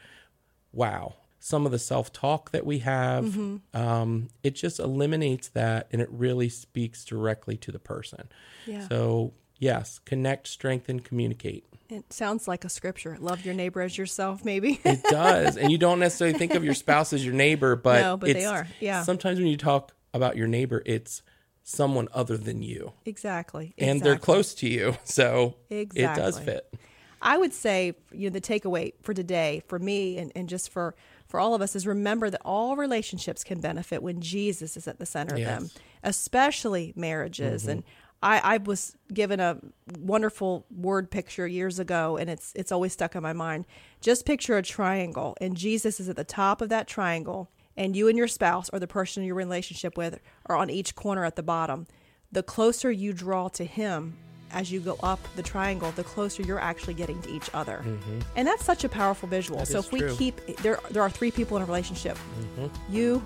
wow, 0.72 1.15
some 1.39 1.65
of 1.65 1.72
the 1.72 1.80
self 1.80 2.11
talk 2.11 2.51
that 2.51 2.65
we 2.65 2.80
have, 2.80 3.26
Mm-hmm. 3.26 3.78
um, 3.80 4.28
it 4.43 4.51
just 4.55 4.80
eliminates 4.80 5.49
that 5.49 5.88
and 5.91 6.01
it 6.01 6.09
really 6.11 6.49
speaks 6.49 7.05
directly 7.05 7.57
to 7.57 7.72
the 7.72 7.80
person. 7.80 8.28
Yeah. 8.65 8.88
So, 8.88 9.34
yes, 9.57 9.99
connect, 9.99 10.47
strengthen, 10.47 10.99
communicate. 10.99 11.65
It 11.89 12.11
sounds 12.11 12.47
like 12.49 12.65
a 12.65 12.70
scripture. 12.70 13.15
Love 13.20 13.45
your 13.45 13.53
neighbor 13.53 13.82
as 13.82 13.97
yourself, 13.97 14.43
maybe. 14.43 14.80
It 14.84 15.01
does. 15.09 15.55
and 15.55 15.72
you 15.72 15.78
don't 15.78 15.99
necessarily 15.99 16.38
think 16.38 16.53
of 16.53 16.63
your 16.65 16.74
spouse 16.74 17.13
as 17.13 17.24
your 17.26 17.34
neighbor, 17.34 17.76
but, 17.78 18.01
No, 18.01 18.18
but 18.18 18.34
they 18.34 18.45
are. 18.45 18.68
Yeah. 18.82 19.03
Sometimes 19.03 19.39
when 19.39 19.47
you 19.47 19.55
talk 19.57 19.93
about 20.13 20.36
your 20.36 20.47
neighbor, 20.47 20.84
it's 20.86 21.22
someone 21.70 22.07
other 22.13 22.38
than 22.38 22.61
you. 22.61 22.93
exactly. 23.05 23.74
And 23.78 24.01
they're 24.01 24.18
close 24.18 24.53
to 24.55 24.70
you. 24.70 24.95
So 25.03 25.55
it 25.70 25.89
does 25.93 26.38
Exactly. 26.38 26.45
fit. 26.45 26.74
I 27.22 27.38
would 27.38 27.53
say, 27.53 27.93
you 28.13 28.30
know, 28.30 28.34
the 28.34 28.39
takeaway 28.41 28.93
for 29.01 29.13
today, 29.13 29.61
for 29.68 29.78
me, 29.80 30.18
and, 30.18 30.32
and 30.36 30.47
just 30.47 30.70
for 30.72 30.95
for 31.28 31.41
all 31.41 31.53
of 31.53 31.61
us, 31.61 31.76
is 31.76 31.86
remember 31.86 32.30
that 32.30 32.41
all 32.45 32.78
relationships 32.78 33.43
can 33.43 33.59
benefit 33.59 34.01
when 34.01 34.22
Jesus 34.22 34.78
is 34.78 34.88
at 34.88 34.97
the 34.97 35.05
center 35.05 35.36
of 35.36 35.41
them, 35.41 35.63
Yes. 35.63 35.74
Mm-hmm. 35.74 36.07
especially 36.09 36.93
marriages. 36.95 37.68
And 37.68 37.84
I, 38.24 38.39
I 38.39 38.57
was 38.57 38.95
given 39.13 39.39
a 39.41 39.59
wonderful 39.99 40.65
word 40.72 41.11
picture 41.11 41.45
years 41.47 41.80
ago, 41.80 42.15
and 42.18 42.30
it's 42.30 42.53
it's 42.55 42.72
always 42.72 42.93
stuck 42.93 43.13
in 43.15 43.24
my 43.24 43.34
mind. 43.34 43.65
Just 43.99 44.26
picture 44.26 44.55
a 44.57 44.61
triangle, 44.61 45.36
and 45.41 45.57
Jesus 45.57 45.99
is 45.99 46.07
at 46.07 46.15
the 46.15 46.24
top 46.24 46.61
of 46.61 46.70
that 46.70 46.88
triangle, 46.88 47.49
and 47.78 47.96
you 47.96 48.08
and 48.08 48.18
your 48.18 48.28
spouse 48.28 48.70
or 48.74 48.80
the 48.80 48.88
person 48.88 49.24
you're 49.24 49.40
in 49.40 49.46
a 49.46 49.48
relationship 49.48 49.98
with 49.98 50.20
are 50.48 50.56
on 50.56 50.70
each 50.70 50.96
corner 50.96 51.24
at 51.24 51.36
the 51.36 51.44
bottom. 51.44 51.88
The 52.32 52.44
closer 52.44 52.92
you 52.92 53.14
draw 53.14 53.48
to 53.50 53.64
Him, 53.64 54.18
as 54.52 54.72
you 54.72 54.80
go 54.80 54.98
up 55.04 55.20
the 55.36 55.44
triangle, 55.44 55.92
the 55.92 56.04
closer 56.04 56.42
you're 56.44 56.60
actually 56.60 56.96
getting 56.96 57.22
to 57.22 57.30
each 57.30 57.50
other. 57.54 57.84
Mm-hmm. 57.86 58.20
And 58.36 58.48
that's 58.48 58.66
such 58.66 58.84
a 58.84 58.90
powerful 58.90 59.30
visual. 59.30 59.64
so 59.66 59.80
is 59.80 59.86
if 59.86 59.92
we 59.92 60.00
true. 60.00 60.16
keep 60.16 60.46
there 60.58 60.80
there 60.90 61.04
are 61.04 61.10
three 61.10 61.32
people 61.32 61.58
in 61.58 61.64
a 61.64 61.66
relationship. 61.66 62.18
Mm-hmm. 62.18 62.94
You, 62.94 63.22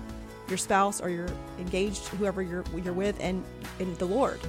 your 0.48 0.58
spouse 0.58 1.00
or 1.00 1.08
your 1.08 1.28
engaged 1.58 2.06
whoever 2.08 2.42
you're 2.42 2.64
you're 2.84 2.92
with 2.92 3.16
and 3.20 3.44
and 3.80 3.96
the 3.98 4.04
Lord. 4.04 4.40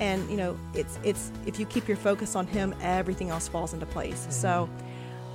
And 0.00 0.28
you 0.28 0.36
know, 0.36 0.58
it's 0.74 0.98
it's 1.02 1.30
if 1.46 1.58
you 1.58 1.66
keep 1.66 1.88
your 1.88 1.96
focus 1.96 2.36
on 2.36 2.46
him, 2.46 2.74
everything 2.82 3.30
else 3.30 3.48
falls 3.48 3.72
into 3.72 3.86
place. 3.86 4.26
So 4.30 4.48
mm-hmm. 4.48 4.85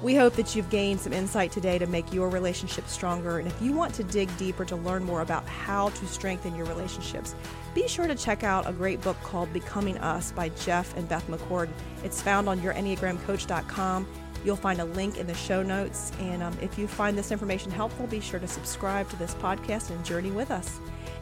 We 0.02 0.16
hope 0.16 0.34
that 0.34 0.56
you've 0.56 0.70
gained 0.70 1.00
some 1.00 1.14
insight 1.14 1.52
today 1.52 1.78
to 1.78 1.86
make 1.86 2.12
your 2.12 2.30
relationship 2.30 2.88
stronger. 2.88 3.38
And 3.38 3.48
if 3.48 3.62
you 3.62 3.74
want 3.74 3.94
to 3.96 4.04
dig 4.04 4.36
deeper 4.38 4.66
to 4.66 4.76
learn 4.76 5.04
more 5.04 5.22
about 5.22 5.46
how 5.46 5.90
to 5.90 6.08
strengthen 6.08 6.56
your 6.56 6.66
relationships, 6.66 7.36
be 7.76 7.88
sure 7.88 8.08
to 8.08 8.16
check 8.16 8.44
out 8.44 8.68
a 8.68 8.74
great 8.74 9.02
book 9.02 9.18
called 9.22 9.54
Becoming 9.54 9.98
Us 10.00 10.32
by 10.32 10.50
Jeff 10.50 10.96
and 10.98 11.08
Beth 11.08 11.28
McCord. 11.28 11.70
It's 12.04 12.22
found 12.22 12.50
on 12.50 12.60
yourenneagramcoach.com. 12.60 14.08
You'll 14.44 14.56
find 14.56 14.82
a 14.82 14.86
link 14.86 15.18
in 15.18 15.28
the 15.28 15.36
show 15.36 15.62
notes. 15.62 16.12
And 16.20 16.42
um, 16.42 16.58
if 16.62 16.80
you 16.80 16.88
find 16.88 17.16
this 17.16 17.32
information 17.32 17.70
helpful, 17.70 18.08
be 18.08 18.20
sure 18.20 18.40
to 18.40 18.48
subscribe 18.48 19.08
to 19.12 19.16
this 19.18 19.36
podcast 19.36 19.92
and 19.92 20.04
journey 20.04 20.32
with 20.32 20.50
us. 20.50 20.80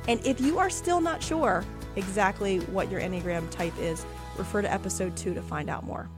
And 0.08 0.26
if 0.26 0.40
you 0.40 0.58
are 0.58 0.70
still 0.70 1.02
not 1.02 1.22
sure 1.22 1.66
exactly 1.98 2.60
what 2.60 2.90
your 2.90 3.02
Enneagram 3.02 3.50
type 3.50 3.78
is, 3.78 4.06
refer 4.38 4.62
to 4.62 4.72
episode 4.72 5.18
two 5.18 5.34
to 5.34 5.42
find 5.42 5.70
out 5.70 5.84
more. 5.84 6.10